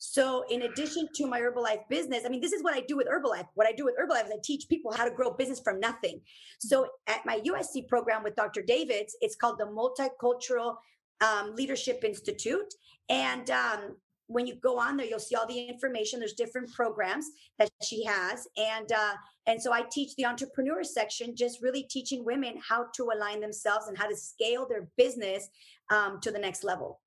So, 0.04 0.44
in 0.50 0.64
addition 0.64 1.08
to 1.14 1.28
my 1.28 1.40
Herbalife 1.40 1.88
business, 1.88 2.24
I 2.26 2.30
mean, 2.30 2.42
this 2.42 2.54
is 2.54 2.64
what 2.64 2.74
I 2.74 2.82
do 2.82 2.98
with 2.98 3.08
Herbalife. 3.08 3.46
What 3.54 3.68
I 3.68 3.72
do 3.72 3.86
with 3.86 3.96
Herbalife 3.96 4.26
is 4.26 4.32
I 4.32 4.40
teach 4.44 4.68
people 4.68 4.92
how 4.92 5.06
to 5.06 5.12
grow 5.12 5.32
business 5.32 5.60
from 5.60 5.80
nothing. 5.80 6.22
So, 6.60 6.88
at 7.06 7.24
my 7.24 7.40
USC 7.42 7.88
program 7.88 8.24
with 8.24 8.36
Dr. 8.36 8.64
Davidds, 8.64 9.16
it's 9.22 9.36
called 9.36 9.60
the 9.60 9.66
Multicultural 9.66 10.78
um, 11.22 11.56
Leadership 11.56 12.04
Institute. 12.04 12.74
And 13.10 13.52
um, 13.52 13.98
when 14.32 14.48
you 14.48 14.56
go 14.56 14.80
on 14.80 14.98
there, 14.98 15.06
you'll 15.06 15.20
see 15.20 15.36
all 15.36 15.48
the 15.48 15.60
information. 15.60 16.20
There's 16.20 16.34
different 16.34 16.72
programs 16.74 17.26
that 17.60 17.70
she 17.84 18.04
has, 18.06 18.48
and 18.58 18.92
uh, 18.92 19.14
and 19.48 19.62
so 19.62 19.74
I 19.74 19.84
teach 19.92 20.16
the 20.16 20.26
entrepreneur 20.26 20.84
section, 20.84 21.36
just 21.36 21.62
really 21.62 21.84
teaching 21.84 22.24
women 22.24 22.56
how 22.68 22.88
to 22.96 23.10
align 23.16 23.42
themselves 23.42 23.88
and 23.88 23.98
how 23.98 24.08
to 24.08 24.16
scale 24.16 24.68
their 24.68 24.88
business 24.98 25.50
um, 25.90 26.20
to 26.22 26.32
the 26.32 26.40
next 26.40 26.64
level. 26.64 27.00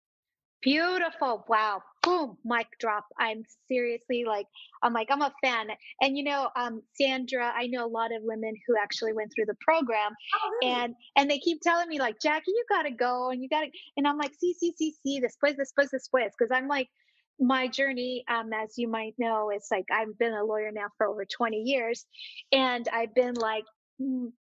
Beautiful. 0.64 1.44
Wow. 1.46 1.82
Boom. 2.02 2.38
Mic 2.42 2.66
drop. 2.80 3.04
I'm 3.18 3.42
seriously 3.68 4.24
like, 4.24 4.46
I'm 4.82 4.94
like, 4.94 5.08
I'm 5.10 5.20
a 5.20 5.30
fan. 5.42 5.68
And 6.00 6.16
you 6.16 6.24
know, 6.24 6.48
um, 6.56 6.82
Sandra, 6.98 7.52
I 7.54 7.66
know 7.66 7.84
a 7.84 7.86
lot 7.86 8.14
of 8.16 8.22
women 8.22 8.54
who 8.66 8.74
actually 8.82 9.12
went 9.12 9.30
through 9.34 9.44
the 9.44 9.56
program 9.60 10.12
oh, 10.34 10.50
really? 10.62 10.74
and, 10.74 10.94
and 11.16 11.30
they 11.30 11.38
keep 11.38 11.60
telling 11.60 11.86
me 11.86 11.98
like, 11.98 12.16
Jackie, 12.18 12.44
you 12.50 12.64
gotta 12.70 12.92
go 12.92 13.28
and 13.28 13.42
you 13.42 13.48
gotta, 13.50 13.66
and 13.98 14.08
I'm 14.08 14.16
like, 14.16 14.32
see, 14.40 14.54
see, 14.54 14.72
see, 14.78 14.94
see, 15.02 15.20
this 15.20 15.36
place, 15.36 15.56
this 15.58 15.72
place, 15.72 15.90
this 15.92 16.08
place, 16.08 16.32
Cause 16.38 16.48
I'm 16.50 16.66
like, 16.66 16.88
my 17.40 17.68
journey, 17.68 18.24
um, 18.28 18.52
as 18.52 18.74
you 18.76 18.88
might 18.88 19.14
know, 19.18 19.50
it's 19.50 19.70
like 19.70 19.86
I've 19.92 20.16
been 20.18 20.32
a 20.32 20.44
lawyer 20.44 20.70
now 20.72 20.86
for 20.96 21.06
over 21.06 21.24
20 21.24 21.56
years, 21.56 22.06
and 22.52 22.88
I've 22.92 23.14
been 23.14 23.34
like 23.34 23.64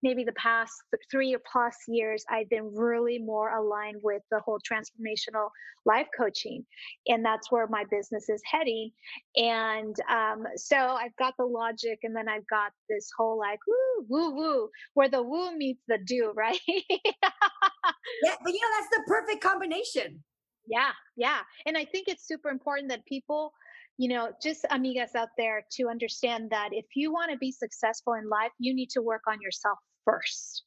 maybe 0.02 0.24
the 0.24 0.34
past 0.34 0.74
three 1.12 1.34
or 1.34 1.42
plus 1.52 1.76
years, 1.88 2.26
I've 2.30 2.50
been 2.50 2.74
really 2.74 3.20
more 3.20 3.56
aligned 3.56 3.98
with 4.02 4.24
the 4.32 4.40
whole 4.40 4.60
transformational 4.60 5.50
life 5.86 6.08
coaching, 6.18 6.66
and 7.08 7.24
that's 7.24 7.52
where 7.52 7.68
my 7.68 7.84
business 7.92 8.28
is 8.30 8.42
heading. 8.50 8.92
And 9.36 9.96
um, 10.10 10.46
so 10.56 10.78
I've 10.78 11.16
got 11.18 11.36
the 11.38 11.46
logic, 11.46 12.00
and 12.04 12.16
then 12.16 12.28
I've 12.28 12.48
got 12.48 12.72
this 12.90 13.10
whole 13.18 13.38
like 13.38 13.60
woo 13.68 14.06
woo 14.10 14.36
woo, 14.36 14.70
where 14.94 15.10
the 15.10 15.22
woo 15.22 15.56
meets 15.56 15.84
the 15.88 16.00
do, 16.04 16.32
right? 16.36 16.60
yeah, 16.68 18.36
but 18.44 18.54
you 18.54 18.62
know 18.62 18.70
that's 18.80 18.90
the 18.92 19.04
perfect 19.08 19.44
combination. 19.44 20.24
Yeah, 20.68 20.91
yeah. 21.16 21.39
And 21.66 21.78
I 21.78 21.86
think 21.86 22.07
it's 22.07 22.28
super 22.28 22.49
important 22.49 22.89
that 22.89 23.05
people, 23.05 23.53
you 23.97 24.09
know, 24.09 24.32
just 24.41 24.66
amigas 24.72 25.16
out 25.16 25.30
there 25.38 25.63
to 25.74 25.88
understand 25.89 26.49
that 26.51 26.70
if 26.72 26.86
you 26.95 27.11
want 27.11 27.32
to 27.32 27.38
be 27.38 27.51
successful 27.51 28.13
in 28.13 28.28
life, 28.30 28.51
you 28.59 28.74
need 28.74 28.89
to 28.91 29.01
work 29.01 29.22
on 29.28 29.39
yourself 29.41 29.78
first. 30.03 30.63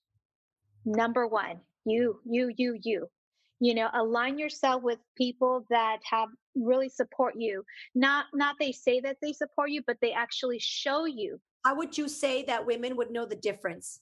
Number 0.85 1.27
one, 1.27 1.61
you, 1.85 2.21
you, 2.25 2.53
you, 2.57 2.79
you. 2.83 3.07
You 3.61 3.75
know, 3.75 3.89
align 3.93 4.39
yourself 4.39 4.85
with 4.85 5.01
people 5.17 5.67
that 5.69 5.99
have 6.05 6.29
really 6.55 6.89
support 6.89 7.35
you. 7.37 7.65
Not 7.95 8.27
not 8.33 8.55
they 8.61 8.71
say 8.71 9.01
that 9.01 9.17
they 9.21 9.33
support 9.33 9.71
you, 9.71 9.83
but 9.85 9.97
they 10.01 10.13
actually 10.13 10.61
show 10.61 11.07
you. 11.07 11.41
How 11.65 11.75
would 11.77 11.99
you 11.99 12.09
say 12.09 12.45
that 12.45 12.65
women 12.65 12.97
would 12.97 13.11
know 13.11 13.27
the 13.27 13.35
difference? 13.35 14.01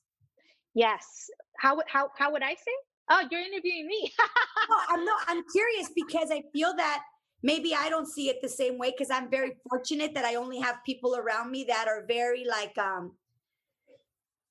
Yes. 0.75 1.31
How 1.59 1.81
how 1.89 2.11
how 2.19 2.33
would 2.33 2.43
I 2.43 2.55
say? 2.55 2.77
Oh, 3.09 3.23
you're 3.31 3.41
interviewing 3.41 3.87
me. 3.87 4.13
no, 4.69 4.77
I'm 4.89 5.05
not. 5.05 5.21
I'm 5.29 5.43
curious 5.53 5.91
because 5.95 6.31
I 6.31 6.43
feel 6.53 6.75
that 6.77 7.03
maybe 7.43 7.75
I 7.75 7.89
don't 7.89 8.09
see 8.09 8.29
it 8.29 8.43
the 8.43 8.49
same 8.49 8.79
way 8.79 8.91
because 8.91 9.11
I'm 9.11 9.31
very 9.31 9.53
fortunate 9.69 10.15
that 10.15 10.25
I 10.25 10.35
only 10.35 10.59
have 10.59 10.77
people 10.85 11.17
around 11.17 11.51
me 11.51 11.65
that 11.69 11.87
are 11.89 12.05
very 12.07 12.45
like 12.45 12.77
um 12.79 13.13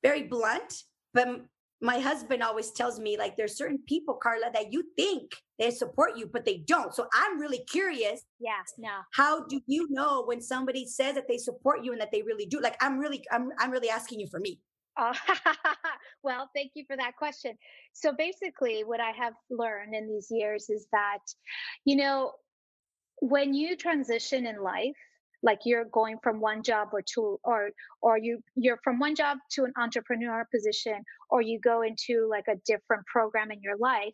very 0.03 0.23
blunt. 0.23 0.83
But 1.13 1.41
my 1.81 1.99
husband 1.99 2.41
always 2.41 2.71
tells 2.71 2.99
me 2.99 3.17
like 3.17 3.35
there's 3.35 3.57
certain 3.57 3.79
people, 3.87 4.15
Carla, 4.15 4.49
that 4.53 4.71
you 4.71 4.83
think 4.95 5.31
they 5.59 5.71
support 5.71 6.11
you, 6.15 6.27
but 6.31 6.45
they 6.45 6.57
don't. 6.57 6.93
So 6.93 7.07
I'm 7.13 7.39
really 7.39 7.63
curious. 7.69 8.21
Yeah, 8.39 8.61
no. 8.77 8.89
How 9.13 9.45
do 9.45 9.59
you 9.67 9.87
know 9.89 10.23
when 10.25 10.41
somebody 10.41 10.85
says 10.85 11.15
that 11.15 11.27
they 11.27 11.37
support 11.37 11.83
you 11.83 11.91
and 11.91 12.01
that 12.01 12.11
they 12.11 12.21
really 12.21 12.45
do? 12.45 12.61
Like 12.61 12.77
I'm 12.81 12.97
really, 12.99 13.23
I'm, 13.31 13.49
I'm 13.59 13.71
really 13.71 13.89
asking 13.89 14.19
you 14.19 14.27
for 14.27 14.39
me. 14.39 14.59
Uh, 14.97 15.13
well, 16.23 16.49
thank 16.55 16.71
you 16.75 16.83
for 16.87 16.95
that 16.97 17.15
question. 17.17 17.57
So 17.93 18.13
basically, 18.13 18.83
what 18.83 18.99
I 18.99 19.11
have 19.11 19.33
learned 19.49 19.93
in 19.93 20.07
these 20.07 20.27
years 20.29 20.69
is 20.69 20.87
that, 20.91 21.19
you 21.83 21.97
know, 21.97 22.31
when 23.21 23.53
you 23.53 23.75
transition 23.75 24.45
in 24.45 24.61
life, 24.61 24.95
like 25.45 25.59
you're 25.63 25.85
going 25.85 26.17
from 26.23 26.41
one 26.41 26.63
job 26.63 26.89
or 26.91 27.01
two 27.01 27.39
or 27.43 27.69
or 28.01 28.17
you 28.17 28.39
you're 28.55 28.79
from 28.83 28.99
one 28.99 29.15
job 29.15 29.37
to 29.51 29.63
an 29.63 29.71
entrepreneur 29.77 30.45
position 30.53 31.03
or 31.29 31.41
you 31.41 31.59
go 31.59 31.83
into 31.83 32.27
like 32.29 32.45
a 32.49 32.59
different 32.65 33.05
program 33.05 33.51
in 33.51 33.61
your 33.61 33.77
life 33.77 34.13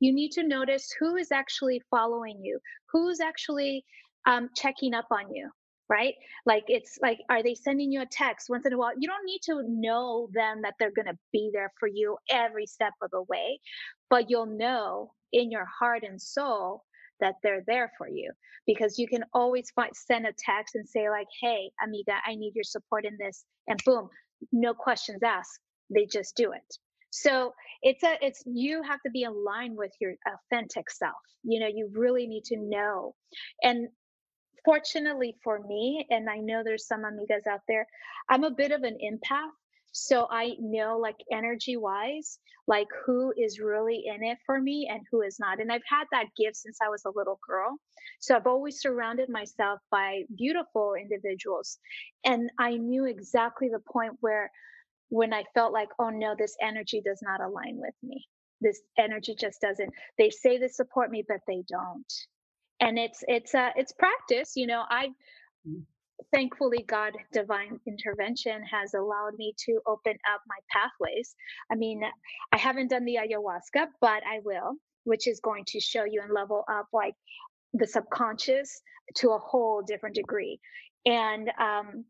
you 0.00 0.12
need 0.12 0.30
to 0.32 0.42
notice 0.42 0.92
who 0.98 1.16
is 1.16 1.30
actually 1.30 1.80
following 1.90 2.40
you 2.42 2.58
who's 2.92 3.20
actually 3.20 3.84
um, 4.26 4.48
checking 4.56 4.92
up 4.92 5.06
on 5.10 5.32
you 5.32 5.48
right? 5.92 6.14
Like 6.46 6.64
it's 6.68 6.98
like, 7.02 7.18
are 7.28 7.42
they 7.42 7.54
sending 7.54 7.92
you 7.92 8.00
a 8.00 8.06
text 8.06 8.48
once 8.48 8.64
in 8.64 8.72
a 8.72 8.78
while? 8.78 8.92
You 8.98 9.06
don't 9.06 9.26
need 9.26 9.42
to 9.44 9.62
know 9.68 10.30
them 10.32 10.62
that 10.62 10.72
they're 10.78 10.90
going 10.90 11.06
to 11.06 11.18
be 11.32 11.50
there 11.52 11.70
for 11.78 11.86
you 11.86 12.16
every 12.30 12.66
step 12.66 12.94
of 13.02 13.10
the 13.10 13.22
way, 13.28 13.60
but 14.08 14.30
you'll 14.30 14.46
know 14.46 15.12
in 15.34 15.50
your 15.50 15.66
heart 15.66 16.02
and 16.02 16.20
soul 16.20 16.84
that 17.20 17.34
they're 17.42 17.62
there 17.66 17.92
for 17.98 18.08
you 18.08 18.32
because 18.66 18.98
you 18.98 19.06
can 19.06 19.22
always 19.34 19.70
find, 19.76 19.90
send 19.94 20.26
a 20.26 20.32
text 20.38 20.76
and 20.76 20.88
say 20.88 21.10
like, 21.10 21.28
hey, 21.42 21.70
amiga, 21.84 22.14
I 22.26 22.36
need 22.36 22.54
your 22.54 22.64
support 22.64 23.04
in 23.04 23.18
this, 23.18 23.44
and 23.68 23.78
boom, 23.84 24.08
no 24.50 24.72
questions 24.72 25.22
asked. 25.22 25.60
They 25.94 26.06
just 26.10 26.34
do 26.36 26.52
it. 26.52 26.78
So 27.10 27.52
it's 27.82 28.02
a 28.02 28.16
it's 28.22 28.42
you 28.46 28.82
have 28.82 29.00
to 29.04 29.10
be 29.10 29.24
aligned 29.24 29.76
with 29.76 29.90
your 30.00 30.14
authentic 30.26 30.90
self. 30.90 31.12
You 31.44 31.60
know, 31.60 31.66
you 31.66 31.90
really 31.92 32.26
need 32.26 32.44
to 32.44 32.56
know. 32.56 33.14
And 33.62 33.88
fortunately 34.64 35.36
for 35.42 35.60
me, 35.60 36.06
and 36.10 36.28
I 36.28 36.38
know 36.38 36.62
there's 36.62 36.86
some 36.86 37.02
amigas 37.02 37.46
out 37.46 37.60
there, 37.68 37.86
I'm 38.28 38.44
a 38.44 38.50
bit 38.50 38.72
of 38.72 38.82
an 38.82 38.98
empath. 39.04 39.50
So 39.94 40.26
I 40.30 40.56
know, 40.58 40.96
like, 40.96 41.18
energy 41.30 41.76
wise, 41.76 42.38
like 42.66 42.88
who 43.04 43.30
is 43.36 43.60
really 43.60 44.04
in 44.06 44.24
it 44.24 44.38
for 44.46 44.58
me 44.58 44.88
and 44.90 45.02
who 45.10 45.20
is 45.20 45.38
not. 45.38 45.60
And 45.60 45.70
I've 45.70 45.82
had 45.86 46.04
that 46.12 46.34
gift 46.34 46.56
since 46.56 46.78
I 46.82 46.88
was 46.88 47.04
a 47.04 47.12
little 47.14 47.38
girl. 47.46 47.76
So 48.18 48.34
I've 48.34 48.46
always 48.46 48.80
surrounded 48.80 49.28
myself 49.28 49.80
by 49.90 50.22
beautiful 50.34 50.94
individuals. 50.94 51.78
And 52.24 52.50
I 52.58 52.78
knew 52.78 53.04
exactly 53.04 53.68
the 53.68 53.82
point 53.92 54.14
where, 54.20 54.50
when 55.10 55.34
I 55.34 55.44
felt 55.52 55.74
like, 55.74 55.90
oh 55.98 56.08
no, 56.08 56.34
this 56.38 56.56
energy 56.62 57.02
does 57.04 57.20
not 57.20 57.42
align 57.42 57.76
with 57.76 57.94
me. 58.02 58.26
This 58.62 58.80
energy 58.96 59.36
just 59.38 59.60
doesn't. 59.60 59.92
They 60.16 60.30
say 60.30 60.56
they 60.56 60.68
support 60.68 61.10
me, 61.10 61.22
but 61.28 61.40
they 61.46 61.64
don't. 61.68 62.12
And 62.82 62.98
it's 62.98 63.24
it's 63.28 63.54
uh 63.54 63.70
it's 63.76 63.92
practice, 63.92 64.52
you 64.56 64.66
know. 64.66 64.84
I 64.90 65.08
mm 65.68 65.82
thankfully 66.32 66.84
god 66.88 67.12
divine 67.32 67.80
intervention 67.86 68.62
has 68.64 68.94
allowed 68.94 69.34
me 69.36 69.54
to 69.58 69.80
open 69.86 70.14
up 70.32 70.40
my 70.46 70.56
pathways 70.70 71.34
i 71.70 71.74
mean 71.74 72.02
i 72.52 72.56
haven't 72.56 72.88
done 72.88 73.04
the 73.04 73.16
ayahuasca 73.16 73.86
but 74.00 74.22
i 74.26 74.40
will 74.44 74.74
which 75.04 75.26
is 75.26 75.40
going 75.40 75.64
to 75.66 75.80
show 75.80 76.04
you 76.04 76.22
and 76.22 76.32
level 76.32 76.64
up 76.70 76.86
like 76.92 77.14
the 77.74 77.86
subconscious 77.86 78.82
to 79.16 79.30
a 79.30 79.38
whole 79.38 79.82
different 79.82 80.14
degree 80.14 80.60
and 81.06 81.50
um 81.60 82.04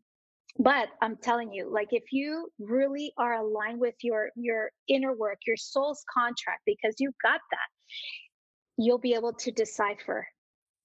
but 0.59 0.89
i'm 1.01 1.17
telling 1.17 1.51
you 1.51 1.69
like 1.71 1.89
if 1.91 2.03
you 2.11 2.49
really 2.59 3.13
are 3.17 3.35
aligned 3.35 3.79
with 3.79 3.95
your 4.03 4.29
your 4.35 4.71
inner 4.87 5.15
work 5.15 5.39
your 5.47 5.57
soul's 5.57 6.03
contract 6.13 6.61
because 6.65 6.95
you've 6.99 7.17
got 7.23 7.41
that 7.51 7.69
you'll 8.77 8.99
be 8.99 9.15
able 9.15 9.33
to 9.33 9.51
decipher 9.51 10.27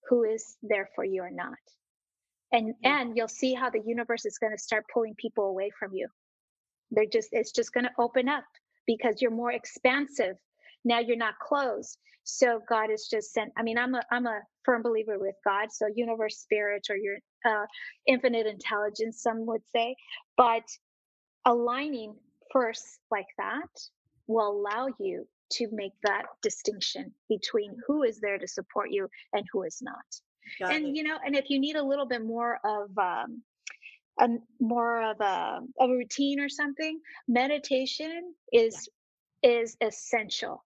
who 0.08 0.24
is 0.24 0.56
there 0.62 0.88
for 0.94 1.04
you 1.04 1.22
or 1.22 1.30
not. 1.30 1.58
And 2.52 2.74
mm-hmm. 2.74 2.86
and 2.86 3.16
you'll 3.16 3.28
see 3.28 3.54
how 3.54 3.70
the 3.70 3.82
universe 3.84 4.24
is 4.24 4.38
going 4.38 4.52
to 4.52 4.62
start 4.62 4.84
pulling 4.92 5.14
people 5.16 5.44
away 5.46 5.70
from 5.78 5.90
you. 5.92 6.08
They're 6.90 7.06
just 7.12 7.28
it's 7.32 7.52
just 7.52 7.72
going 7.72 7.84
to 7.84 7.92
open 7.98 8.28
up 8.28 8.44
because 8.86 9.20
you're 9.20 9.30
more 9.30 9.52
expansive. 9.52 10.36
Now 10.84 11.00
you're 11.00 11.16
not 11.16 11.38
closed. 11.38 11.98
So 12.24 12.60
god 12.68 12.90
is 12.90 13.08
just 13.10 13.32
sent 13.32 13.50
i 13.56 13.62
mean 13.62 13.78
i'm 13.78 13.94
a 13.94 14.02
i'm 14.12 14.26
a 14.26 14.40
firm 14.62 14.82
believer 14.82 15.18
with 15.18 15.34
god 15.46 15.68
so 15.72 15.86
universe 15.94 16.36
spirit 16.36 16.86
or 16.90 16.96
your 16.96 17.16
uh, 17.46 17.64
infinite 18.06 18.46
intelligence 18.46 19.22
some 19.22 19.46
would 19.46 19.62
say 19.74 19.96
but 20.36 20.64
aligning 21.46 22.14
first 22.52 22.84
like 23.10 23.28
that 23.38 23.70
will 24.26 24.50
allow 24.50 24.88
you 25.00 25.26
to 25.50 25.68
make 25.72 25.92
that 26.04 26.24
distinction 26.42 27.12
between 27.28 27.76
who 27.86 28.02
is 28.02 28.20
there 28.20 28.38
to 28.38 28.48
support 28.48 28.90
you 28.90 29.08
and 29.32 29.44
who 29.52 29.62
is 29.62 29.78
not 29.82 30.04
Got 30.58 30.74
and 30.74 30.86
it. 30.86 30.96
you 30.96 31.02
know, 31.02 31.18
and 31.24 31.36
if 31.36 31.50
you 31.50 31.58
need 31.58 31.76
a 31.76 31.82
little 31.82 32.06
bit 32.06 32.24
more 32.24 32.58
of 32.64 32.96
um, 32.98 33.42
a 34.20 34.28
more 34.60 35.02
of 35.02 35.20
a, 35.20 35.60
a 35.80 35.88
routine 35.88 36.40
or 36.40 36.48
something, 36.48 37.00
meditation 37.26 38.34
is 38.52 38.88
yeah. 39.42 39.50
is 39.50 39.76
essential 39.80 40.64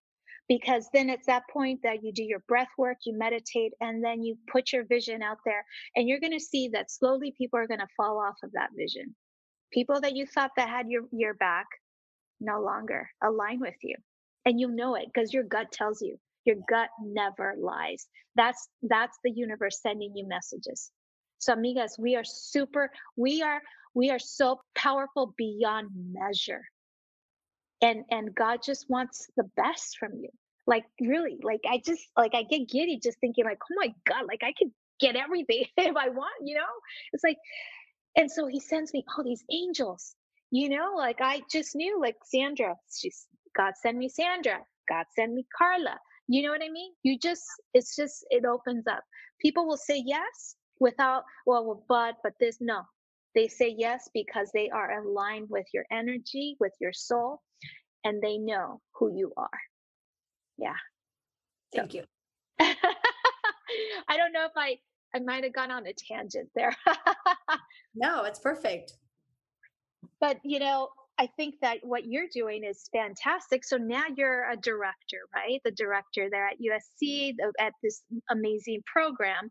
because 0.49 0.89
then 0.93 1.09
it's 1.09 1.27
that 1.27 1.45
point 1.53 1.81
that 1.83 2.03
you 2.03 2.13
do 2.13 2.23
your 2.23 2.43
breath 2.49 2.69
work, 2.77 2.99
you 3.07 3.17
meditate, 3.17 3.73
and 3.81 4.05
then 4.05 4.23
you 4.23 4.37
put 4.51 4.73
your 4.73 4.85
vision 4.85 5.23
out 5.23 5.39
there, 5.45 5.65
and 5.97 6.09
you're 6.09 6.21
going 6.21 6.33
to 6.33 6.41
see 6.41 6.69
that 6.69 6.91
slowly 6.91 7.33
people 7.37 7.59
are 7.59 7.67
going 7.67 7.81
to 7.81 7.87
fall 7.97 8.19
off 8.19 8.37
of 8.43 8.53
that 8.53 8.71
vision. 8.77 9.15
People 9.73 10.01
that 10.01 10.15
you 10.17 10.27
thought 10.27 10.51
that 10.57 10.69
had 10.69 10.89
your 10.89 11.05
your 11.13 11.35
back 11.35 11.67
no 12.41 12.61
longer 12.61 13.09
align 13.23 13.61
with 13.61 13.77
you, 13.83 13.97
and 14.47 14.61
you 14.61 14.69
know 14.69 14.95
it 14.97 15.07
because 15.13 15.33
your 15.33 15.45
gut 15.45 15.73
tells 15.73 16.03
you. 16.03 16.19
Your 16.45 16.57
gut 16.69 16.89
never 17.03 17.55
lies. 17.61 18.09
That's 18.35 18.69
that's 18.83 19.19
the 19.25 19.31
universe 19.31 19.81
sending 19.83 20.13
you 20.17 20.27
messages. 20.27 20.91
So 21.39 21.55
amigas, 21.55 21.99
we 21.99 22.17
are 22.17 22.25
super 22.25 22.91
we 23.17 23.43
are 23.43 23.61
we 23.95 24.11
are 24.11 24.19
so 24.19 24.61
powerful 24.75 25.35
beyond 25.37 25.91
measure. 26.13 26.63
And 27.83 28.05
and 28.11 28.35
God 28.35 28.61
just 28.65 28.87
wants 28.89 29.29
the 29.37 29.45
best 29.57 29.99
from 29.99 30.13
you. 30.21 30.31
Like 30.67 30.85
really, 31.01 31.39
like 31.43 31.61
I 31.69 31.81
just 31.85 32.03
like 32.17 32.35
I 32.35 32.45
get 32.45 32.69
giddy 32.69 33.01
just 33.03 33.19
thinking 33.21 33.45
like, 33.45 33.59
"Oh 33.71 33.75
my 33.77 33.95
god, 34.07 34.27
like 34.29 34.43
I 34.45 34.53
could 34.59 34.73
get 35.01 35.17
everything 35.17 35.65
if 35.77 35.97
I 35.97 36.09
want, 36.11 36.35
you 36.45 36.57
know?" 36.57 36.73
It's 37.13 37.25
like 37.25 37.39
and 38.17 38.31
so 38.31 38.47
he 38.47 38.61
sends 38.61 38.93
me 38.93 39.05
all 39.17 39.25
these 39.25 39.45
angels. 39.51 40.15
You 40.51 40.69
know, 40.69 40.95
like 40.97 41.21
I 41.21 41.43
just 41.51 41.75
knew 41.75 42.01
like 42.01 42.17
Sandra, 42.27 42.77
she's 42.95 43.27
God 43.57 43.75
send 43.81 43.99
me 43.99 44.09
Sandra. 44.09 44.61
God 44.89 45.07
send 45.15 45.35
me 45.35 45.47
Carla. 45.57 45.99
You 46.29 46.43
know 46.43 46.51
what 46.51 46.63
I 46.63 46.71
mean? 46.71 46.93
You 47.03 47.19
just, 47.19 47.45
it's 47.75 47.97
just, 47.97 48.25
it 48.31 48.45
opens 48.45 48.87
up. 48.87 49.03
People 49.41 49.67
will 49.67 49.77
say 49.77 50.03
yes 50.05 50.57
without, 50.81 51.25
well, 51.47 51.65
well 51.65 51.85
but, 51.89 52.17
but 52.23 52.33
this, 52.41 52.59
no. 52.61 52.83
They 53.35 53.49
say 53.49 53.75
yes 53.77 54.09
because 54.13 54.51
they 54.53 54.69
are 54.71 55.01
aligned 55.01 55.49
with 55.49 55.67
your 55.73 55.85
energy, 55.91 56.57
with 56.61 56.73
your 56.81 56.93
soul, 56.93 57.41
and 58.05 58.21
they 58.23 58.37
know 58.37 58.81
who 58.95 59.17
you 59.17 59.33
are. 59.37 59.49
Yeah. 60.59 60.75
Thank 61.75 61.93
so. 61.93 61.99
you. 61.99 62.05
I 62.61 64.17
don't 64.17 64.33
know 64.33 64.45
if 64.45 64.53
I, 64.57 64.77
I 65.15 65.21
might 65.21 65.45
have 65.45 65.55
gone 65.55 65.71
on 65.71 65.87
a 65.87 65.93
tangent 65.93 66.51
there. 66.55 66.77
no, 67.95 68.25
it's 68.25 68.39
perfect. 68.39 68.93
But, 70.21 70.39
you 70.45 70.59
know, 70.59 70.91
I 71.19 71.29
think 71.37 71.57
that 71.63 71.79
what 71.83 72.07
you're 72.07 72.29
doing 72.33 72.65
is 72.65 72.89
fantastic. 72.93 73.65
So 73.65 73.77
now 73.77 74.05
you're 74.17 74.51
a 74.51 74.57
director, 74.57 75.19
right? 75.35 75.61
The 75.65 75.71
director 75.71 76.29
there 76.31 76.49
at 76.49 76.57
USC 76.59 77.35
at 77.61 77.73
this 77.83 78.03
amazing 78.31 78.83
program, 78.87 79.51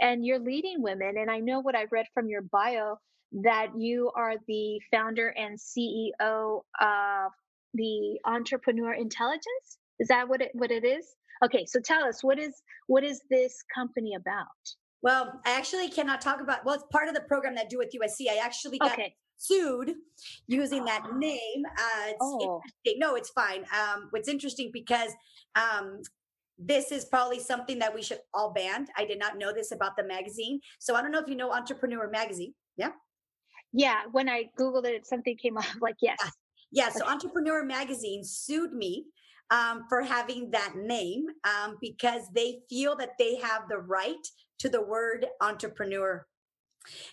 and 0.00 0.24
you're 0.24 0.38
leading 0.38 0.82
women. 0.82 1.14
And 1.16 1.30
I 1.30 1.38
know 1.38 1.60
what 1.60 1.74
I 1.74 1.86
read 1.90 2.06
from 2.14 2.28
your 2.28 2.42
bio 2.42 2.96
that 3.42 3.68
you 3.78 4.10
are 4.16 4.34
the 4.46 4.80
founder 4.90 5.28
and 5.28 5.58
CEO 5.58 6.62
of 6.80 7.32
the 7.74 8.18
Entrepreneur 8.24 8.92
Intelligence. 8.92 9.78
Is 9.98 10.08
that 10.08 10.28
what 10.28 10.42
it 10.42 10.50
what 10.54 10.70
it 10.70 10.84
is? 10.84 11.06
Okay, 11.44 11.64
so 11.66 11.80
tell 11.80 12.04
us 12.04 12.22
what 12.22 12.38
is 12.38 12.60
what 12.86 13.04
is 13.04 13.20
this 13.30 13.62
company 13.74 14.14
about? 14.14 14.46
Well, 15.02 15.40
I 15.46 15.52
actually 15.52 15.88
cannot 15.88 16.20
talk 16.20 16.40
about. 16.40 16.64
Well, 16.64 16.74
it's 16.74 16.84
part 16.92 17.08
of 17.08 17.14
the 17.14 17.22
program 17.22 17.54
that 17.54 17.66
I 17.66 17.68
do 17.68 17.78
with 17.78 17.94
USC. 17.94 18.30
I 18.30 18.44
actually 18.44 18.78
got 18.78 18.92
okay 18.92 19.14
sued 19.40 19.94
using 20.46 20.84
that 20.84 21.02
name. 21.16 21.64
Uh, 21.66 22.06
it's 22.08 22.18
oh. 22.20 22.60
No, 22.96 23.14
it's 23.16 23.30
fine. 23.30 23.64
Um, 23.74 24.08
what's 24.10 24.28
interesting 24.28 24.70
because 24.72 25.12
um, 25.56 26.00
this 26.58 26.92
is 26.92 27.06
probably 27.06 27.40
something 27.40 27.78
that 27.78 27.94
we 27.94 28.02
should 28.02 28.20
all 28.34 28.52
ban. 28.52 28.86
I 28.96 29.04
did 29.04 29.18
not 29.18 29.38
know 29.38 29.52
this 29.52 29.72
about 29.72 29.96
the 29.96 30.04
magazine. 30.04 30.60
So 30.78 30.94
I 30.94 31.02
don't 31.02 31.10
know 31.10 31.20
if 31.20 31.28
you 31.28 31.36
know 31.36 31.52
Entrepreneur 31.52 32.08
Magazine. 32.08 32.54
Yeah. 32.76 32.90
Yeah. 33.72 34.02
When 34.12 34.28
I 34.28 34.50
Googled 34.58 34.84
it, 34.84 35.06
something 35.06 35.36
came 35.36 35.56
up 35.56 35.64
like, 35.80 35.96
yes. 36.00 36.18
Yeah. 36.70 36.86
yeah 36.86 36.90
so 36.90 37.06
Entrepreneur 37.06 37.64
Magazine 37.64 38.22
sued 38.24 38.72
me 38.72 39.06
um, 39.50 39.84
for 39.88 40.02
having 40.02 40.50
that 40.50 40.74
name 40.76 41.26
um, 41.44 41.76
because 41.80 42.22
they 42.34 42.60
feel 42.68 42.94
that 42.96 43.10
they 43.18 43.36
have 43.36 43.62
the 43.68 43.78
right 43.78 44.26
to 44.60 44.68
the 44.68 44.80
word 44.80 45.26
entrepreneur 45.40 46.26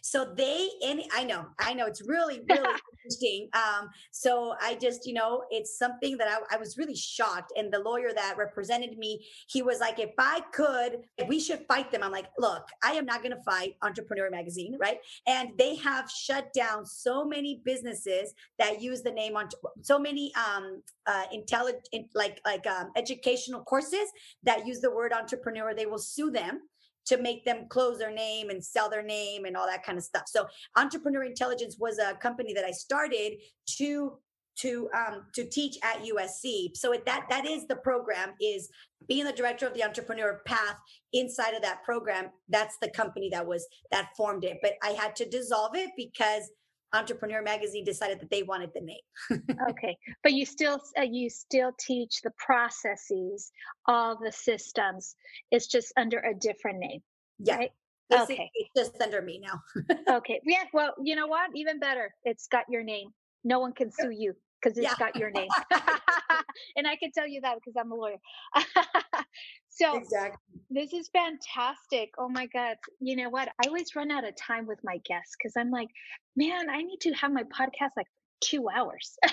so 0.02 0.34
they, 0.36 0.70
and 0.86 1.02
I 1.14 1.24
know, 1.24 1.46
I 1.60 1.74
know 1.74 1.86
it's 1.86 2.02
really, 2.02 2.42
really 2.50 2.70
interesting. 3.04 3.50
Um, 3.54 3.90
so 4.12 4.56
I 4.62 4.76
just, 4.76 5.06
you 5.06 5.14
know, 5.14 5.44
it's 5.50 5.78
something 5.78 6.18
that 6.18 6.28
I, 6.28 6.56
I, 6.56 6.58
was 6.58 6.78
really 6.78 6.96
shocked. 6.96 7.54
And 7.58 7.72
the 7.72 7.80
lawyer 7.80 8.10
that 8.16 8.38
represented 8.38 8.98
me, 8.98 9.26
he 9.48 9.62
was 9.62 9.80
like, 9.80 10.00
if 10.00 10.12
I 10.18 10.42
could, 10.54 11.00
we 11.28 11.40
should 11.40 11.66
fight 11.68 11.92
them. 11.92 12.04
I'm 12.04 12.12
like, 12.12 12.28
look, 12.38 12.68
I 12.84 12.94
am 12.94 13.06
not 13.06 13.22
going 13.22 13.36
to 13.36 13.44
fight 13.44 13.76
Entrepreneur 13.82 14.30
Magazine, 14.30 14.78
right? 14.80 15.00
And 15.28 15.50
they 15.58 15.76
have 15.76 16.10
shut 16.10 16.54
down 16.54 16.86
so 16.86 17.26
many 17.26 17.62
businesses 17.64 18.34
that 18.60 18.82
use 18.82 19.02
the 19.02 19.12
name 19.12 19.36
on 19.36 19.50
so 19.82 20.00
many 20.00 20.32
um, 20.36 20.82
uh, 21.06 21.24
intelligent, 21.32 21.84
like 22.14 22.40
like 22.46 22.66
um, 22.68 22.92
educational 22.96 23.62
courses 23.62 24.10
that 24.44 24.66
use 24.66 24.80
the 24.80 24.92
word 24.92 25.14
entrepreneur. 25.14 25.74
They 25.74 25.86
will 25.86 26.00
sue 26.00 26.32
them 26.32 26.62
to 27.08 27.18
make 27.22 27.46
them 27.46 27.66
close 27.70 27.98
their 27.98 28.14
name 28.14 28.50
and 28.50 28.64
sell 28.64 28.90
their 28.90 29.04
name 29.04 29.46
and 29.46 29.58
all 29.58 29.66
that 29.66 29.84
kind 29.84 29.98
of 29.98 30.04
stuff. 30.04 30.24
So 30.28 30.46
Entrepreneur 30.76 31.24
Intelligence 31.24 31.78
was 31.80 32.00
a 32.00 32.16
company 32.16 32.54
that 32.54 32.66
I 32.66 32.72
started 32.72 33.34
to 33.78 34.18
to 34.60 34.90
um, 34.96 35.24
to 35.36 35.48
teach 35.48 35.78
at 35.84 36.04
USC. 36.04 36.76
So 36.76 36.96
that 37.06 37.26
that 37.30 37.46
is 37.46 37.68
the 37.68 37.76
program 37.76 38.34
is 38.42 38.70
being 39.08 39.26
the 39.26 39.32
director 39.32 39.68
of 39.68 39.74
the 39.74 39.84
entrepreneur 39.84 40.42
path 40.46 40.78
inside 41.14 41.54
of 41.54 41.62
that 41.62 41.84
program. 41.84 42.30
That's 42.50 42.78
the 42.82 42.90
company 42.90 43.30
that 43.32 43.46
was 43.46 43.68
that 43.92 44.10
formed 44.18 44.44
it. 44.44 44.58
But 44.62 44.74
I 44.84 44.90
had 44.90 45.16
to 45.18 45.30
dissolve 45.30 45.76
it 45.76 45.92
because 45.96 46.50
Entrepreneur 46.94 47.42
Magazine 47.42 47.84
decided 47.84 48.20
that 48.22 48.30
they 48.30 48.44
wanted 48.44 48.72
the 48.74 48.82
name. 48.82 49.42
okay, 49.70 49.98
but 50.24 50.34
you 50.34 50.46
still 50.46 50.80
uh, 50.98 51.02
you 51.02 51.30
still 51.30 51.72
teach 51.80 52.22
the 52.22 52.32
processes 52.38 53.52
of 53.88 54.18
the 54.24 54.32
systems. 54.32 55.16
It's 55.52 55.68
just 55.68 55.92
under 55.98 56.20
a 56.20 56.34
different 56.34 56.80
name. 56.80 57.02
Yeah. 57.40 57.58
Right? 57.58 57.72
okay. 58.12 58.50
It's 58.56 58.70
just 58.76 59.02
under 59.02 59.22
me 59.22 59.42
now. 59.44 59.62
okay. 60.18 60.40
Yeah. 60.46 60.64
Well, 60.74 60.94
you 61.04 61.16
know 61.16 61.28
what? 61.28 61.50
Even 61.56 61.80
better. 61.80 62.14
It's 62.24 62.48
got 62.48 62.64
your 62.70 62.84
name. 62.84 63.10
No 63.44 63.60
one 63.60 63.74
can 63.74 63.92
sue 63.92 64.12
you. 64.12 64.34
Because 64.62 64.78
it's 64.78 64.86
Yeah. 64.86 64.96
got 64.98 65.16
your 65.16 65.32
name. 65.32 65.50
and 66.76 66.88
I 66.88 66.96
can 66.96 67.12
tell 67.12 67.28
you 67.28 67.42
that 67.42 67.56
because 67.56 67.74
I'm 67.80 67.92
a 67.92 67.96
lawyer. 67.96 68.18
so 69.70 69.98
Exactly. 69.98 70.38
this 70.70 70.94
is 70.94 71.10
fantastic. 71.10 72.12
Oh 72.18 72.30
my 72.30 72.48
God. 72.48 72.78
You 73.00 73.16
know 73.16 73.30
what? 73.30 73.50
I 73.64 73.68
always 73.68 73.96
run 73.96 74.12
out 74.12 74.28
of 74.28 74.36
time 74.36 74.66
with 74.66 74.80
my 74.84 74.98
guests 75.06 75.36
because 75.38 75.54
I'm 75.58 75.72
like, 75.72 75.90
man, 76.36 76.70
I 76.70 76.82
need 76.82 77.00
to 77.02 77.12
have 77.14 77.32
my 77.32 77.44
podcast 77.44 77.92
like 77.96 78.08
two 78.42 78.68
hours. 78.70 79.18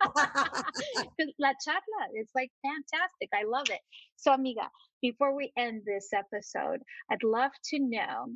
La 1.38 1.52
charla 1.66 2.04
is 2.18 2.28
like 2.34 2.50
fantastic. 2.62 3.28
I 3.32 3.44
love 3.46 3.70
it. 3.70 3.80
So, 4.16 4.32
amiga, 4.32 4.68
before 5.02 5.34
we 5.36 5.52
end 5.56 5.82
this 5.84 6.10
episode, 6.12 6.80
I'd 7.10 7.22
love 7.22 7.50
to 7.70 7.78
know. 7.78 8.26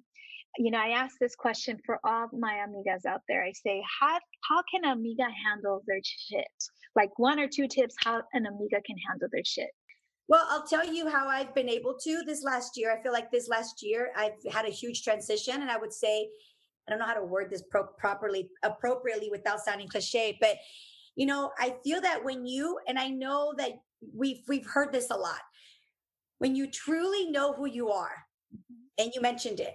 You 0.57 0.71
know, 0.71 0.79
I 0.79 0.89
ask 0.89 1.17
this 1.21 1.37
question 1.37 1.79
for 1.85 2.01
all 2.05 2.29
my 2.33 2.65
amigas 2.67 3.07
out 3.07 3.21
there. 3.29 3.45
I 3.45 3.53
say, 3.53 3.83
how 4.01 4.19
how 4.49 4.63
can 4.71 4.85
an 4.85 4.99
amiga 4.99 5.27
handle 5.45 5.83
their 5.87 6.01
shit? 6.03 6.47
Like 6.97 7.11
one 7.19 7.39
or 7.39 7.49
two 7.49 7.69
tips 7.69 7.95
how 8.03 8.23
an 8.33 8.47
amiga 8.47 8.81
can 8.85 8.97
handle 9.09 9.29
their 9.31 9.45
shit. 9.45 9.71
Well, 10.29 10.47
I'll 10.51 10.67
tell 10.67 10.87
you 10.87 11.09
how 11.09 11.27
I've 11.27 11.55
been 11.55 11.71
able 11.71 11.97
to 12.05 12.23
this 12.27 12.43
last 12.43 12.77
year. 12.77 12.93
I 12.93 13.03
feel 13.03 13.13
like 13.13 13.31
this 13.31 13.49
last 13.49 13.83
year 13.83 14.13
I've 14.15 14.37
had 14.51 14.67
a 14.67 14.71
huge 14.71 15.03
transition, 15.03 15.63
and 15.63 15.71
I 15.71 15.79
would 15.79 15.93
say, 15.93 16.29
I 16.89 16.91
don't 16.91 17.01
know 17.01 17.07
how 17.07 17.15
to 17.15 17.25
word 17.25 17.51
this 17.51 17.63
pro- 17.71 17.87
properly, 17.87 18.49
appropriately 18.63 19.29
without 19.31 19.61
sounding 19.61 19.89
cliche, 19.89 20.39
but 20.41 20.57
you 21.17 21.27
know, 21.27 21.51
I 21.59 21.75
feel 21.85 22.01
that 22.01 22.25
when 22.25 22.47
you 22.47 22.79
and 22.87 22.99
I 22.99 23.09
know 23.09 23.53
that 23.59 23.73
we've 24.15 24.41
we've 24.49 24.67
heard 24.67 24.93
this 24.93 25.11
a 25.11 25.17
lot, 25.17 25.41
when 26.39 26.57
you 26.57 26.71
truly 26.71 27.31
know 27.31 27.53
who 27.53 27.67
you 27.67 27.91
are, 27.91 28.25
mm-hmm. 28.55 29.05
and 29.05 29.13
you 29.15 29.21
mentioned 29.21 29.61
it, 29.61 29.75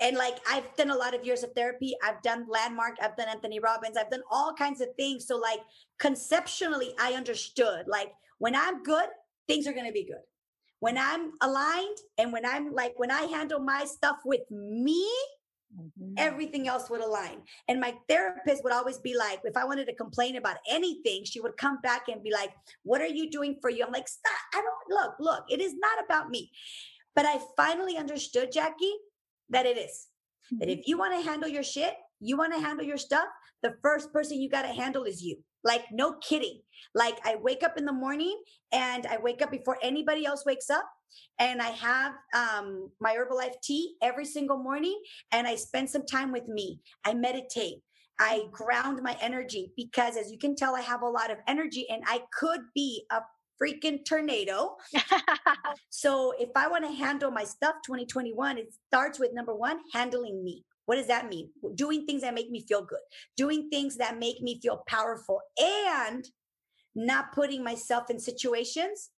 and 0.00 0.16
like 0.16 0.38
I've 0.50 0.74
done 0.76 0.90
a 0.90 0.96
lot 0.96 1.14
of 1.14 1.24
years 1.24 1.44
of 1.44 1.52
therapy, 1.54 1.94
I've 2.04 2.20
done 2.22 2.46
Landmark, 2.48 2.96
I've 3.00 3.16
done 3.16 3.28
Anthony 3.28 3.60
Robbins, 3.60 3.96
I've 3.96 4.10
done 4.10 4.24
all 4.30 4.52
kinds 4.52 4.80
of 4.80 4.88
things. 4.98 5.26
So 5.26 5.36
like 5.36 5.60
conceptually, 5.98 6.94
I 7.00 7.12
understood 7.12 7.86
like 7.86 8.12
when 8.38 8.56
I'm 8.56 8.82
good 8.82 9.08
things 9.46 9.66
are 9.66 9.72
going 9.72 9.86
to 9.86 9.92
be 9.92 10.04
good. 10.04 10.22
When 10.80 10.98
I'm 10.98 11.32
aligned 11.40 11.98
and 12.18 12.32
when 12.32 12.44
I'm 12.44 12.72
like, 12.72 12.94
when 12.96 13.10
I 13.10 13.22
handle 13.22 13.60
my 13.60 13.84
stuff 13.84 14.16
with 14.24 14.40
me, 14.50 15.08
Mm-hmm. 15.72 16.14
everything 16.18 16.68
else 16.68 16.90
would 16.90 17.00
align. 17.00 17.40
And 17.66 17.80
my 17.80 17.94
therapist 18.06 18.62
would 18.62 18.74
always 18.74 18.98
be 18.98 19.16
like, 19.16 19.40
if 19.44 19.56
I 19.56 19.64
wanted 19.64 19.86
to 19.86 19.94
complain 19.94 20.36
about 20.36 20.58
anything, 20.68 21.24
she 21.24 21.40
would 21.40 21.56
come 21.56 21.80
back 21.82 22.08
and 22.08 22.22
be 22.22 22.30
like, 22.30 22.50
What 22.82 23.00
are 23.00 23.06
you 23.06 23.30
doing 23.30 23.56
for 23.62 23.70
you? 23.70 23.82
I'm 23.82 23.92
like, 23.92 24.06
Stop. 24.06 24.32
I 24.52 24.60
don't 24.60 25.00
look, 25.00 25.14
look, 25.18 25.44
it 25.48 25.62
is 25.62 25.72
not 25.74 26.04
about 26.04 26.28
me. 26.28 26.50
But 27.16 27.24
I 27.24 27.40
finally 27.56 27.96
understood, 27.96 28.52
Jackie, 28.52 28.92
that 29.48 29.64
it 29.64 29.78
is. 29.78 30.08
That 30.50 30.68
mm-hmm. 30.68 30.78
if 30.78 30.88
you 30.88 30.98
want 30.98 31.14
to 31.14 31.26
handle 31.26 31.48
your 31.48 31.62
shit, 31.62 31.94
you 32.20 32.36
want 32.36 32.52
to 32.52 32.60
handle 32.60 32.84
your 32.84 32.98
stuff, 32.98 33.26
the 33.62 33.74
first 33.82 34.12
person 34.12 34.40
you 34.40 34.50
got 34.50 34.62
to 34.62 34.68
handle 34.68 35.04
is 35.04 35.22
you. 35.22 35.38
Like, 35.64 35.84
no 35.92 36.14
kidding. 36.14 36.60
Like, 36.94 37.18
I 37.24 37.36
wake 37.36 37.62
up 37.62 37.78
in 37.78 37.86
the 37.86 37.92
morning 37.92 38.42
and 38.72 39.06
I 39.06 39.18
wake 39.18 39.40
up 39.40 39.50
before 39.50 39.78
anybody 39.82 40.26
else 40.26 40.44
wakes 40.44 40.68
up. 40.68 40.84
And 41.38 41.60
I 41.60 41.70
have 41.70 42.12
um, 42.34 42.90
my 43.00 43.14
Herbalife 43.14 43.60
tea 43.62 43.94
every 44.02 44.24
single 44.24 44.58
morning. 44.58 45.00
And 45.32 45.46
I 45.46 45.56
spend 45.56 45.90
some 45.90 46.06
time 46.06 46.32
with 46.32 46.48
me. 46.48 46.80
I 47.04 47.14
meditate. 47.14 47.78
I 48.20 48.44
ground 48.52 49.00
my 49.02 49.16
energy 49.20 49.72
because, 49.76 50.16
as 50.16 50.30
you 50.30 50.38
can 50.38 50.54
tell, 50.54 50.76
I 50.76 50.80
have 50.82 51.02
a 51.02 51.08
lot 51.08 51.30
of 51.30 51.38
energy 51.48 51.86
and 51.90 52.02
I 52.06 52.22
could 52.38 52.60
be 52.74 53.04
a 53.10 53.20
freaking 53.60 54.04
tornado. 54.04 54.76
So 55.90 56.34
if 56.38 56.48
I 56.56 56.68
want 56.68 56.84
to 56.84 56.90
handle 56.90 57.30
my 57.30 57.44
stuff 57.44 57.76
2021, 57.86 58.58
it 58.58 58.74
starts 58.88 59.20
with 59.20 59.32
number 59.32 59.54
one, 59.54 59.78
handling 59.92 60.42
me. 60.42 60.64
What 60.86 60.96
does 60.96 61.06
that 61.06 61.28
mean? 61.28 61.50
Doing 61.76 62.06
things 62.06 62.22
that 62.22 62.34
make 62.34 62.50
me 62.50 62.64
feel 62.66 62.82
good, 62.82 62.98
doing 63.36 63.68
things 63.70 63.96
that 63.98 64.18
make 64.18 64.42
me 64.42 64.58
feel 64.60 64.82
powerful, 64.88 65.40
and 65.62 66.26
not 66.94 67.32
putting 67.32 67.62
myself 67.62 68.10
in 68.10 68.18
situations 68.18 69.10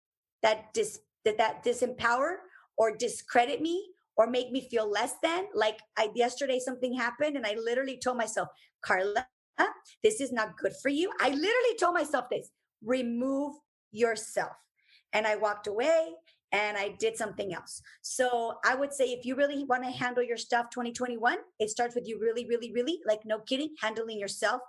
that 0.42 0.74
dis 0.74 1.00
that, 1.24 1.38
that 1.38 1.64
disempower 1.64 2.36
or 2.76 2.96
discredit 2.96 3.60
me 3.60 3.90
or 4.16 4.28
make 4.28 4.50
me 4.50 4.68
feel 4.68 4.90
less 4.90 5.14
than. 5.22 5.46
Like 5.54 5.80
I 5.96 6.10
yesterday 6.14 6.58
something 6.58 6.94
happened 6.94 7.36
and 7.36 7.46
I 7.46 7.54
literally 7.54 7.98
told 8.02 8.16
myself, 8.16 8.48
Carla, 8.84 9.26
this 10.02 10.20
is 10.20 10.32
not 10.32 10.56
good 10.58 10.72
for 10.82 10.88
you. 10.88 11.10
I 11.20 11.28
literally 11.28 11.76
told 11.78 11.94
myself 11.94 12.26
this, 12.30 12.50
remove 12.82 13.54
yourself. 13.92 14.52
And 15.12 15.26
I 15.26 15.36
walked 15.36 15.66
away 15.66 16.10
and 16.52 16.76
I 16.76 16.94
did 16.98 17.16
something 17.16 17.54
else. 17.54 17.80
So 18.02 18.58
I 18.64 18.74
would 18.74 18.92
say 18.92 19.06
if 19.06 19.24
you 19.24 19.34
really 19.34 19.64
want 19.64 19.84
to 19.84 19.90
handle 19.90 20.22
your 20.22 20.36
stuff 20.36 20.66
2021, 20.70 21.38
it 21.58 21.70
starts 21.70 21.94
with 21.94 22.06
you 22.06 22.18
really, 22.20 22.46
really, 22.46 22.72
really, 22.72 23.00
like 23.06 23.20
no 23.24 23.40
kidding, 23.40 23.74
handling 23.80 24.18
yourself 24.18 24.60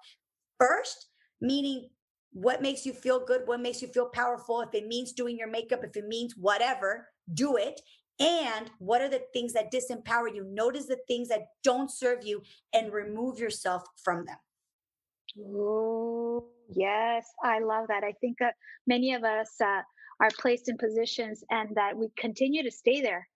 first, 0.60 1.08
meaning 1.42 1.90
what 2.36 2.62
makes 2.62 2.86
you 2.86 2.92
feel 2.92 3.26
good, 3.26 3.44
what 3.46 3.62
makes 3.62 3.82
you 3.82 3.88
feel 3.88 4.08
powerful. 4.10 4.60
If 4.60 4.74
it 4.74 4.88
means 4.88 5.14
doing 5.14 5.38
your 5.38 5.50
makeup, 5.50 5.86
if 5.86 5.96
it 5.96 6.06
means 6.06 6.36
whatever, 6.36 7.08
do 7.34 7.56
it. 7.56 7.80
And 8.20 8.70
what 8.80 9.02
are 9.02 9.08
the 9.08 9.22
things 9.32 9.54
that 9.54 9.72
disempower 9.72 10.34
you? 10.34 10.44
Notice 10.44 10.86
the 10.86 11.00
things 11.08 11.30
that 11.30 11.48
don't 11.64 11.90
serve 11.90 12.26
you 12.26 12.42
and 12.74 12.92
remove 12.92 13.40
yourself 13.40 13.84
from 14.04 14.26
them. 14.26 14.36
Oh, 15.40 16.46
yes, 16.70 17.26
I 17.42 17.60
love 17.60 17.88
that. 17.88 18.04
I 18.04 18.12
think 18.20 18.42
uh, 18.42 18.52
many 18.86 19.14
of 19.14 19.24
us 19.24 19.52
uh, 19.64 19.82
are 20.20 20.30
placed 20.38 20.68
in 20.68 20.78
positions 20.78 21.42
and 21.50 21.74
that 21.76 21.96
we 21.96 22.10
continue 22.18 22.64
to 22.64 22.72
stay 22.72 23.02
there 23.02 23.30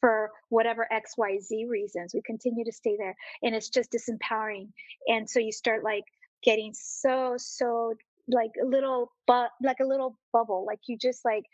for 0.00 0.30
whatever 0.48 0.88
XYZ 0.90 1.68
reasons. 1.68 2.14
We 2.14 2.22
continue 2.22 2.64
to 2.64 2.72
stay 2.72 2.96
there 2.96 3.14
and 3.42 3.54
it's 3.54 3.68
just 3.68 3.92
disempowering. 3.92 4.68
And 5.08 5.28
so 5.28 5.40
you 5.40 5.52
start 5.52 5.84
like 5.84 6.04
getting 6.42 6.72
so, 6.74 7.34
so 7.36 7.92
like 8.28 8.52
a 8.62 8.66
little, 8.66 9.12
but 9.26 9.50
like 9.62 9.80
a 9.80 9.86
little 9.86 10.18
bubble, 10.32 10.64
like 10.66 10.80
you 10.86 10.98
just 10.98 11.24
like, 11.24 11.44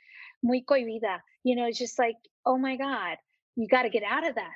muy 0.42 0.62
cohibida, 0.68 1.18
you 1.44 1.56
know, 1.56 1.66
it's 1.66 1.78
just 1.78 1.98
like, 1.98 2.16
oh 2.46 2.58
my 2.58 2.76
God, 2.76 3.16
you 3.56 3.68
got 3.68 3.82
to 3.82 3.90
get 3.90 4.02
out 4.02 4.26
of 4.26 4.34
that 4.34 4.54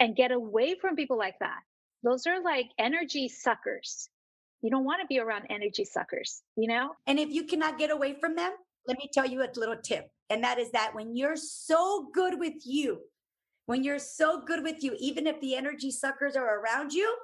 and 0.00 0.16
get 0.16 0.32
away 0.32 0.74
from 0.80 0.96
people 0.96 1.18
like 1.18 1.38
that. 1.40 1.60
Those 2.02 2.26
are 2.26 2.42
like 2.42 2.66
energy 2.78 3.28
suckers. 3.28 4.08
You 4.62 4.70
don't 4.70 4.84
want 4.84 5.00
to 5.00 5.06
be 5.06 5.20
around 5.20 5.46
energy 5.50 5.84
suckers, 5.84 6.42
you 6.56 6.68
know? 6.68 6.92
And 7.06 7.18
if 7.18 7.30
you 7.30 7.44
cannot 7.44 7.78
get 7.78 7.90
away 7.90 8.14
from 8.14 8.34
them, 8.34 8.52
let 8.86 8.98
me 8.98 9.08
tell 9.12 9.26
you 9.26 9.42
a 9.42 9.48
little 9.56 9.76
tip. 9.76 10.10
And 10.30 10.42
that 10.44 10.58
is 10.58 10.70
that 10.72 10.94
when 10.94 11.16
you're 11.16 11.36
so 11.36 12.08
good 12.12 12.38
with 12.38 12.54
you, 12.64 13.00
when 13.66 13.84
you're 13.84 13.98
so 13.98 14.40
good 14.40 14.62
with 14.62 14.82
you, 14.82 14.96
even 14.98 15.26
if 15.26 15.40
the 15.40 15.54
energy 15.54 15.90
suckers 15.90 16.36
are 16.36 16.60
around 16.60 16.92
you, 16.92 17.14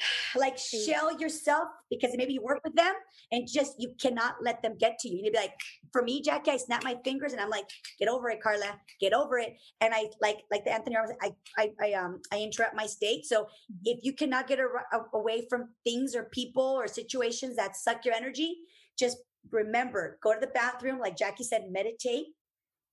like 0.36 0.58
shell 0.58 1.18
yourself 1.18 1.68
because 1.90 2.12
maybe 2.16 2.34
you 2.34 2.42
work 2.42 2.60
with 2.64 2.74
them 2.74 2.94
and 3.32 3.46
just 3.48 3.74
you 3.78 3.92
cannot 4.00 4.36
let 4.42 4.62
them 4.62 4.76
get 4.78 4.98
to 5.00 5.08
you. 5.08 5.22
You'd 5.24 5.32
be 5.32 5.38
like, 5.38 5.54
for 5.92 6.02
me, 6.02 6.22
Jackie, 6.22 6.52
I 6.52 6.56
snap 6.56 6.84
my 6.84 6.96
fingers 7.04 7.32
and 7.32 7.40
I'm 7.40 7.50
like, 7.50 7.68
get 7.98 8.08
over 8.08 8.28
it, 8.30 8.42
Carla, 8.42 8.78
get 9.00 9.12
over 9.12 9.38
it. 9.38 9.56
And 9.80 9.94
I 9.94 10.06
like 10.20 10.38
like 10.50 10.64
the 10.64 10.72
Anthony 10.72 10.96
I 10.96 11.32
I, 11.58 11.70
I 11.80 11.92
um 11.94 12.20
I 12.32 12.40
interrupt 12.40 12.76
my 12.76 12.86
state. 12.86 13.26
So 13.26 13.46
if 13.84 14.00
you 14.02 14.12
cannot 14.12 14.46
get 14.46 14.58
a, 14.58 14.66
a, 14.92 15.00
away 15.14 15.46
from 15.48 15.70
things 15.84 16.14
or 16.14 16.24
people 16.24 16.62
or 16.62 16.86
situations 16.86 17.56
that 17.56 17.76
suck 17.76 18.04
your 18.04 18.14
energy, 18.14 18.56
just 18.98 19.18
remember, 19.50 20.18
go 20.22 20.34
to 20.34 20.40
the 20.40 20.48
bathroom, 20.48 20.98
like 20.98 21.16
Jackie 21.16 21.44
said, 21.44 21.70
meditate, 21.70 22.26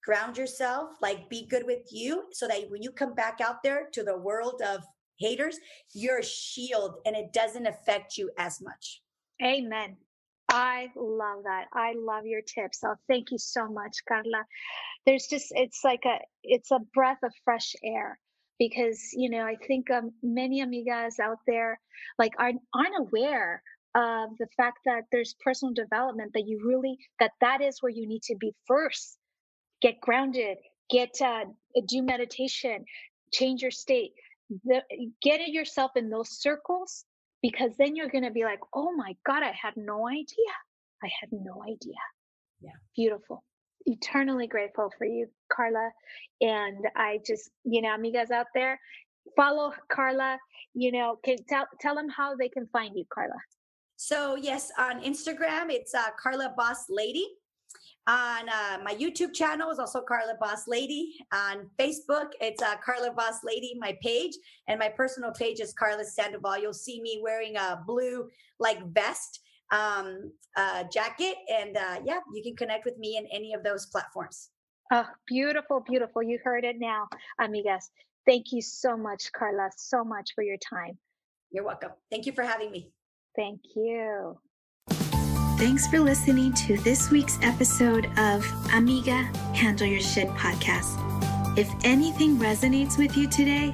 ground 0.03 0.37
yourself, 0.37 0.91
like 1.01 1.29
be 1.29 1.45
good 1.47 1.65
with 1.65 1.91
you, 1.91 2.23
so 2.31 2.47
that 2.47 2.69
when 2.69 2.81
you 2.81 2.91
come 2.91 3.13
back 3.13 3.41
out 3.41 3.61
there 3.63 3.89
to 3.93 4.03
the 4.03 4.17
world 4.17 4.61
of 4.65 4.83
haters, 5.19 5.59
you're 5.93 6.19
a 6.19 6.23
shield 6.25 6.95
and 7.05 7.15
it 7.15 7.33
doesn't 7.33 7.65
affect 7.65 8.17
you 8.17 8.31
as 8.37 8.61
much. 8.61 9.01
Amen. 9.43 9.97
I 10.49 10.87
love 10.95 11.43
that. 11.43 11.65
I 11.73 11.93
love 11.97 12.25
your 12.25 12.41
tips. 12.41 12.79
Oh, 12.85 12.95
thank 13.07 13.31
you 13.31 13.37
so 13.37 13.67
much, 13.67 13.97
Carla. 14.07 14.45
There's 15.05 15.27
just, 15.27 15.47
it's 15.51 15.81
like 15.83 16.03
a, 16.05 16.19
it's 16.43 16.71
a 16.71 16.79
breath 16.93 17.19
of 17.23 17.33
fresh 17.43 17.75
air 17.83 18.17
because, 18.57 19.09
you 19.13 19.29
know, 19.29 19.43
I 19.43 19.55
think 19.67 19.91
um, 19.91 20.11
many 20.23 20.63
amigas 20.63 21.19
out 21.21 21.39
there 21.45 21.79
like 22.17 22.31
aren't, 22.39 22.61
aren't 22.73 22.97
aware 22.97 23.61
of 23.95 24.29
the 24.39 24.47
fact 24.55 24.79
that 24.85 25.03
there's 25.11 25.35
personal 25.43 25.73
development 25.73 26.31
that 26.33 26.47
you 26.47 26.61
really, 26.65 26.97
that 27.19 27.31
that 27.41 27.61
is 27.61 27.81
where 27.81 27.91
you 27.91 28.07
need 28.07 28.23
to 28.23 28.35
be 28.35 28.53
first. 28.67 29.17
Get 29.81 29.99
grounded, 29.99 30.57
get, 30.89 31.21
uh, 31.21 31.45
do 31.87 32.01
meditation, 32.01 32.85
change 33.33 33.61
your 33.61 33.71
state 33.71 34.13
the, 34.49 34.81
get 35.21 35.41
it 35.41 35.49
yourself 35.49 35.91
in 35.95 36.09
those 36.09 36.39
circles 36.39 37.05
because 37.41 37.71
then 37.77 37.95
you're 37.95 38.09
going 38.09 38.23
to 38.23 38.31
be 38.31 38.43
like, 38.43 38.59
oh 38.73 38.91
my 38.95 39.15
God, 39.25 39.43
I 39.43 39.53
had 39.59 39.73
no 39.75 40.07
idea. 40.07 40.53
I 41.03 41.09
had 41.19 41.29
no 41.31 41.63
idea. 41.63 41.93
Yeah. 42.61 42.71
Beautiful. 42.95 43.43
Eternally 43.85 44.47
grateful 44.47 44.91
for 44.97 45.05
you, 45.05 45.27
Carla. 45.51 45.91
And 46.41 46.85
I 46.95 47.19
just, 47.25 47.49
you 47.63 47.81
know, 47.81 47.89
amigas 47.89 48.31
out 48.31 48.47
there, 48.53 48.79
follow 49.35 49.73
Carla. 49.89 50.39
You 50.73 50.91
know, 50.91 51.17
can 51.23 51.37
tell 51.47 51.65
tell 51.79 51.95
them 51.95 52.09
how 52.09 52.35
they 52.35 52.49
can 52.49 52.67
find 52.67 52.95
you, 52.95 53.05
Carla. 53.13 53.37
So 53.95 54.35
yes, 54.35 54.71
on 54.77 55.01
Instagram, 55.01 55.69
it's 55.69 55.93
uh, 55.93 56.09
Carla 56.21 56.53
Boss 56.57 56.85
Lady. 56.89 57.25
On 58.07 58.47
uh, 58.47 58.77
my 58.85 58.95
YouTube 58.95 59.33
channel 59.33 59.69
is 59.69 59.79
also 59.79 59.99
Carla 59.99 60.35
Boss 60.39 60.65
Lady. 60.65 61.15
On 61.33 61.69
Facebook, 61.77 62.31
it's 62.39 62.63
uh, 62.63 62.75
Carla 62.77 63.11
Boss 63.11 63.43
Lady, 63.43 63.75
my 63.77 63.97
page. 64.01 64.33
And 64.69 64.79
my 64.79 64.87
personal 64.87 65.31
page 65.31 65.59
is 65.59 65.73
Carla 65.73 66.05
Sandoval. 66.05 66.57
You'll 66.57 66.73
see 66.73 67.01
me 67.01 67.19
wearing 67.21 67.57
a 67.57 67.83
blue 67.85 68.29
like 68.59 68.81
vest 68.93 69.41
um, 69.73 70.31
uh, 70.55 70.85
jacket. 70.85 71.35
And 71.53 71.75
uh, 71.75 71.99
yeah, 72.05 72.19
you 72.33 72.41
can 72.41 72.55
connect 72.55 72.85
with 72.85 72.97
me 72.97 73.17
in 73.17 73.27
any 73.31 73.53
of 73.53 73.61
those 73.63 73.87
platforms. 73.87 74.51
Oh, 74.89 75.05
beautiful, 75.27 75.81
beautiful. 75.81 76.23
You 76.23 76.39
heard 76.41 76.63
it 76.63 76.77
now, 76.79 77.09
amigas. 77.41 77.89
Thank 78.25 78.53
you 78.53 78.61
so 78.61 78.95
much, 78.95 79.31
Carla, 79.33 79.69
so 79.75 80.05
much 80.05 80.31
for 80.33 80.45
your 80.45 80.57
time. 80.57 80.97
You're 81.51 81.65
welcome. 81.65 81.91
Thank 82.09 82.25
you 82.25 82.31
for 82.31 82.43
having 82.43 82.71
me. 82.71 82.89
Thank 83.35 83.59
you. 83.75 84.37
Thanks 85.57 85.87
for 85.87 85.99
listening 85.99 86.53
to 86.53 86.77
this 86.77 87.09
week's 87.09 87.39
episode 87.41 88.07
of 88.19 88.45
Amiga 88.73 89.23
Handle 89.55 89.87
Your 89.87 89.99
Shit 89.99 90.27
podcast. 90.29 90.95
If 91.57 91.67
anything 91.83 92.37
resonates 92.37 92.99
with 92.99 93.17
you 93.17 93.27
today, 93.27 93.73